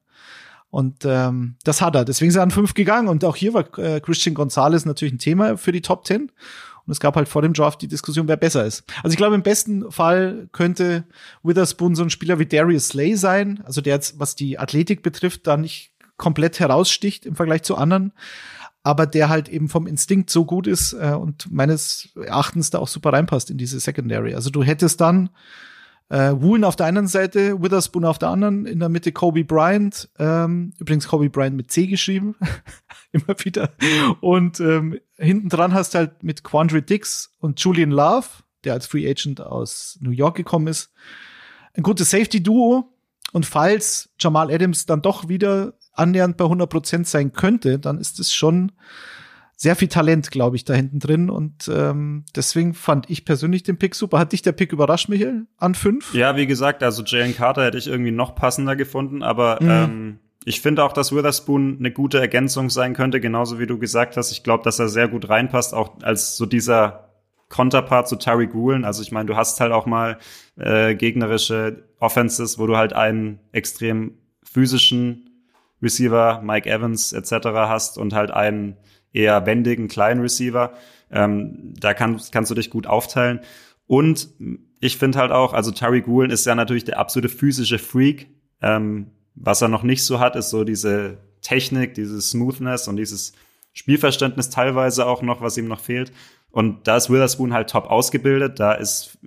Und 0.75 1.05
ähm, 1.05 1.55
das 1.63 1.81
hat 1.81 1.95
er. 1.95 2.05
Deswegen 2.05 2.31
ist 2.31 2.35
er 2.35 2.43
an 2.43 2.51
fünf 2.51 2.75
gegangen. 2.75 3.07
Und 3.07 3.25
auch 3.25 3.37
hier 3.37 3.55
war 3.55 3.79
äh, 3.79 4.01
Christian 4.01 4.35
Gonzalez 4.35 4.85
natürlich 4.85 5.15
ein 5.15 5.21
Thema 5.21 5.57
für 5.57 5.71
die 5.71 5.83
Top 5.83 6.05
Ten. 6.05 6.23
Und 6.85 6.91
es 6.91 6.99
gab 6.99 7.15
halt 7.15 7.29
vor 7.29 7.43
dem 7.43 7.53
Draft 7.53 7.81
die 7.81 7.87
Diskussion, 7.87 8.27
wer 8.27 8.37
besser 8.37 8.65
ist. 8.65 8.83
Also 9.05 9.13
ich 9.13 9.17
glaube, 9.17 9.37
im 9.37 9.45
besten 9.45 9.89
Fall 9.93 10.49
könnte 10.51 11.05
Witherspoon 11.45 11.95
so 11.95 12.03
ein 12.03 12.11
Spieler 12.11 12.41
wie 12.41 12.47
Darius 12.47 12.89
Slay 12.89 13.15
sein. 13.15 13.63
Also 13.65 13.83
der 13.83 13.95
jetzt, 13.95 14.19
was 14.19 14.35
die 14.35 14.59
Athletik 14.59 15.05
betrifft, 15.05 15.47
da 15.47 15.57
nicht 15.57 15.93
komplett 16.17 16.59
heraussticht 16.59 17.25
im 17.25 17.37
Vergleich 17.37 17.63
zu 17.63 17.77
anderen. 17.77 18.13
Aber 18.83 19.07
der 19.07 19.29
halt 19.29 19.49
eben 19.49 19.69
vom 19.69 19.87
Instinkt 19.87 20.29
so 20.29 20.45
gut 20.45 20.67
ist 20.67 20.93
äh, 20.93 21.15
und 21.17 21.53
meines 21.53 22.09
Erachtens 22.17 22.71
da 22.71 22.81
auch 22.81 22.89
super 22.89 23.13
reinpasst 23.13 23.49
in 23.49 23.59
diese 23.59 23.79
Secondary. 23.79 24.35
Also 24.35 24.51
du 24.51 24.65
hättest 24.65 25.01
dann 25.01 25.31
äh, 26.09 26.33
Woolen 26.37 26.65
auf 26.65 26.77
der 26.77 26.87
einen 26.87 27.07
Seite, 27.07 27.63
Witherspoon 27.63 28.05
auf 28.05 28.19
der 28.19 28.29
anderen, 28.29 28.67
in 28.67 28.79
der 28.79 28.89
Mitte 28.89 29.13
Kobe 29.13 29.45
Bryant, 29.45 30.09
ähm, 30.19 30.73
übrigens 30.79 31.09
Kobe 31.09 31.31
Bryant 31.31 31.57
mit 31.57 31.71
C 31.71 31.87
geschrieben, 31.87 32.37
immer 33.13 33.37
wieder. 33.39 33.71
Und 34.21 34.61
ähm, 34.61 35.01
hinten 35.17 35.49
dran 35.49 35.75
hast 35.75 35.95
du 35.95 35.99
halt 35.99 36.23
mit 36.23 36.45
Quandre 36.45 36.83
Dix 36.83 37.35
und 37.39 37.61
Julian 37.61 37.91
Love, 37.91 38.27
der 38.65 38.75
als 38.75 38.87
Free 38.87 39.09
Agent 39.09 39.41
aus 39.41 39.99
New 40.01 40.11
York 40.11 40.37
gekommen 40.37 40.67
ist, 40.67 40.93
ein 41.75 41.83
gutes 41.83 42.11
Safety-Duo. 42.11 42.91
Und 43.33 43.47
falls 43.47 44.11
Jamal 44.21 44.53
Adams 44.53 44.87
dann 44.87 45.03
doch 45.03 45.29
wieder 45.29 45.75
annähernd 45.93 46.37
bei 46.37 46.45
100 46.45 46.71
Prozent 46.71 47.09
sein 47.09 47.33
könnte, 47.33 47.79
dann 47.79 47.99
ist 47.99 48.21
es 48.21 48.33
schon 48.33 48.73
sehr 49.65 49.77
viel 49.77 49.89
Talent, 49.89 50.31
glaube 50.31 50.57
ich, 50.57 50.65
da 50.65 50.75
hinten 50.75 51.01
drin. 51.01 51.31
Und 51.31 51.71
ähm, 51.75 52.25
deswegen 52.37 52.75
fand 52.75 53.09
ich 53.09 53.25
persönlich 53.25 53.63
den 53.63 53.79
Pick 53.79 53.95
super. 53.95 54.19
Hat 54.19 54.33
dich 54.33 54.43
der 54.43 54.53
Pick 54.53 54.73
überrascht, 54.73 55.09
Michael, 55.09 55.47
an 55.57 55.75
fünf? 55.75 56.15
Ja, 56.15 56.37
wie 56.37 56.47
gesagt, 56.47 56.83
also 56.83 57.03
Jalen 57.03 57.35
Carter 57.35 57.65
hätte 57.65 57.79
ich 57.79 57.89
irgendwie 57.89 58.11
noch 58.11 58.35
passender 58.35 58.77
gefunden, 58.77 59.23
aber 59.23 59.59
mhm. 59.61 59.71
ähm, 59.71 60.19
ich 60.45 60.61
finde 60.61 60.85
auch, 60.85 60.93
dass 60.93 61.13
Witherspoon 61.13 61.79
eine 61.79 61.91
gute 61.91 62.21
Ergänzung 62.21 62.69
sein 62.69 62.93
könnte, 62.93 63.21
genauso 63.21 63.59
wie 63.59 63.67
du 63.67 63.79
gesagt 63.79 64.19
hast. 64.19 64.31
Ich 64.33 64.45
glaube, 64.45 64.63
dass 64.65 64.79
er 64.79 64.89
sehr 64.89 65.09
gut 65.09 65.31
reinpasst, 65.31 65.73
auch 65.73 66.03
als 66.03 66.37
so 66.37 66.45
dieser 66.45 67.09
Konterpart 67.49 68.07
zu 68.07 68.17
Tyreek 68.17 68.53
Woolen. 68.53 68.85
Also 68.85 69.03
ich 69.03 69.13
meine, 69.13 69.27
du 69.27 69.35
hast 69.35 69.61
halt 69.61 69.73
auch 69.73 69.87
mal 69.87 70.19
äh, 70.57 70.95
gegnerische 70.95 71.85
Offenses, 72.01 72.59
wo 72.59 72.67
du 72.67 72.77
halt 72.77 72.93
einen 72.93 73.39
extrem 73.53 74.19
physischen 74.43 75.34
Receiver, 75.85 76.41
Mike 76.43 76.69
Evans 76.69 77.13
etc. 77.13 77.47
hast 77.53 77.99
und 77.99 78.13
halt 78.13 78.31
einen 78.31 78.77
eher 79.13 79.47
wendigen 79.47 79.89
kleinen 79.89 80.21
Receiver. 80.21 80.73
Ähm, 81.11 81.75
da 81.79 81.95
kann, 81.95 82.21
kannst 82.33 82.51
du 82.51 82.55
dich 82.55 82.71
gut 82.71 82.87
aufteilen. 82.87 83.41
Und 83.87 84.29
ich 84.81 84.99
finde 84.99 85.19
halt 85.19 85.31
auch, 85.31 85.53
also 85.53 85.71
Tariq 85.71 86.09
Woolen 86.09 86.31
ist 86.31 86.47
ja 86.47 86.55
natürlich 86.55 86.85
der 86.85 86.99
absolute 86.99 87.29
physische 87.29 87.79
Freak. 87.79 88.29
Ähm, 88.61 89.11
was 89.35 89.63
er 89.63 89.69
noch 89.69 89.83
nicht 89.83 90.05
so 90.05 90.21
hat, 90.21 90.37
ist 90.37 90.51
so 90.51 90.65
diese 90.65 91.19
Technik, 91.41 91.95
dieses 91.95 92.31
Smoothness 92.31 92.89
und 92.89 92.97
dieses 92.97 93.33
Spielverständnis 93.73 94.51
teilweise 94.51 95.07
auch 95.07 95.23
noch, 95.23 95.41
was 95.41 95.57
ihm 95.57 95.69
noch 95.69 95.81
fehlt. 95.81 96.13
Und 96.51 96.87
da 96.87 96.97
ist 96.97 97.11
Witherspoon 97.11 97.53
halt 97.53 97.71
top 97.71 97.91
ausgebildet. 97.91 98.61
Da 98.61 98.73
ist, 98.73 99.19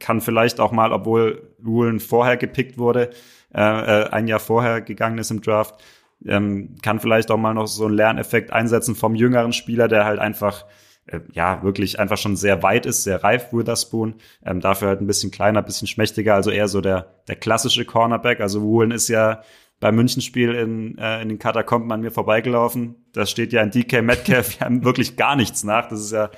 kann 0.00 0.20
vielleicht 0.20 0.58
auch 0.58 0.72
mal, 0.72 0.92
obwohl 0.92 1.54
Woolen 1.58 2.00
vorher 2.00 2.36
gepickt 2.36 2.78
wurde, 2.78 3.10
äh, 3.54 3.60
äh 3.60 4.10
ein 4.10 4.26
Jahr 4.26 4.40
vorher 4.40 4.80
gegangen 4.80 5.18
ist 5.18 5.30
im 5.30 5.40
Draft, 5.40 5.80
ähm, 6.24 6.76
kann 6.82 7.00
vielleicht 7.00 7.30
auch 7.30 7.36
mal 7.36 7.54
noch 7.54 7.66
so 7.66 7.86
einen 7.86 7.94
Lerneffekt 7.94 8.52
einsetzen 8.52 8.94
vom 8.94 9.14
jüngeren 9.14 9.52
Spieler, 9.52 9.88
der 9.88 10.04
halt 10.04 10.18
einfach 10.18 10.64
äh, 11.06 11.20
ja 11.32 11.62
wirklich 11.62 11.98
einfach 11.98 12.18
schon 12.18 12.36
sehr 12.36 12.62
weit 12.62 12.86
ist, 12.86 13.04
sehr 13.04 13.22
reif 13.22 13.52
Witherspoon, 13.52 14.14
ähm, 14.44 14.60
dafür 14.60 14.88
halt 14.88 15.00
ein 15.00 15.06
bisschen 15.06 15.30
kleiner, 15.30 15.60
ein 15.60 15.66
bisschen 15.66 15.88
schmächtiger, 15.88 16.34
also 16.34 16.50
eher 16.50 16.68
so 16.68 16.80
der 16.80 17.14
der 17.28 17.36
klassische 17.36 17.84
Cornerback. 17.84 18.40
Also 18.40 18.62
Woolen 18.62 18.90
ist 18.90 19.08
ja 19.08 19.42
beim 19.80 19.96
Münchenspiel 19.96 20.54
in, 20.54 20.96
äh, 20.98 21.20
in 21.20 21.28
den 21.28 21.38
Katakomben 21.38 21.92
an 21.92 22.00
mir 22.00 22.10
vorbeigelaufen. 22.10 22.94
Da 23.12 23.26
steht 23.26 23.52
ja 23.52 23.60
ein 23.60 23.70
DK 23.70 24.02
Metcalf 24.02 24.54
ja 24.60 24.68
wirklich 24.82 25.16
gar 25.16 25.36
nichts 25.36 25.62
nach. 25.62 25.88
Das 25.88 26.00
ist 26.00 26.12
ja 26.12 26.30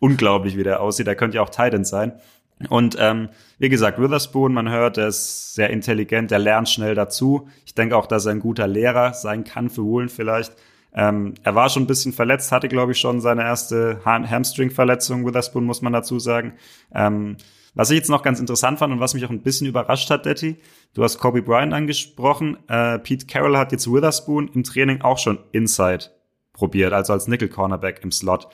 unglaublich, 0.00 0.58
wie 0.58 0.64
der 0.64 0.80
aussieht. 0.80 1.06
Der 1.06 1.16
könnte 1.16 1.36
ja 1.36 1.42
auch 1.42 1.48
Titan 1.48 1.84
sein. 1.84 2.20
Und 2.68 2.96
ähm, 2.98 3.28
wie 3.58 3.68
gesagt, 3.68 4.00
Witherspoon, 4.00 4.54
man 4.54 4.70
hört, 4.70 4.96
er 4.96 5.08
ist 5.08 5.54
sehr 5.54 5.70
intelligent, 5.70 6.30
er 6.32 6.38
lernt 6.38 6.68
schnell 6.68 6.94
dazu. 6.94 7.48
Ich 7.66 7.74
denke 7.74 7.96
auch, 7.96 8.06
dass 8.06 8.26
er 8.26 8.32
ein 8.32 8.40
guter 8.40 8.66
Lehrer 8.66 9.12
sein 9.12 9.44
kann 9.44 9.70
für 9.70 9.82
Woolen 9.82 10.08
vielleicht. 10.08 10.52
Ähm, 10.94 11.34
er 11.42 11.54
war 11.56 11.68
schon 11.68 11.82
ein 11.82 11.88
bisschen 11.88 12.12
verletzt, 12.12 12.52
hatte, 12.52 12.68
glaube 12.68 12.92
ich, 12.92 13.00
schon 13.00 13.20
seine 13.20 13.42
erste 13.42 14.00
Hamstring-Verletzung, 14.04 15.26
Witherspoon, 15.26 15.64
muss 15.64 15.82
man 15.82 15.92
dazu 15.92 16.20
sagen. 16.20 16.54
Ähm, 16.94 17.36
was 17.74 17.90
ich 17.90 17.96
jetzt 17.96 18.10
noch 18.10 18.22
ganz 18.22 18.38
interessant 18.38 18.78
fand 18.78 18.92
und 18.92 19.00
was 19.00 19.14
mich 19.14 19.24
auch 19.24 19.30
ein 19.30 19.42
bisschen 19.42 19.66
überrascht 19.66 20.08
hat, 20.10 20.26
Detti, 20.26 20.56
du 20.94 21.02
hast 21.02 21.18
Kobe 21.18 21.42
Bryant 21.42 21.74
angesprochen. 21.74 22.56
Äh, 22.68 23.00
Pete 23.00 23.26
Carroll 23.26 23.58
hat 23.58 23.72
jetzt 23.72 23.92
Witherspoon 23.92 24.48
im 24.54 24.62
Training 24.62 25.02
auch 25.02 25.18
schon 25.18 25.40
Inside 25.50 26.04
probiert, 26.52 26.92
also 26.92 27.12
als 27.12 27.26
Nickel-Cornerback 27.26 28.04
im 28.04 28.12
Slot. 28.12 28.46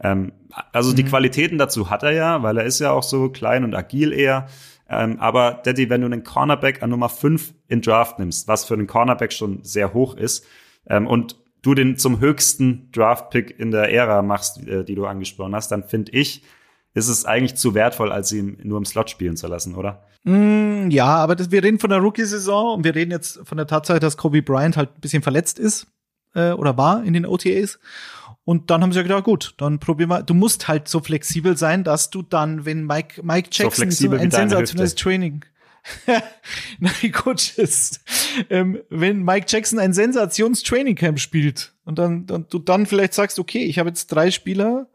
Ähm, 0.00 0.32
also 0.72 0.92
mhm. 0.92 0.96
die 0.96 1.04
Qualitäten 1.04 1.58
dazu 1.58 1.90
hat 1.90 2.02
er 2.02 2.12
ja, 2.12 2.42
weil 2.42 2.58
er 2.58 2.64
ist 2.64 2.78
ja 2.80 2.92
auch 2.92 3.02
so 3.02 3.28
klein 3.28 3.64
und 3.64 3.74
agil 3.74 4.12
eher. 4.12 4.46
Ähm, 4.88 5.18
aber 5.18 5.60
Daddy, 5.64 5.90
wenn 5.90 6.02
du 6.02 6.06
einen 6.06 6.22
Cornerback 6.22 6.82
an 6.82 6.90
Nummer 6.90 7.08
5 7.08 7.54
in 7.68 7.80
Draft 7.80 8.18
nimmst, 8.18 8.46
was 8.46 8.64
für 8.64 8.74
einen 8.74 8.86
Cornerback 8.86 9.32
schon 9.32 9.64
sehr 9.64 9.92
hoch 9.92 10.16
ist, 10.16 10.44
ähm, 10.88 11.06
und 11.06 11.36
du 11.62 11.74
den 11.74 11.96
zum 11.96 12.20
höchsten 12.20 12.90
Draft-Pick 12.92 13.58
in 13.58 13.72
der 13.72 13.92
Ära 13.92 14.22
machst, 14.22 14.66
äh, 14.66 14.84
die 14.84 14.94
du 14.94 15.06
angesprochen 15.06 15.54
hast, 15.54 15.72
dann 15.72 15.82
finde 15.82 16.12
ich, 16.12 16.42
ist 16.94 17.08
es 17.08 17.24
eigentlich 17.24 17.56
zu 17.56 17.74
wertvoll, 17.74 18.12
als 18.12 18.32
ihn 18.32 18.58
nur 18.62 18.78
im 18.78 18.84
Slot 18.84 19.10
spielen 19.10 19.36
zu 19.36 19.48
lassen, 19.48 19.74
oder? 19.74 20.04
Mm, 20.22 20.88
ja, 20.90 21.16
aber 21.16 21.36
das, 21.36 21.50
wir 21.50 21.62
reden 21.62 21.78
von 21.78 21.90
der 21.90 21.98
Rookie-Saison 21.98 22.76
und 22.76 22.84
wir 22.84 22.94
reden 22.94 23.10
jetzt 23.10 23.40
von 23.44 23.58
der 23.58 23.66
Tatsache, 23.66 24.00
dass 24.00 24.16
Kobe 24.16 24.42
Bryant 24.42 24.76
halt 24.76 24.90
ein 24.96 25.00
bisschen 25.00 25.22
verletzt 25.22 25.58
ist 25.58 25.88
äh, 26.34 26.52
oder 26.52 26.76
war 26.76 27.02
in 27.04 27.12
den 27.12 27.26
OTAs. 27.26 27.78
Und 28.46 28.70
dann 28.70 28.80
haben 28.80 28.92
sie 28.92 28.98
ja 28.98 29.02
gedacht, 29.02 29.24
gut, 29.24 29.54
dann 29.56 29.80
probier 29.80 30.06
mal. 30.06 30.22
Du 30.22 30.32
musst 30.32 30.68
halt 30.68 30.86
so 30.86 31.00
flexibel 31.00 31.56
sein, 31.56 31.82
dass 31.82 32.10
du 32.10 32.22
dann, 32.22 32.64
wenn 32.64 32.86
Mike, 32.86 33.20
Mike 33.24 33.48
Jackson 33.50 33.90
so, 33.90 34.08
so 34.08 34.16
ein 34.16 34.30
sensationelles 34.30 34.94
Training. 34.94 35.44
Nein, 36.78 37.12
Coaches. 37.12 38.00
Ähm, 38.48 38.78
wenn 38.88 39.24
Mike 39.24 39.46
Jackson 39.48 39.80
ein 39.80 39.92
Sensations-Training-Camp 39.92 41.18
spielt 41.18 41.74
und 41.84 41.98
dann, 41.98 42.26
dann 42.26 42.46
du 42.48 42.60
dann 42.60 42.86
vielleicht 42.86 43.14
sagst, 43.14 43.40
okay, 43.40 43.64
ich 43.64 43.80
habe 43.80 43.88
jetzt 43.88 44.06
drei 44.06 44.30
Spieler 44.30 44.86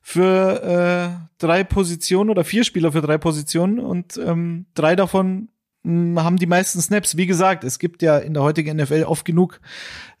für 0.00 0.62
äh, 0.62 1.26
drei 1.38 1.64
Positionen 1.64 2.30
oder 2.30 2.44
vier 2.44 2.62
Spieler 2.62 2.92
für 2.92 3.00
drei 3.00 3.18
Positionen 3.18 3.80
und 3.80 4.16
ähm, 4.16 4.66
drei 4.74 4.94
davon 4.94 5.48
hm, 5.82 6.22
haben 6.22 6.36
die 6.36 6.46
meisten 6.46 6.80
Snaps. 6.80 7.16
Wie 7.16 7.26
gesagt, 7.26 7.64
es 7.64 7.80
gibt 7.80 8.00
ja 8.00 8.18
in 8.18 8.32
der 8.32 8.44
heutigen 8.44 8.76
NFL 8.76 9.02
oft 9.08 9.24
genug 9.24 9.60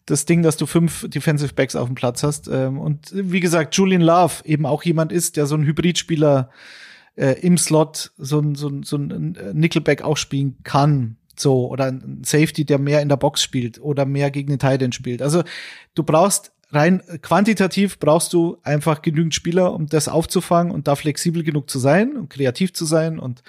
das 0.06 0.24
Ding, 0.24 0.42
dass 0.42 0.56
du 0.56 0.66
fünf 0.66 1.08
Defensive 1.08 1.52
Backs 1.54 1.76
auf 1.76 1.88
dem 1.88 1.96
Platz 1.96 2.22
hast. 2.22 2.48
Ähm, 2.48 2.78
und 2.78 3.10
wie 3.12 3.40
gesagt, 3.40 3.76
Julian 3.76 4.00
Love 4.00 4.44
eben 4.44 4.64
auch 4.64 4.84
jemand 4.84 5.12
ist, 5.12 5.36
der 5.36 5.46
so 5.46 5.56
ein 5.56 5.64
Hybridspieler 5.64 6.50
äh, 7.16 7.32
im 7.40 7.58
Slot, 7.58 8.12
so 8.16 8.40
ein, 8.40 8.54
so 8.54 8.68
ein, 8.68 8.82
so 8.84 8.96
ein 8.96 9.36
Nickelback 9.52 10.02
auch 10.02 10.16
spielen 10.16 10.56
kann. 10.62 11.16
So, 11.38 11.68
oder 11.68 11.86
ein 11.86 12.22
Safety, 12.24 12.64
der 12.64 12.78
mehr 12.78 13.02
in 13.02 13.10
der 13.10 13.16
Box 13.16 13.42
spielt 13.42 13.78
oder 13.78 14.06
mehr 14.06 14.30
gegen 14.30 14.48
den 14.48 14.58
Titan 14.58 14.92
spielt. 14.92 15.20
Also 15.20 15.42
du 15.94 16.02
brauchst 16.02 16.52
rein 16.70 17.02
quantitativ 17.22 17.98
brauchst 17.98 18.32
du 18.32 18.58
einfach 18.62 19.02
genügend 19.02 19.34
Spieler, 19.34 19.74
um 19.74 19.86
das 19.86 20.08
aufzufangen 20.08 20.72
und 20.72 20.88
da 20.88 20.96
flexibel 20.96 21.42
genug 21.42 21.68
zu 21.68 21.78
sein 21.78 22.16
und 22.16 22.30
kreativ 22.30 22.72
zu 22.72 22.84
sein 22.84 23.18
und 23.18 23.42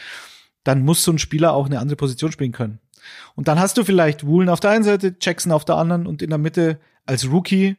dann 0.63 0.83
muss 0.83 1.03
so 1.03 1.11
ein 1.11 1.17
Spieler 1.17 1.53
auch 1.53 1.67
eine 1.67 1.79
andere 1.79 1.95
Position 1.95 2.31
spielen 2.31 2.51
können. 2.51 2.79
Und 3.35 3.47
dann 3.47 3.59
hast 3.59 3.77
du 3.77 3.83
vielleicht 3.83 4.25
Woolen 4.25 4.49
auf 4.49 4.59
der 4.59 4.71
einen 4.71 4.83
Seite, 4.83 5.15
Jackson 5.19 5.51
auf 5.51 5.65
der 5.65 5.75
anderen 5.75 6.07
und 6.07 6.21
in 6.21 6.29
der 6.29 6.39
Mitte 6.39 6.79
als 7.05 7.29
Rookie 7.29 7.77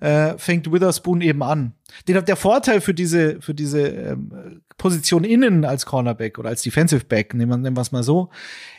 äh, 0.00 0.36
fängt 0.38 0.70
Witherspoon 0.70 1.20
eben 1.20 1.42
an. 1.42 1.72
Der, 2.06 2.22
der 2.22 2.36
Vorteil 2.36 2.80
für 2.80 2.94
diese, 2.94 3.40
für 3.40 3.54
diese 3.54 3.80
ähm, 3.80 4.62
Position 4.76 5.24
innen 5.24 5.64
als 5.64 5.86
Cornerback 5.86 6.38
oder 6.38 6.50
als 6.50 6.62
Defensive 6.62 7.04
Back, 7.04 7.34
nehmen 7.34 7.62
wir 7.62 7.80
es 7.80 7.92
mal 7.92 8.02
so, 8.02 8.30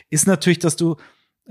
ist 0.08 0.26
natürlich, 0.26 0.58
dass 0.58 0.76
du 0.76 0.96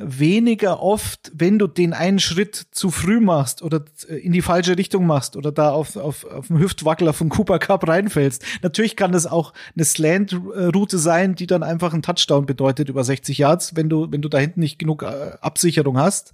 weniger 0.02 0.82
oft, 0.82 1.32
wenn 1.34 1.60
du 1.60 1.68
den 1.68 1.93
einen 1.93 2.20
Schritt 2.20 2.68
zu 2.72 2.89
früh 2.89 3.20
machst 3.20 3.62
oder 3.62 3.84
in 4.08 4.32
die 4.32 4.41
falsche 4.41 4.78
Richtung 4.78 5.06
machst 5.06 5.36
oder 5.36 5.52
da 5.52 5.72
auf, 5.72 5.95
auf, 5.95 6.26
auf 6.26 6.47
dem 6.47 6.60
Hüftwackler 6.60 7.14
von 7.14 7.30
Cooper 7.30 7.60
Cup 7.60 7.88
reinfällst. 7.88 8.43
Natürlich 8.62 8.95
kann 8.95 9.12
das 9.12 9.28
auch 9.28 9.54
eine 9.76 9.86
Slant-Route 9.86 10.97
sein, 10.97 11.36
die 11.36 11.47
dann 11.47 11.64
einfach 11.64 11.93
einen 11.93 12.02
Touchdown 12.02 12.45
bedeutet 12.45 12.89
über 12.89 13.04
60 13.04 13.38
Yards, 13.38 13.76
wenn 13.76 13.89
du, 13.89 14.12
wenn 14.12 14.22
du 14.22 14.30
da 14.30 14.38
hinten 14.38 14.62
nicht 14.62 14.80
genug 14.80 15.04
äh, 15.04 15.32
Absicherung 15.41 15.97
hast. 15.97 16.34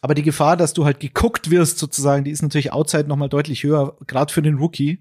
Aber 0.00 0.14
die 0.14 0.22
Gefahr, 0.22 0.56
dass 0.56 0.72
du 0.72 0.84
halt 0.84 1.00
geguckt 1.00 1.50
wirst 1.50 1.78
sozusagen, 1.78 2.24
die 2.24 2.30
ist 2.30 2.42
natürlich 2.42 2.72
outside 2.72 3.08
noch 3.08 3.16
mal 3.16 3.28
deutlich 3.28 3.62
höher, 3.62 3.96
gerade 4.06 4.32
für 4.32 4.42
den 4.42 4.56
Rookie. 4.56 5.00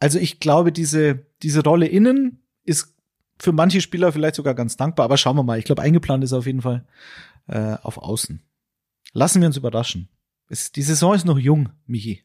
Also 0.00 0.18
ich 0.18 0.40
glaube, 0.40 0.72
diese, 0.72 1.26
diese 1.42 1.62
Rolle 1.62 1.86
innen 1.86 2.42
ist 2.64 2.94
für 3.40 3.52
manche 3.52 3.80
Spieler 3.80 4.12
vielleicht 4.12 4.34
sogar 4.34 4.54
ganz 4.54 4.76
dankbar, 4.76 5.04
aber 5.04 5.16
schauen 5.16 5.36
wir 5.36 5.42
mal. 5.42 5.58
Ich 5.58 5.64
glaube, 5.64 5.82
eingeplant 5.82 6.24
ist 6.24 6.32
auf 6.32 6.46
jeden 6.46 6.62
Fall 6.62 6.84
äh, 7.46 7.76
auf 7.82 7.98
Außen. 7.98 8.42
Lassen 9.12 9.40
wir 9.40 9.46
uns 9.46 9.56
überraschen. 9.56 10.08
Es, 10.48 10.72
die 10.72 10.82
Saison 10.82 11.14
ist 11.14 11.24
noch 11.24 11.38
jung, 11.38 11.70
Michi. 11.86 12.24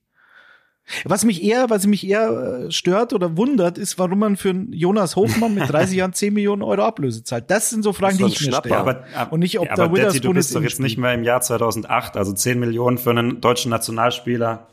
Was 1.05 1.23
mich 1.23 1.41
eher, 1.41 1.69
was 1.69 1.87
mich 1.87 2.05
eher 2.05 2.65
äh, 2.65 2.71
stört 2.71 3.13
oder 3.13 3.37
wundert, 3.37 3.77
ist, 3.77 3.97
warum 3.99 4.19
man 4.19 4.35
für 4.35 4.51
Jonas 4.71 5.15
Hofmann 5.15 5.55
mit 5.55 5.69
30 5.69 5.97
Jahren 5.97 6.13
10 6.13 6.33
Millionen 6.33 6.61
Euro 6.61 6.83
Ablöse 6.83 7.23
zahlt. 7.23 7.49
Das 7.49 7.69
sind 7.69 7.83
so 7.83 7.93
Fragen, 7.93 8.17
die 8.17 8.25
ich 8.25 8.45
mir 8.45 8.53
stelle. 8.53 8.77
Aber, 8.77 9.05
aber, 9.15 9.31
und 9.31 9.39
nicht, 9.39 9.59
ob 9.59 9.67
ja, 9.67 9.75
da 9.75 9.85
aber 9.85 9.97
Detti, 9.97 10.19
du 10.19 10.33
bist 10.33 10.53
doch 10.53 10.61
jetzt 10.61 10.81
nicht 10.81 10.97
mehr 10.97 11.13
im 11.13 11.23
Jahr 11.23 11.39
2008, 11.39 12.17
also 12.17 12.33
10 12.33 12.59
Millionen 12.59 12.97
für 12.97 13.11
einen 13.11 13.39
deutschen 13.39 13.69
Nationalspieler, 13.69 14.67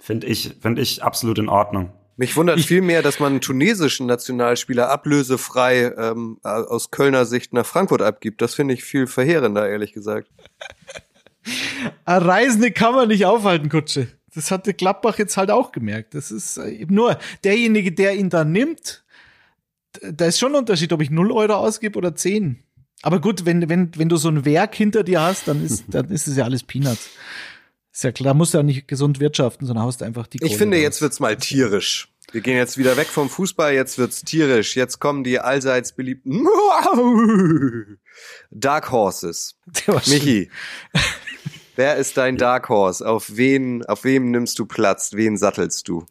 finde 0.00 0.26
ich, 0.28 0.56
finde 0.60 0.80
ich 0.80 1.02
absolut 1.02 1.38
in 1.38 1.50
Ordnung. 1.50 1.92
Mich 2.18 2.36
wundert 2.36 2.58
viel 2.58 2.82
mehr, 2.82 3.00
dass 3.00 3.20
man 3.20 3.34
einen 3.34 3.40
tunesischen 3.40 4.06
Nationalspieler 4.06 4.90
ablösefrei 4.90 5.92
ähm, 5.96 6.38
aus 6.42 6.90
Kölner 6.90 7.24
Sicht 7.24 7.52
nach 7.52 7.64
Frankfurt 7.64 8.02
abgibt. 8.02 8.42
Das 8.42 8.56
finde 8.56 8.74
ich 8.74 8.82
viel 8.82 9.06
verheerender, 9.06 9.68
ehrlich 9.68 9.92
gesagt. 9.92 10.28
Reisende 12.06 12.72
kann 12.72 12.96
man 12.96 13.06
nicht 13.06 13.24
aufhalten, 13.24 13.68
Kutsche. 13.68 14.08
Das 14.34 14.50
hatte 14.50 14.74
Gladbach 14.74 15.16
jetzt 15.18 15.36
halt 15.36 15.52
auch 15.52 15.70
gemerkt. 15.70 16.14
Das 16.14 16.32
ist 16.32 16.58
äh, 16.58 16.70
eben 16.70 16.92
nur 16.92 17.16
derjenige, 17.44 17.92
der 17.92 18.16
ihn 18.16 18.30
dann 18.30 18.50
nimmt. 18.50 19.04
Da 20.02 20.26
ist 20.26 20.40
schon 20.40 20.52
ein 20.52 20.58
Unterschied, 20.58 20.92
ob 20.92 21.00
ich 21.00 21.10
0 21.10 21.30
Euro 21.30 21.54
ausgebe 21.54 21.96
oder 21.96 22.16
10. 22.16 22.64
Aber 23.02 23.20
gut, 23.20 23.46
wenn, 23.46 23.68
wenn, 23.68 23.92
wenn 23.96 24.08
du 24.08 24.16
so 24.16 24.28
ein 24.28 24.44
Werk 24.44 24.74
hinter 24.74 25.04
dir 25.04 25.20
hast, 25.20 25.46
dann 25.46 25.64
ist, 25.64 25.84
dann 25.94 26.10
ist 26.10 26.26
es 26.26 26.36
ja 26.36 26.42
alles 26.42 26.64
Peanuts. 26.64 27.10
Ist 27.98 28.04
ja 28.04 28.12
klar, 28.12 28.32
musst 28.32 28.54
du 28.54 28.58
ja 28.58 28.62
nicht 28.62 28.86
gesund 28.86 29.18
wirtschaften, 29.18 29.66
sondern 29.66 29.84
haust 29.84 30.04
einfach 30.04 30.28
die 30.28 30.38
Kohle 30.38 30.48
Ich 30.48 30.56
finde, 30.56 30.76
raus. 30.76 30.84
jetzt 30.84 31.02
wird's 31.02 31.18
mal 31.18 31.34
tierisch. 31.34 32.06
Wir 32.30 32.42
gehen 32.42 32.56
jetzt 32.56 32.78
wieder 32.78 32.96
weg 32.96 33.08
vom 33.08 33.28
Fußball, 33.28 33.74
jetzt 33.74 33.98
wird's 33.98 34.22
tierisch. 34.22 34.76
Jetzt 34.76 35.00
kommen 35.00 35.24
die 35.24 35.40
allseits 35.40 35.90
beliebten 35.90 36.46
Dark 38.52 38.92
Horses. 38.92 39.56
Michi, 40.06 40.48
wer 41.74 41.96
ist 41.96 42.16
dein 42.16 42.36
Dark 42.36 42.68
Horse? 42.68 43.04
Auf 43.04 43.36
wen, 43.36 43.84
auf 43.86 44.04
wem 44.04 44.30
nimmst 44.30 44.60
du 44.60 44.66
Platz? 44.66 45.14
Wen 45.14 45.36
sattelst 45.36 45.88
du? 45.88 46.06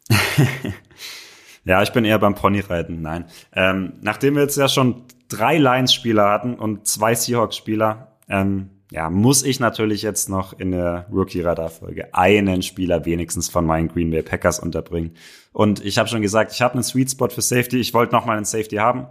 ja, 1.64 1.82
ich 1.82 1.92
bin 1.92 2.04
eher 2.04 2.18
beim 2.18 2.34
Ponyreiten. 2.34 3.00
Nein. 3.00 3.24
Ähm, 3.54 3.94
nachdem 4.02 4.34
wir 4.34 4.42
jetzt 4.42 4.58
ja 4.58 4.68
schon 4.68 5.04
drei 5.30 5.56
Lions-Spieler 5.56 6.28
hatten 6.28 6.52
und 6.52 6.86
zwei 6.86 7.14
Seahawks-Spieler, 7.14 8.18
ähm, 8.28 8.68
ja, 8.90 9.10
muss 9.10 9.42
ich 9.42 9.60
natürlich 9.60 10.02
jetzt 10.02 10.30
noch 10.30 10.58
in 10.58 10.70
der 10.70 11.06
Rookie-Radar-Folge 11.12 12.14
einen 12.14 12.62
Spieler 12.62 13.04
wenigstens 13.04 13.48
von 13.50 13.66
meinen 13.66 13.88
Green 13.88 14.10
Bay 14.10 14.22
Packers 14.22 14.58
unterbringen. 14.58 15.14
Und 15.52 15.84
ich 15.84 15.98
habe 15.98 16.08
schon 16.08 16.22
gesagt, 16.22 16.52
ich 16.52 16.62
habe 16.62 16.74
einen 16.74 16.82
Sweet 16.82 17.10
Spot 17.10 17.28
für 17.28 17.42
Safety. 17.42 17.78
Ich 17.78 17.92
wollte 17.92 18.14
noch 18.14 18.24
mal 18.24 18.36
einen 18.36 18.46
Safety 18.46 18.76
haben. 18.76 19.08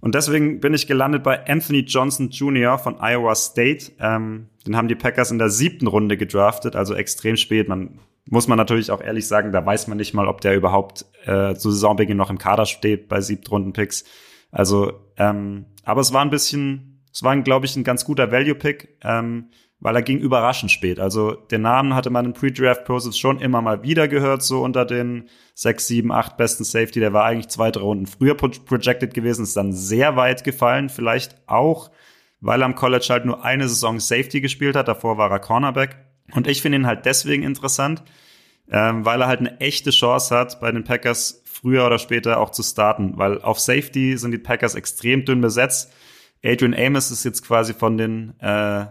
Und 0.00 0.14
deswegen 0.14 0.60
bin 0.60 0.74
ich 0.74 0.86
gelandet 0.86 1.22
bei 1.22 1.46
Anthony 1.46 1.80
Johnson 1.80 2.30
Jr. 2.30 2.78
von 2.78 2.96
Iowa 3.00 3.34
State. 3.34 3.92
Ähm, 4.00 4.48
den 4.66 4.76
haben 4.76 4.88
die 4.88 4.94
Packers 4.94 5.30
in 5.30 5.38
der 5.38 5.50
siebten 5.50 5.86
Runde 5.86 6.16
gedraftet, 6.16 6.74
also 6.74 6.94
extrem 6.94 7.36
spät. 7.36 7.68
Man 7.68 8.00
muss 8.28 8.48
man 8.48 8.56
natürlich 8.56 8.90
auch 8.90 9.02
ehrlich 9.02 9.26
sagen, 9.26 9.52
da 9.52 9.64
weiß 9.64 9.88
man 9.88 9.98
nicht 9.98 10.14
mal, 10.14 10.28
ob 10.28 10.40
der 10.40 10.56
überhaupt 10.56 11.04
äh, 11.26 11.54
zu 11.54 11.70
Saisonbeginn 11.70 12.16
noch 12.16 12.30
im 12.30 12.38
Kader 12.38 12.66
steht 12.66 13.08
bei 13.08 13.20
Siebtrunden-Picks. 13.20 14.04
Also, 14.50 14.92
ähm, 15.16 15.66
aber 15.84 16.00
es 16.00 16.12
war 16.12 16.22
ein 16.22 16.30
bisschen 16.30 16.89
es 17.12 17.22
war, 17.22 17.36
glaube 17.38 17.66
ich, 17.66 17.76
ein 17.76 17.84
ganz 17.84 18.04
guter 18.04 18.30
Value-Pick, 18.30 18.96
ähm, 19.02 19.50
weil 19.80 19.96
er 19.96 20.02
ging 20.02 20.18
überraschend 20.18 20.70
spät. 20.70 21.00
Also 21.00 21.32
den 21.32 21.62
Namen 21.62 21.94
hatte 21.94 22.10
man 22.10 22.26
im 22.26 22.32
Pre-Draft-Process 22.34 23.16
schon 23.18 23.40
immer 23.40 23.62
mal 23.62 23.82
wieder 23.82 24.08
gehört, 24.08 24.42
so 24.42 24.62
unter 24.62 24.84
den 24.84 25.28
sechs, 25.54 25.86
sieben, 25.86 26.12
acht 26.12 26.36
besten 26.36 26.64
Safety. 26.64 27.00
Der 27.00 27.12
war 27.12 27.24
eigentlich 27.24 27.48
zwei, 27.48 27.70
drei 27.70 27.80
Runden 27.80 28.06
früher 28.06 28.36
projected 28.36 29.14
gewesen, 29.14 29.42
ist 29.42 29.56
dann 29.56 29.72
sehr 29.72 30.16
weit 30.16 30.44
gefallen. 30.44 30.90
Vielleicht 30.90 31.36
auch, 31.46 31.90
weil 32.40 32.62
er 32.62 32.66
am 32.66 32.74
College 32.74 33.06
halt 33.08 33.24
nur 33.24 33.42
eine 33.42 33.68
Saison 33.68 34.00
Safety 34.00 34.42
gespielt 34.42 34.76
hat. 34.76 34.88
Davor 34.88 35.16
war 35.16 35.30
er 35.30 35.40
Cornerback. 35.40 35.96
Und 36.32 36.46
ich 36.46 36.62
finde 36.62 36.76
ihn 36.76 36.86
halt 36.86 37.06
deswegen 37.06 37.42
interessant, 37.42 38.02
ähm, 38.70 39.04
weil 39.04 39.22
er 39.22 39.28
halt 39.28 39.40
eine 39.40 39.60
echte 39.60 39.90
Chance 39.90 40.36
hat, 40.36 40.60
bei 40.60 40.70
den 40.70 40.84
Packers 40.84 41.42
früher 41.46 41.86
oder 41.86 41.98
später 41.98 42.38
auch 42.38 42.50
zu 42.50 42.62
starten. 42.62 43.14
Weil 43.16 43.40
auf 43.40 43.58
Safety 43.58 44.16
sind 44.18 44.32
die 44.32 44.38
Packers 44.38 44.74
extrem 44.74 45.24
dünn 45.24 45.40
besetzt. 45.40 45.92
Adrian 46.44 46.74
Amos 46.74 47.10
ist 47.10 47.24
jetzt 47.24 47.46
quasi 47.46 47.74
von 47.74 47.98
den 47.98 48.34
äh, 48.40 48.86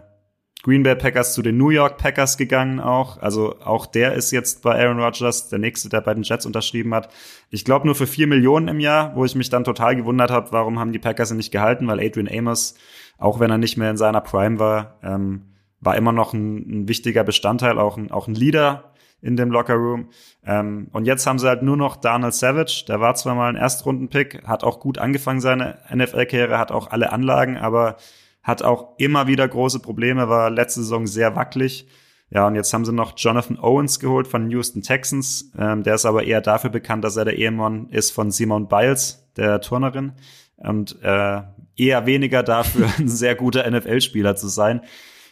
Green 0.62 0.82
Bay 0.82 0.94
Packers 0.94 1.32
zu 1.32 1.40
den 1.40 1.56
New 1.56 1.70
York 1.70 1.96
Packers 1.96 2.36
gegangen 2.36 2.80
auch. 2.80 3.20
Also 3.22 3.58
auch 3.60 3.86
der 3.86 4.12
ist 4.12 4.30
jetzt 4.30 4.62
bei 4.62 4.78
Aaron 4.78 5.00
Rodgers, 5.00 5.48
der 5.48 5.58
nächste, 5.58 5.88
der 5.88 6.02
bei 6.02 6.12
den 6.12 6.22
Jets 6.22 6.44
unterschrieben 6.44 6.94
hat. 6.94 7.10
Ich 7.48 7.64
glaube 7.64 7.86
nur 7.86 7.94
für 7.94 8.06
vier 8.06 8.26
Millionen 8.26 8.68
im 8.68 8.78
Jahr, 8.78 9.16
wo 9.16 9.24
ich 9.24 9.34
mich 9.34 9.48
dann 9.48 9.64
total 9.64 9.96
gewundert 9.96 10.30
habe, 10.30 10.52
warum 10.52 10.78
haben 10.78 10.92
die 10.92 10.98
Packers 10.98 11.30
ihn 11.30 11.38
nicht 11.38 11.50
gehalten, 11.50 11.86
weil 11.86 12.00
Adrian 12.00 12.28
Amos, 12.28 12.74
auch 13.16 13.40
wenn 13.40 13.50
er 13.50 13.58
nicht 13.58 13.78
mehr 13.78 13.90
in 13.90 13.96
seiner 13.96 14.20
Prime 14.20 14.58
war, 14.58 14.98
ähm, 15.02 15.46
war 15.80 15.96
immer 15.96 16.12
noch 16.12 16.34
ein, 16.34 16.82
ein 16.82 16.88
wichtiger 16.88 17.24
Bestandteil, 17.24 17.78
auch 17.78 17.96
ein, 17.96 18.10
auch 18.10 18.28
ein 18.28 18.34
Leader 18.34 18.89
in 19.22 19.36
dem 19.36 19.50
Lockerroom. 19.50 20.08
Ähm, 20.44 20.88
und 20.92 21.06
jetzt 21.06 21.26
haben 21.26 21.38
sie 21.38 21.48
halt 21.48 21.62
nur 21.62 21.76
noch 21.76 21.96
Daniel 21.96 22.32
Savage. 22.32 22.84
Der 22.88 23.00
war 23.00 23.14
zwar 23.14 23.34
mal 23.34 23.48
ein 23.48 23.56
Erstrundenpick, 23.56 24.46
hat 24.46 24.64
auch 24.64 24.80
gut 24.80 24.98
angefangen 24.98 25.40
seine 25.40 25.78
NFL-Karriere, 25.94 26.58
hat 26.58 26.72
auch 26.72 26.90
alle 26.90 27.12
Anlagen, 27.12 27.56
aber 27.56 27.96
hat 28.42 28.62
auch 28.62 28.94
immer 28.98 29.26
wieder 29.26 29.46
große 29.46 29.80
Probleme, 29.80 30.28
war 30.28 30.50
letzte 30.50 30.80
Saison 30.80 31.06
sehr 31.06 31.36
wackelig. 31.36 31.86
Ja, 32.30 32.46
und 32.46 32.54
jetzt 32.54 32.72
haben 32.72 32.84
sie 32.84 32.92
noch 32.92 33.14
Jonathan 33.16 33.58
Owens 33.58 33.98
geholt 33.98 34.28
von 34.28 34.48
Houston 34.50 34.82
Texans. 34.82 35.50
Ähm, 35.58 35.82
der 35.82 35.96
ist 35.96 36.06
aber 36.06 36.24
eher 36.24 36.40
dafür 36.40 36.70
bekannt, 36.70 37.04
dass 37.04 37.16
er 37.16 37.24
der 37.24 37.36
Ehemann 37.36 37.88
ist 37.90 38.12
von 38.12 38.30
Simone 38.30 38.66
Biles, 38.66 39.28
der 39.36 39.60
Turnerin. 39.60 40.12
Und 40.56 41.02
äh, 41.02 41.42
eher 41.76 42.06
weniger 42.06 42.42
dafür, 42.42 42.88
ein 42.98 43.08
sehr 43.08 43.34
guter 43.34 43.68
NFL-Spieler 43.68 44.36
zu 44.36 44.46
sein. 44.46 44.82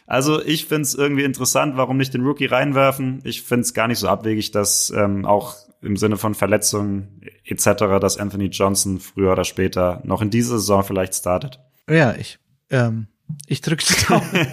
Also 0.09 0.43
ich 0.43 0.65
finde 0.65 0.81
es 0.81 0.95
irgendwie 0.95 1.23
interessant, 1.23 1.77
warum 1.77 1.97
nicht 1.97 2.15
den 2.15 2.25
Rookie 2.25 2.47
reinwerfen. 2.47 3.21
Ich 3.25 3.43
finde 3.43 3.61
es 3.61 3.75
gar 3.75 3.87
nicht 3.87 3.99
so 3.99 4.07
abwegig, 4.07 4.49
dass 4.49 4.89
ähm, 4.89 5.23
auch 5.23 5.55
im 5.83 5.97
Sinne 5.97 6.17
von 6.17 6.33
Verletzungen 6.33 7.21
etc., 7.45 7.99
dass 8.01 8.17
Anthony 8.17 8.47
Johnson 8.47 8.99
früher 8.99 9.33
oder 9.33 9.43
später 9.43 10.01
noch 10.03 10.23
in 10.23 10.31
dieser 10.31 10.57
Saison 10.57 10.83
vielleicht 10.83 11.13
startet. 11.13 11.59
Ja, 11.87 12.15
ich 12.15 12.39
ähm, 12.71 13.05
ich 13.45 13.61
drücke 13.61 13.85
die 13.87 14.05
Daumen. 14.07 14.47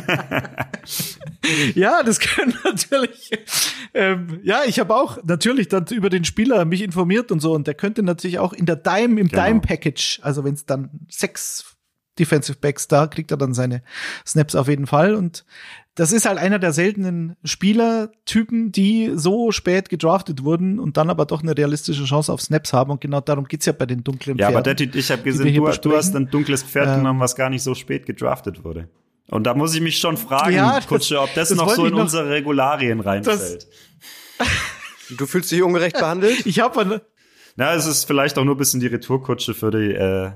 ja, 1.74 2.02
das 2.02 2.20
können 2.20 2.54
natürlich. 2.64 3.30
Ähm, 3.94 4.40
ja, 4.42 4.60
ich 4.66 4.78
habe 4.78 4.94
auch 4.94 5.24
natürlich 5.24 5.68
dann 5.68 5.86
über 5.86 6.10
den 6.10 6.24
Spieler 6.24 6.66
mich 6.66 6.82
informiert 6.82 7.32
und 7.32 7.40
so 7.40 7.54
und 7.54 7.66
der 7.66 7.72
könnte 7.72 8.02
natürlich 8.02 8.38
auch 8.38 8.52
in 8.52 8.66
der 8.66 8.76
Dime 8.76 9.18
im 9.18 9.28
genau. 9.28 9.42
Dime 9.42 9.60
Package, 9.60 10.20
also 10.22 10.44
wenn 10.44 10.52
es 10.52 10.66
dann 10.66 10.90
sechs 11.08 11.75
Defensive 12.18 12.58
Backs 12.60 12.88
da, 12.88 13.06
kriegt 13.06 13.30
er 13.30 13.36
dann 13.36 13.54
seine 13.54 13.82
Snaps 14.26 14.54
auf 14.54 14.68
jeden 14.68 14.86
Fall. 14.86 15.14
Und 15.14 15.44
das 15.96 16.12
ist 16.12 16.26
halt 16.26 16.38
einer 16.38 16.58
der 16.58 16.72
seltenen 16.72 17.36
Spielertypen, 17.42 18.70
die 18.70 19.12
so 19.14 19.50
spät 19.50 19.88
gedraftet 19.88 20.44
wurden 20.44 20.78
und 20.78 20.98
dann 20.98 21.08
aber 21.08 21.24
doch 21.24 21.42
eine 21.42 21.56
realistische 21.56 22.04
Chance 22.04 22.30
auf 22.32 22.42
Snaps 22.42 22.74
haben. 22.74 22.90
Und 22.90 23.00
genau 23.00 23.20
darum 23.20 23.46
geht's 23.46 23.64
ja 23.64 23.72
bei 23.72 23.86
den 23.86 24.04
dunklen 24.04 24.36
Pferden. 24.36 24.52
Ja, 24.52 24.58
aber 24.58 24.62
Detti, 24.62 24.90
ich 24.96 25.10
habe 25.10 25.22
gesehen, 25.22 25.54
du, 25.54 25.70
du, 25.70 25.96
hast 25.96 26.14
ein 26.14 26.30
dunkles 26.30 26.62
Pferd 26.62 26.88
ähm, 26.88 26.96
genommen, 26.98 27.20
was 27.20 27.34
gar 27.34 27.48
nicht 27.48 27.62
so 27.62 27.74
spät 27.74 28.04
gedraftet 28.04 28.62
wurde. 28.62 28.88
Und 29.28 29.44
da 29.44 29.54
muss 29.54 29.74
ich 29.74 29.80
mich 29.80 29.98
schon 29.98 30.18
fragen, 30.18 30.54
ja, 30.54 30.80
Kutsche, 30.86 31.20
ob 31.20 31.32
das, 31.34 31.48
das 31.48 31.58
noch 31.58 31.70
so 31.70 31.86
in 31.86 31.94
noch, 31.94 32.02
unsere 32.02 32.28
Regularien 32.28 33.00
reinfällt. 33.00 33.66
du 35.16 35.26
fühlst 35.26 35.50
dich 35.50 35.62
ungerecht 35.62 35.98
behandelt? 35.98 36.36
Ich 36.46 36.60
habe 36.60 37.00
Na, 37.56 37.74
es 37.74 37.86
ist 37.86 38.04
vielleicht 38.04 38.38
auch 38.38 38.44
nur 38.44 38.54
ein 38.54 38.58
bisschen 38.58 38.80
die 38.80 38.86
Retourkutsche 38.86 39.54
für 39.54 39.70
die 39.70 39.94
äh, 39.94 40.32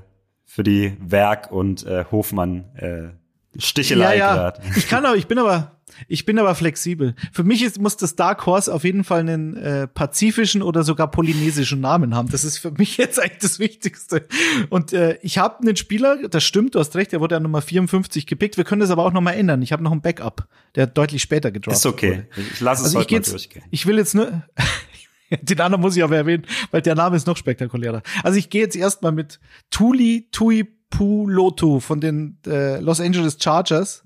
für 0.51 0.63
die 0.63 0.97
Werk 0.99 1.49
und 1.49 1.85
äh, 1.85 2.03
Hofmann 2.11 2.65
äh, 2.75 3.13
Stichelei 3.57 4.17
ja, 4.17 4.27
ja. 4.27 4.35
gerade. 4.35 4.61
Ich 4.75 4.89
kann 4.89 5.05
aber, 5.05 5.15
ich 5.15 5.27
bin 5.27 5.39
aber, 5.39 5.79
ich 6.09 6.25
bin 6.25 6.37
aber 6.39 6.55
flexibel. 6.55 7.15
Für 7.31 7.45
mich 7.45 7.63
ist, 7.63 7.79
muss 7.79 7.95
das 7.95 8.17
Dark 8.17 8.45
Horse 8.45 8.73
auf 8.73 8.83
jeden 8.83 9.05
Fall 9.05 9.21
einen 9.21 9.55
äh, 9.55 9.87
pazifischen 9.87 10.61
oder 10.61 10.83
sogar 10.83 11.09
polynesischen 11.09 11.79
Namen 11.79 12.15
haben. 12.15 12.29
Das 12.29 12.43
ist 12.43 12.57
für 12.57 12.71
mich 12.71 12.97
jetzt 12.97 13.17
eigentlich 13.17 13.41
das 13.41 13.59
Wichtigste. 13.59 14.27
Und 14.69 14.91
äh, 14.91 15.17
ich 15.21 15.37
habe 15.37 15.59
einen 15.61 15.77
Spieler, 15.77 16.27
das 16.27 16.43
stimmt, 16.43 16.75
du 16.75 16.79
hast 16.79 16.97
recht, 16.97 17.13
der 17.13 17.21
wurde 17.21 17.35
ja 17.35 17.39
Nummer 17.39 17.61
54 17.61 18.27
gepickt. 18.27 18.57
Wir 18.57 18.65
können 18.65 18.81
das 18.81 18.89
aber 18.89 19.05
auch 19.05 19.13
noch 19.13 19.21
mal 19.21 19.31
ändern. 19.31 19.61
Ich 19.61 19.71
habe 19.71 19.83
noch 19.83 19.93
einen 19.93 20.01
Backup, 20.01 20.49
der 20.75 20.85
deutlich 20.85 21.21
später 21.21 21.51
gedraftet 21.51 21.79
Ist 21.79 21.85
okay. 21.85 22.09
Wurde. 22.09 22.27
Ich 22.51 22.59
lasse 22.59 22.81
es 22.81 22.87
also 22.87 22.99
heute 22.99 23.13
mal 23.13 23.21
durchgehen. 23.21 23.63
Ich 23.71 23.85
will 23.85 23.97
jetzt 23.97 24.15
nur, 24.15 24.43
Den 25.41 25.61
anderen 25.61 25.81
muss 25.81 25.95
ich 25.95 26.03
aber 26.03 26.17
erwähnen, 26.17 26.45
weil 26.71 26.81
der 26.81 26.95
Name 26.95 27.15
ist 27.15 27.27
noch 27.27 27.37
spektakulärer. 27.37 28.01
Also 28.23 28.37
ich 28.37 28.49
gehe 28.49 28.61
jetzt 28.61 28.75
erstmal 28.75 29.11
mit 29.11 29.39
Tuli 29.69 30.27
Tui 30.31 30.67
Pulotu 30.89 31.79
von 31.79 32.01
den 32.01 32.37
äh, 32.45 32.79
Los 32.79 32.99
Angeles 32.99 33.37
Chargers. 33.41 34.03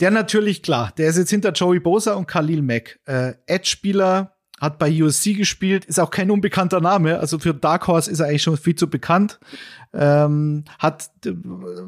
Der 0.00 0.10
natürlich, 0.10 0.62
klar, 0.62 0.92
der 0.98 1.08
ist 1.08 1.16
jetzt 1.16 1.30
hinter 1.30 1.52
Joey 1.52 1.78
Bosa 1.78 2.14
und 2.14 2.26
Khalil 2.26 2.62
Mack. 2.62 2.98
Äh, 3.06 3.34
Edge-Spieler, 3.46 4.34
hat 4.60 4.78
bei 4.78 5.02
USC 5.02 5.34
gespielt, 5.34 5.84
ist 5.84 6.00
auch 6.00 6.10
kein 6.10 6.30
unbekannter 6.30 6.80
Name. 6.80 7.18
Also 7.18 7.38
für 7.38 7.54
Dark 7.54 7.86
Horse 7.86 8.10
ist 8.10 8.20
er 8.20 8.26
eigentlich 8.26 8.42
schon 8.42 8.56
viel 8.56 8.74
zu 8.74 8.88
bekannt. 8.88 9.38
Ähm, 9.92 10.64
hat, 10.78 11.10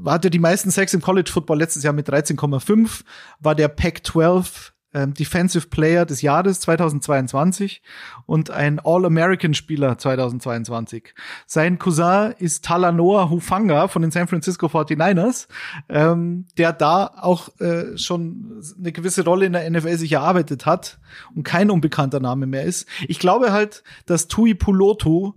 hatte 0.05 0.31
die 0.31 0.39
meisten 0.39 0.71
Sex 0.71 0.95
im 0.95 1.01
College 1.01 1.31
Football 1.33 1.59
letztes 1.59 1.83
Jahr 1.83 1.93
mit 1.93 2.09
13,5, 2.09 3.03
war 3.41 3.55
der 3.55 3.69
Pac-12 3.69 4.73
ähm, 4.97 5.13
Defensive 5.13 5.69
Player 5.69 6.07
des 6.07 6.23
Jahres 6.23 6.61
2022 6.61 7.83
und 8.25 8.51
ein 8.51 8.81
All-American-Spieler 8.83 9.99
2022. 9.99 11.15
Sein 11.47 11.79
Cousin 11.79 12.33
ist 12.39 12.65
Talanoa 12.65 13.29
Hufanga 13.29 13.89
von 13.89 14.01
den 14.03 14.11
San 14.11 14.27
Francisco 14.27 14.67
49ers, 14.67 15.49
ähm, 15.91 16.47
der 16.57 16.73
da 16.73 17.13
auch 17.21 17.51
äh, 17.61 17.99
schon 17.99 18.63
eine 18.79 18.93
gewisse 18.93 19.25
Rolle 19.25 19.45
in 19.45 19.53
der 19.53 19.71
NFL 19.71 19.99
sich 19.99 20.13
erarbeitet 20.13 20.65
hat 20.65 20.99
und 21.35 21.43
kein 21.43 21.71
unbekannter 21.71 22.21
Name 22.21 22.47
mehr 22.47 22.65
ist. 22.65 22.89
Ich 23.07 23.19
glaube 23.19 23.53
halt, 23.53 23.85
dass 24.07 24.29
Tui 24.29 24.55
Pulotu 24.55 25.35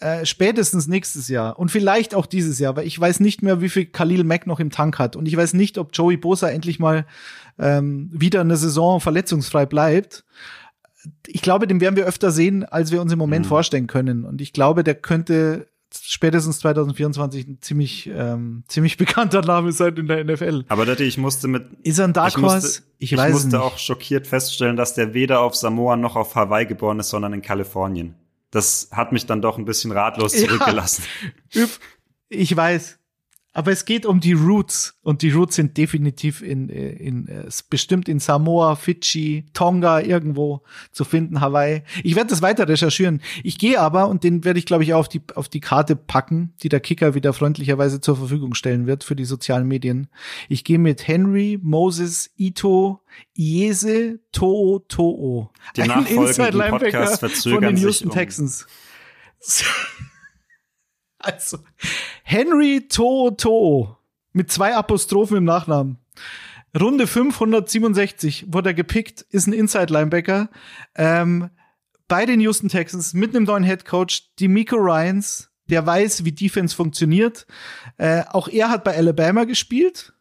äh, 0.00 0.26
spätestens 0.26 0.88
nächstes 0.88 1.28
Jahr 1.28 1.58
und 1.58 1.70
vielleicht 1.70 2.14
auch 2.14 2.26
dieses 2.26 2.58
Jahr, 2.58 2.76
weil 2.76 2.86
ich 2.86 2.98
weiß 2.98 3.20
nicht 3.20 3.42
mehr, 3.42 3.60
wie 3.60 3.68
viel 3.68 3.86
Khalil 3.86 4.24
Mack 4.24 4.46
noch 4.46 4.60
im 4.60 4.70
Tank 4.70 4.98
hat 4.98 5.14
und 5.14 5.26
ich 5.26 5.36
weiß 5.36 5.54
nicht, 5.54 5.78
ob 5.78 5.90
Joey 5.92 6.16
Bosa 6.16 6.48
endlich 6.48 6.78
mal 6.78 7.06
ähm, 7.58 8.10
wieder 8.12 8.40
eine 8.40 8.56
Saison 8.56 9.00
verletzungsfrei 9.00 9.66
bleibt. 9.66 10.24
Ich 11.26 11.42
glaube, 11.42 11.66
den 11.66 11.80
werden 11.80 11.96
wir 11.96 12.06
öfter 12.06 12.30
sehen, 12.30 12.64
als 12.64 12.90
wir 12.90 13.00
uns 13.00 13.12
im 13.12 13.18
Moment 13.18 13.46
mhm. 13.46 13.50
vorstellen 13.50 13.86
können. 13.86 14.24
Und 14.24 14.40
ich 14.40 14.52
glaube, 14.52 14.84
der 14.84 14.94
könnte 14.94 15.66
spätestens 16.02 16.58
2024 16.60 17.46
ein 17.46 17.58
ziemlich 17.60 18.10
ähm, 18.12 18.64
ziemlich 18.68 18.96
bekannter 18.98 19.42
Name 19.42 19.72
sein 19.72 19.96
in 19.96 20.06
der 20.06 20.24
NFL. 20.24 20.64
Aber 20.68 20.86
Dati, 20.86 21.04
ich 21.04 21.18
musste 21.18 21.48
mit 21.48 21.66
ist 21.82 21.98
er 21.98 22.06
ein 22.06 22.12
Dark 22.12 22.36
Horse? 22.40 22.82
Ich, 22.98 23.12
ich, 23.12 23.18
weiß 23.18 23.28
ich 23.28 23.32
musste 23.34 23.48
nicht. 23.48 23.56
auch 23.58 23.78
schockiert 23.78 24.26
feststellen, 24.26 24.76
dass 24.76 24.94
der 24.94 25.14
weder 25.14 25.40
auf 25.40 25.54
Samoa 25.54 25.96
noch 25.96 26.16
auf 26.16 26.34
Hawaii 26.34 26.66
geboren 26.66 26.98
ist, 27.00 27.10
sondern 27.10 27.32
in 27.32 27.42
Kalifornien. 27.42 28.14
Das 28.50 28.88
hat 28.92 29.12
mich 29.12 29.26
dann 29.26 29.42
doch 29.42 29.58
ein 29.58 29.64
bisschen 29.64 29.92
ratlos 29.92 30.32
zurückgelassen. 30.36 31.04
Ja, 31.52 31.66
ich 32.28 32.56
weiß. 32.56 32.98
Aber 33.56 33.70
es 33.70 33.84
geht 33.84 34.04
um 34.04 34.18
die 34.18 34.32
Roots 34.32 34.98
und 35.02 35.22
die 35.22 35.30
Roots 35.30 35.54
sind 35.54 35.76
definitiv 35.76 36.42
in, 36.42 36.68
in, 36.68 37.26
in 37.26 37.48
bestimmt 37.70 38.08
in 38.08 38.18
Samoa, 38.18 38.74
Fidschi, 38.74 39.46
Tonga 39.52 40.00
irgendwo 40.00 40.62
zu 40.90 41.04
finden, 41.04 41.40
Hawaii. 41.40 41.84
Ich 42.02 42.16
werde 42.16 42.30
das 42.30 42.42
weiter 42.42 42.68
recherchieren. 42.68 43.22
Ich 43.44 43.56
gehe 43.58 43.80
aber 43.80 44.08
und 44.08 44.24
den 44.24 44.44
werde 44.44 44.58
ich 44.58 44.66
glaube 44.66 44.82
ich 44.82 44.92
auch 44.92 44.98
auf 44.98 45.08
die 45.08 45.22
auf 45.36 45.48
die 45.48 45.60
Karte 45.60 45.94
packen, 45.94 46.52
die 46.62 46.68
der 46.68 46.80
Kicker 46.80 47.14
wieder 47.14 47.32
freundlicherweise 47.32 48.00
zur 48.00 48.16
Verfügung 48.16 48.54
stellen 48.54 48.88
wird 48.88 49.04
für 49.04 49.14
die 49.14 49.24
sozialen 49.24 49.68
Medien. 49.68 50.08
Ich 50.48 50.64
gehe 50.64 50.80
mit 50.80 51.06
Henry 51.06 51.58
Moses 51.62 52.32
Ito 52.36 53.02
Iese 53.38 54.18
To'o 54.32 54.82
To'o. 54.88 55.50
Die 55.76 55.82
nachfolgenden 55.82 56.70
Podcasts 56.70 57.18
verzögern 57.20 57.62
von 57.62 57.74
den 57.76 57.82
Houston 57.84 58.08
um 58.08 58.14
Texans. 58.14 58.66
Also, 61.24 61.58
Henry 62.22 62.86
Toto 62.86 63.96
mit 64.34 64.52
zwei 64.52 64.74
Apostrophen 64.74 65.38
im 65.38 65.44
Nachnamen. 65.44 65.96
Runde 66.78 67.06
567 67.06 68.52
wurde 68.52 68.70
er 68.70 68.74
gepickt, 68.74 69.22
ist 69.30 69.46
ein 69.46 69.54
Inside-Linebacker. 69.54 70.50
Ähm, 70.96 71.48
bei 72.08 72.26
den 72.26 72.40
Houston 72.40 72.68
Texans 72.68 73.14
mit 73.14 73.34
einem 73.34 73.44
neuen 73.44 73.64
Head 73.64 73.86
Coach, 73.86 74.32
D'Amico 74.38 74.76
Ryans, 74.76 75.50
der 75.70 75.86
weiß, 75.86 76.26
wie 76.26 76.32
Defense 76.32 76.76
funktioniert. 76.76 77.46
Äh, 77.96 78.24
auch 78.28 78.48
er 78.48 78.68
hat 78.68 78.84
bei 78.84 78.94
Alabama 78.94 79.44
gespielt. 79.44 80.12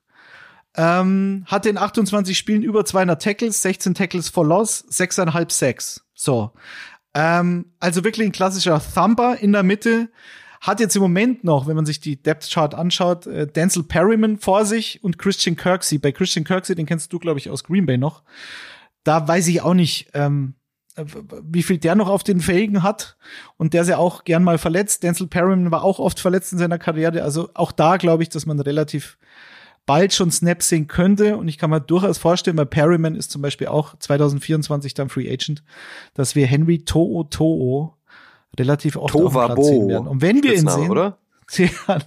Ähm, 0.75 1.43
hatte 1.47 1.69
in 1.69 1.77
28 1.77 2.37
Spielen 2.37 2.63
über 2.63 2.85
200 2.85 3.21
Tackles, 3.21 3.61
16 3.61 3.93
Tackles 3.93 4.29
for 4.29 4.45
Loss, 4.45 4.85
6,5 4.89 5.51
Sacks. 5.51 6.05
So. 6.13 6.53
Ähm, 7.13 7.73
also 7.79 8.03
wirklich 8.03 8.27
ein 8.27 8.31
klassischer 8.31 8.81
Thumper 8.81 9.37
in 9.37 9.51
der 9.51 9.63
Mitte 9.63 10.09
hat 10.63 10.79
jetzt 10.79 10.95
im 10.95 11.01
Moment 11.01 11.43
noch, 11.43 11.67
wenn 11.67 11.75
man 11.75 11.85
sich 11.85 11.99
die 11.99 12.15
Depth 12.15 12.49
Chart 12.49 12.73
anschaut, 12.73 13.27
äh, 13.27 13.45
Denzel 13.45 13.83
Perryman 13.83 14.37
vor 14.37 14.65
sich 14.65 15.03
und 15.03 15.19
Christian 15.19 15.57
Kirksey. 15.57 15.97
Bei 15.97 16.13
Christian 16.13 16.45
Kirksey, 16.45 16.73
den 16.73 16.85
kennst 16.85 17.11
du, 17.11 17.19
glaube 17.19 17.37
ich, 17.37 17.49
aus 17.49 17.65
Green 17.65 17.85
Bay 17.85 17.97
noch. 17.97 18.23
Da 19.03 19.27
weiß 19.27 19.49
ich 19.49 19.61
auch 19.61 19.73
nicht, 19.73 20.09
ähm, 20.13 20.55
wie 21.43 21.63
viel 21.63 21.79
der 21.79 21.95
noch 21.95 22.07
auf 22.07 22.23
den 22.23 22.39
Fähigen 22.39 22.81
hat. 22.81 23.17
Und 23.57 23.73
der 23.73 23.81
ist 23.81 23.89
ja 23.89 23.97
auch 23.97 24.23
gern 24.23 24.43
mal 24.43 24.57
verletzt. 24.57 25.03
Denzel 25.03 25.27
Perryman 25.27 25.69
war 25.69 25.83
auch 25.83 25.99
oft 25.99 26.21
verletzt 26.21 26.53
in 26.53 26.59
seiner 26.59 26.79
Karriere. 26.79 27.23
Also 27.23 27.49
auch 27.55 27.73
da 27.73 27.97
glaube 27.97 28.23
ich, 28.23 28.29
dass 28.29 28.45
man 28.45 28.57
relativ 28.61 29.17
bald 29.85 30.13
schon 30.13 30.31
Snaps 30.31 30.69
sehen 30.69 30.87
könnte. 30.87 31.35
Und 31.35 31.49
ich 31.49 31.57
kann 31.57 31.71
mir 31.71 31.81
durchaus 31.81 32.19
vorstellen, 32.19 32.55
weil 32.55 32.67
Perryman 32.67 33.15
ist 33.15 33.31
zum 33.31 33.41
Beispiel 33.41 33.67
auch 33.67 33.97
2024 33.99 34.93
dann 34.93 35.09
Free 35.09 35.29
Agent, 35.29 35.61
dass 36.13 36.35
wir 36.35 36.47
Henry 36.47 36.83
To'o 36.85 37.29
To'o 37.29 37.95
relativ 38.57 38.95
oft 38.95 39.11
Tova 39.13 39.47
auf 39.47 39.63
sehen 39.63 39.87
werden. 39.87 40.07
Und 40.07 40.21
wenn 40.21 40.43
wir 40.43 40.53
ihn 40.53 40.67
sehen, 40.67 40.89
oder? 40.89 41.19
Dann, 41.87 42.03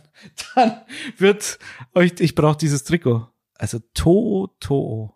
dann 0.54 0.80
wird 1.18 1.58
euch, 1.94 2.14
ich 2.18 2.34
brauche 2.34 2.56
dieses 2.56 2.84
Trikot. 2.84 3.28
Also 3.54 3.78
To'o 3.94 4.48
To'o. 4.60 5.10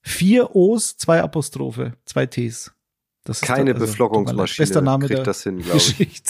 Vier 0.00 0.54
O's, 0.54 0.96
zwei 0.96 1.20
Apostrophe, 1.20 1.94
zwei 2.04 2.24
T's. 2.26 2.72
Das 3.24 3.42
ist 3.42 3.46
Keine 3.46 3.72
also, 3.72 3.84
Beflockungsmaschine 3.84 4.64
bester 4.64 4.80
Name 4.80 5.06
kriegt 5.06 5.18
der 5.18 5.24
das 5.24 5.42
hin, 5.42 5.58
glaube 5.58 5.78
ich. 5.78 6.22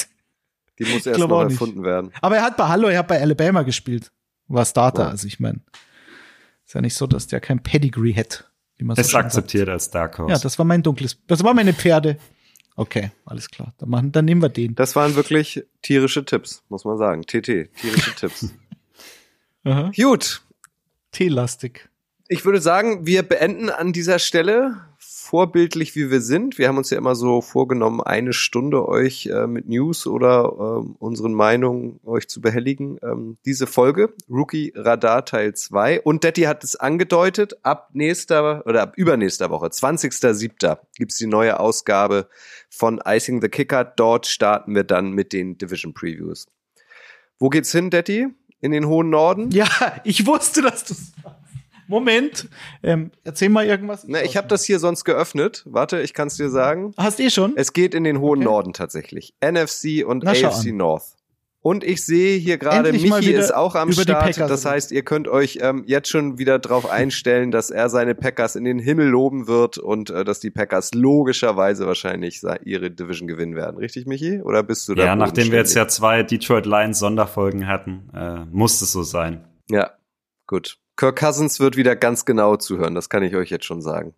Die 0.78 0.84
muss 0.84 1.06
erst 1.06 1.20
noch 1.20 1.42
erfunden 1.42 1.84
werden. 1.84 2.10
Aber 2.20 2.36
er 2.36 2.42
hat 2.42 2.56
bei 2.56 2.66
Hallo, 2.66 2.88
er 2.88 3.00
hat 3.00 3.08
bei 3.08 3.20
Alabama 3.20 3.62
gespielt. 3.62 4.10
War 4.48 4.64
Starter, 4.64 5.04
wow. 5.04 5.10
also 5.10 5.26
ich 5.26 5.40
meine, 5.40 5.60
ist 6.64 6.74
ja 6.74 6.80
nicht 6.80 6.94
so, 6.94 7.06
dass 7.06 7.26
der 7.26 7.40
kein 7.40 7.62
Pedigree 7.62 8.12
hätte. 8.12 8.44
Wie 8.76 8.84
man 8.84 8.96
es 8.96 9.08
so 9.08 9.18
akzeptiert 9.18 9.66
sagt. 9.66 9.72
als 9.72 9.90
Dark 9.90 10.18
Horse. 10.18 10.32
Ja, 10.32 10.38
das 10.38 10.58
war 10.58 10.64
mein 10.64 10.82
dunkles, 10.82 11.18
das 11.26 11.44
war 11.44 11.54
meine 11.54 11.72
Pferde. 11.72 12.18
Okay, 12.76 13.12
alles 13.24 13.50
klar. 13.50 13.72
Dann, 13.78 13.88
machen, 13.88 14.12
dann 14.12 14.24
nehmen 14.24 14.42
wir 14.42 14.48
den. 14.48 14.74
Das 14.74 14.96
waren 14.96 15.14
wirklich 15.14 15.64
tierische 15.82 16.24
Tipps, 16.24 16.64
muss 16.68 16.84
man 16.84 16.96
sagen. 16.98 17.22
TT, 17.22 17.70
tierische 17.80 18.14
Tipps. 18.16 18.52
Aha. 19.64 19.92
Gut. 19.96 20.42
T-lastig. 21.12 21.88
Ich 22.28 22.44
würde 22.44 22.60
sagen, 22.60 23.06
wir 23.06 23.22
beenden 23.22 23.70
an 23.70 23.92
dieser 23.92 24.18
Stelle 24.18 24.80
vorbildlich 25.24 25.96
wie 25.96 26.10
wir 26.10 26.20
sind. 26.20 26.58
Wir 26.58 26.68
haben 26.68 26.76
uns 26.76 26.90
ja 26.90 26.98
immer 26.98 27.14
so 27.14 27.40
vorgenommen, 27.40 28.02
eine 28.02 28.34
Stunde 28.34 28.86
euch 28.86 29.26
äh, 29.26 29.46
mit 29.46 29.66
News 29.66 30.06
oder 30.06 30.44
äh, 30.44 30.86
unseren 30.98 31.32
Meinungen 31.32 31.98
euch 32.04 32.28
zu 32.28 32.42
behelligen. 32.42 32.98
Ähm, 33.02 33.38
diese 33.46 33.66
Folge, 33.66 34.12
Rookie 34.28 34.74
Radar 34.76 35.24
Teil 35.24 35.54
2. 35.54 36.02
Und 36.02 36.24
Detti 36.24 36.42
hat 36.42 36.62
es 36.62 36.76
angedeutet, 36.76 37.54
ab 37.62 37.88
nächster 37.94 38.66
oder 38.66 38.82
ab 38.82 38.92
übernächster 38.96 39.48
Woche, 39.48 39.68
20.07. 39.68 40.78
gibt's 40.96 41.16
die 41.16 41.26
neue 41.26 41.58
Ausgabe 41.58 42.28
von 42.68 43.00
Icing 43.02 43.40
the 43.40 43.48
Kicker. 43.48 43.84
Dort 43.84 44.26
starten 44.26 44.74
wir 44.74 44.84
dann 44.84 45.12
mit 45.12 45.32
den 45.32 45.56
Division 45.56 45.94
Previews. 45.94 46.46
Wo 47.38 47.48
geht's 47.48 47.72
hin, 47.72 47.88
Detti? 47.88 48.26
In 48.60 48.72
den 48.72 48.86
hohen 48.86 49.08
Norden? 49.08 49.50
Ja, 49.52 49.68
ich 50.04 50.26
wusste, 50.26 50.60
dass 50.60 50.84
du 50.84 50.94
Moment, 51.86 52.48
ähm, 52.82 53.10
erzähl 53.24 53.48
mal 53.48 53.66
irgendwas. 53.66 54.04
Na, 54.06 54.22
ich 54.22 54.36
habe 54.36 54.48
das 54.48 54.64
hier 54.64 54.78
sonst 54.78 55.04
geöffnet. 55.04 55.62
Warte, 55.66 56.00
ich 56.00 56.14
kann 56.14 56.28
es 56.28 56.36
dir 56.36 56.50
sagen. 56.50 56.92
Hast 56.96 57.20
eh 57.20 57.30
schon? 57.30 57.54
Es 57.56 57.72
geht 57.72 57.94
in 57.94 58.04
den 58.04 58.20
hohen 58.20 58.40
okay. 58.40 58.44
Norden 58.44 58.72
tatsächlich. 58.72 59.34
NFC 59.40 60.04
und 60.06 60.24
Na, 60.24 60.32
AFC 60.32 60.72
North. 60.72 61.14
Und 61.64 61.82
ich 61.82 62.04
sehe 62.04 62.36
hier 62.36 62.58
gerade, 62.58 62.92
Michi 62.92 63.32
ist 63.32 63.54
auch 63.54 63.74
am 63.74 63.90
Start. 63.90 64.38
Das 64.38 64.66
heißt, 64.66 64.92
ihr 64.92 65.02
könnt 65.02 65.28
euch 65.28 65.60
ähm, 65.62 65.84
jetzt 65.86 66.10
schon 66.10 66.36
wieder 66.36 66.58
drauf 66.58 66.90
einstellen, 66.90 67.50
dass 67.50 67.70
er 67.70 67.88
seine 67.88 68.14
Packers 68.14 68.54
in 68.54 68.64
den 68.64 68.78
Himmel 68.78 69.08
loben 69.08 69.46
wird 69.46 69.78
und 69.78 70.10
äh, 70.10 70.24
dass 70.24 70.40
die 70.40 70.50
Packers 70.50 70.92
logischerweise 70.92 71.86
wahrscheinlich 71.86 72.42
ihre 72.64 72.90
Division 72.90 73.28
gewinnen 73.28 73.56
werden. 73.56 73.78
Richtig, 73.78 74.04
Michi? 74.04 74.42
Oder 74.42 74.62
bist 74.62 74.86
du 74.90 74.94
da? 74.94 75.06
Ja, 75.06 75.16
nachdem 75.16 75.52
wir 75.52 75.58
jetzt 75.58 75.74
ja 75.74 75.88
zwei 75.88 76.22
Detroit 76.22 76.66
Lions 76.66 76.98
Sonderfolgen 76.98 77.66
hatten, 77.66 78.10
äh, 78.14 78.44
muss 78.50 78.82
es 78.82 78.92
so 78.92 79.02
sein. 79.02 79.48
Ja, 79.70 79.92
gut. 80.46 80.76
Kirk 80.96 81.18
Cousins 81.18 81.60
wird 81.60 81.76
wieder 81.76 81.96
ganz 81.96 82.24
genau 82.24 82.56
zuhören, 82.56 82.94
das 82.94 83.08
kann 83.08 83.22
ich 83.22 83.34
euch 83.34 83.50
jetzt 83.50 83.64
schon 83.64 83.82
sagen. 83.82 84.14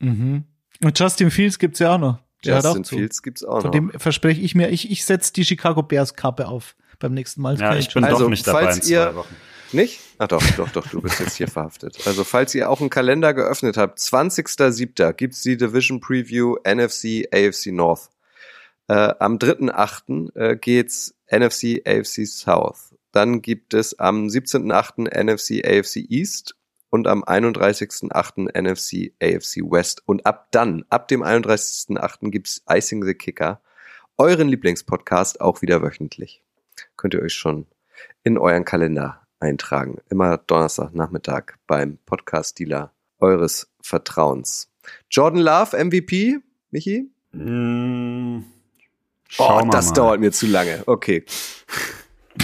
Mhm. 0.00 0.44
Und 0.82 0.98
Justin 0.98 1.30
Fields 1.30 1.58
gibt's 1.58 1.78
ja 1.78 1.94
auch 1.94 1.98
noch. 1.98 2.18
Der 2.44 2.56
Justin 2.60 2.84
Fields 2.84 3.22
gibt's 3.22 3.44
auch 3.44 3.62
Von 3.62 3.70
noch. 3.70 3.76
Von 3.76 3.90
dem 3.90 4.00
verspreche 4.00 4.40
ich 4.40 4.54
mir, 4.54 4.68
ich, 4.68 4.90
ich 4.90 5.04
setze 5.04 5.32
die 5.32 5.44
Chicago 5.44 5.82
Bears 5.82 6.14
Kappe 6.14 6.48
auf 6.48 6.76
beim 6.98 7.14
nächsten 7.14 7.40
Mal. 7.40 7.58
Ja, 7.58 7.76
ich 7.76 7.92
bin 7.92 8.04
also, 8.04 8.24
doch 8.24 8.28
nicht 8.28 8.46
dabei 8.46 8.72
in 8.72 8.82
zwei 8.82 8.90
ihr, 8.90 9.14
Wochen. 9.14 9.34
Nicht? 9.72 10.00
Ach 10.18 10.28
doch, 10.28 10.42
doch, 10.56 10.70
doch, 10.70 10.86
du 10.86 11.00
bist 11.00 11.18
jetzt 11.18 11.36
hier 11.36 11.48
verhaftet. 11.48 11.98
Also 12.06 12.22
falls 12.22 12.54
ihr 12.54 12.70
auch 12.70 12.80
einen 12.80 12.90
Kalender 12.90 13.34
geöffnet 13.34 13.76
habt, 13.76 13.98
20.07. 13.98 15.12
gibt's 15.14 15.42
die 15.42 15.56
Division 15.56 16.00
Preview 16.00 16.56
NFC, 16.64 17.26
AFC 17.32 17.72
North. 17.72 18.10
Äh, 18.86 19.14
am 19.18 19.38
3.8. 19.38 20.36
Äh, 20.36 20.56
geht's 20.56 21.14
NFC, 21.28 21.82
AFC 21.86 22.26
South. 22.26 22.93
Dann 23.14 23.42
gibt 23.42 23.74
es 23.74 23.96
am 24.00 24.26
17.8. 24.26 25.08
NFC 25.08 25.64
AFC 25.64 26.10
East 26.10 26.56
und 26.90 27.06
am 27.06 27.22
31.8. 27.22 28.60
NFC 28.60 29.12
AFC 29.22 29.62
West. 29.70 30.02
Und 30.04 30.26
ab 30.26 30.48
dann, 30.50 30.84
ab 30.90 31.06
dem 31.06 31.22
31.8. 31.22 32.30
gibt's 32.30 32.64
Icing 32.68 33.04
the 33.04 33.14
Kicker, 33.14 33.60
euren 34.18 34.48
Lieblingspodcast, 34.48 35.40
auch 35.40 35.62
wieder 35.62 35.80
wöchentlich. 35.80 36.42
Könnt 36.96 37.14
ihr 37.14 37.22
euch 37.22 37.34
schon 37.34 37.66
in 38.24 38.36
euren 38.36 38.64
Kalender 38.64 39.22
eintragen. 39.38 39.98
Immer 40.10 40.38
Donnerstagnachmittag 40.38 41.52
beim 41.68 41.98
Podcast-Dealer 42.06 42.92
eures 43.20 43.68
Vertrauens. 43.80 44.72
Jordan 45.08 45.40
Love, 45.40 45.84
MVP, 45.84 46.38
Michi? 46.72 47.12
Mm, 47.30 48.40
oh, 49.38 49.62
das 49.70 49.86
mal. 49.90 49.94
dauert 49.94 50.20
mir 50.20 50.32
zu 50.32 50.48
lange. 50.48 50.82
Okay. 50.86 51.24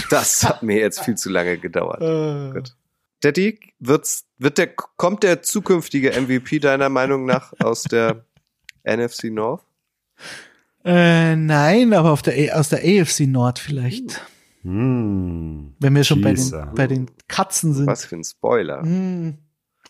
Das 0.09 0.43
hat 0.43 0.63
mir 0.63 0.77
jetzt 0.77 1.01
viel 1.01 1.15
zu 1.15 1.29
lange 1.29 1.57
gedauert. 1.57 2.01
Uh. 2.01 2.53
Gut. 2.53 2.75
Daddy, 3.21 3.59
wird's, 3.79 4.25
wird 4.37 4.57
der, 4.57 4.67
kommt 4.67 5.23
der 5.23 5.41
zukünftige 5.43 6.19
MVP 6.19 6.59
deiner 6.59 6.89
Meinung 6.89 7.25
nach 7.25 7.53
aus 7.59 7.83
der 7.83 8.25
NFC 8.83 9.25
North? 9.25 9.63
Äh, 10.83 11.35
nein, 11.35 11.93
aber 11.93 12.11
auf 12.11 12.23
der, 12.23 12.57
aus 12.57 12.69
der 12.69 12.79
AFC 12.79 13.21
Nord 13.27 13.59
vielleicht. 13.59 14.21
Hm. 14.63 15.75
Wenn 15.79 15.95
wir 15.95 16.03
schon 16.03 16.21
bei 16.21 16.33
den, 16.33 16.51
bei 16.75 16.87
den 16.87 17.11
Katzen 17.27 17.73
sind. 17.73 17.87
Was 17.87 18.05
für 18.05 18.15
ein 18.15 18.23
Spoiler. 18.23 18.81
Hm. 18.81 19.37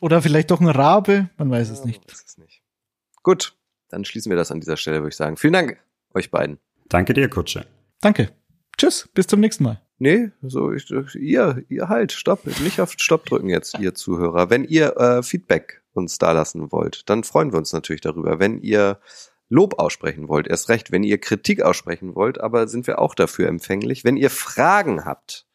Oder 0.01 0.21
vielleicht 0.21 0.51
doch 0.51 0.59
ein 0.59 0.67
Rabe, 0.67 1.29
man 1.37 1.49
weiß 1.49 1.69
es 1.69 1.85
nicht. 1.85 2.11
Weiß 2.11 2.23
es 2.25 2.37
nicht. 2.37 2.61
Gut, 3.23 3.55
dann 3.89 4.03
schließen 4.03 4.29
wir 4.29 4.35
das 4.35 4.51
an 4.51 4.59
dieser 4.59 4.77
Stelle, 4.77 4.97
würde 4.99 5.09
ich 5.09 5.15
sagen. 5.15 5.37
Vielen 5.37 5.53
Dank 5.53 5.77
euch 6.13 6.31
beiden. 6.31 6.59
Danke 6.89 7.13
dir, 7.13 7.29
Kutsche. 7.29 7.65
Danke. 8.01 8.31
Tschüss, 8.77 9.09
bis 9.13 9.27
zum 9.27 9.39
nächsten 9.39 9.63
Mal. 9.63 9.81
Nee, 10.03 10.31
so 10.41 10.71
ich, 10.71 10.89
ihr, 11.13 11.63
ihr 11.69 11.87
halt, 11.87 12.11
stopp, 12.11 12.47
nicht 12.61 12.81
auf 12.81 12.93
Stopp 12.97 13.23
drücken 13.25 13.49
jetzt, 13.49 13.77
ihr 13.77 13.93
Zuhörer. 13.93 14.49
Wenn 14.49 14.63
ihr 14.63 14.97
äh, 14.97 15.21
Feedback 15.21 15.83
uns 15.93 16.17
da 16.17 16.31
lassen 16.31 16.71
wollt, 16.71 17.07
dann 17.07 17.23
freuen 17.23 17.51
wir 17.51 17.59
uns 17.59 17.71
natürlich 17.71 18.01
darüber. 18.01 18.39
Wenn 18.39 18.57
ihr 18.63 18.99
Lob 19.47 19.77
aussprechen 19.77 20.27
wollt, 20.27 20.47
erst 20.47 20.69
recht, 20.69 20.91
wenn 20.91 21.03
ihr 21.03 21.19
Kritik 21.19 21.61
aussprechen 21.61 22.15
wollt, 22.15 22.41
aber 22.41 22.67
sind 22.67 22.87
wir 22.87 22.97
auch 22.97 23.13
dafür 23.13 23.47
empfänglich. 23.47 24.03
Wenn 24.03 24.17
ihr 24.17 24.31
Fragen 24.31 25.05
habt, 25.05 25.45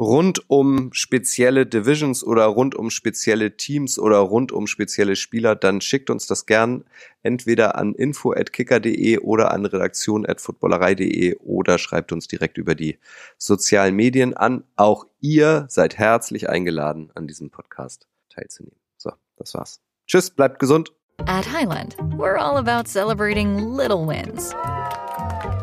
rund 0.00 0.48
um 0.48 0.92
spezielle 0.94 1.66
Divisions 1.66 2.24
oder 2.24 2.46
rund 2.46 2.74
um 2.74 2.88
spezielle 2.88 3.56
Teams 3.58 3.98
oder 3.98 4.16
rund 4.16 4.50
um 4.50 4.66
spezielle 4.66 5.14
Spieler, 5.14 5.54
dann 5.54 5.82
schickt 5.82 6.08
uns 6.08 6.26
das 6.26 6.46
gern 6.46 6.84
entweder 7.22 7.76
an 7.76 7.94
info@kicker.de 7.94 9.18
oder 9.18 9.52
an 9.52 9.66
redaktion@footballerei.de 9.66 11.36
oder 11.36 11.76
schreibt 11.76 12.12
uns 12.12 12.26
direkt 12.28 12.56
über 12.56 12.74
die 12.74 12.98
sozialen 13.36 13.94
Medien 13.94 14.34
an. 14.34 14.64
Auch 14.76 15.06
ihr 15.20 15.66
seid 15.68 15.98
herzlich 15.98 16.48
eingeladen, 16.48 17.10
an 17.14 17.26
diesem 17.26 17.50
Podcast 17.50 18.08
teilzunehmen. 18.30 18.78
So, 18.96 19.12
das 19.36 19.52
war's. 19.52 19.80
Tschüss, 20.06 20.30
bleibt 20.30 20.58
gesund. 20.58 20.92
At 21.26 21.44
Highland, 21.52 21.98
we're 22.16 22.38
all 22.38 22.56
about 22.56 22.88
celebrating 22.88 23.76
little 23.76 24.06
wins 24.06 24.54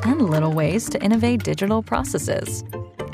and 0.04 0.30
little 0.30 0.56
ways 0.56 0.88
to 0.92 1.00
innovate 1.00 1.44
digital 1.44 1.82
processes. 1.82 2.64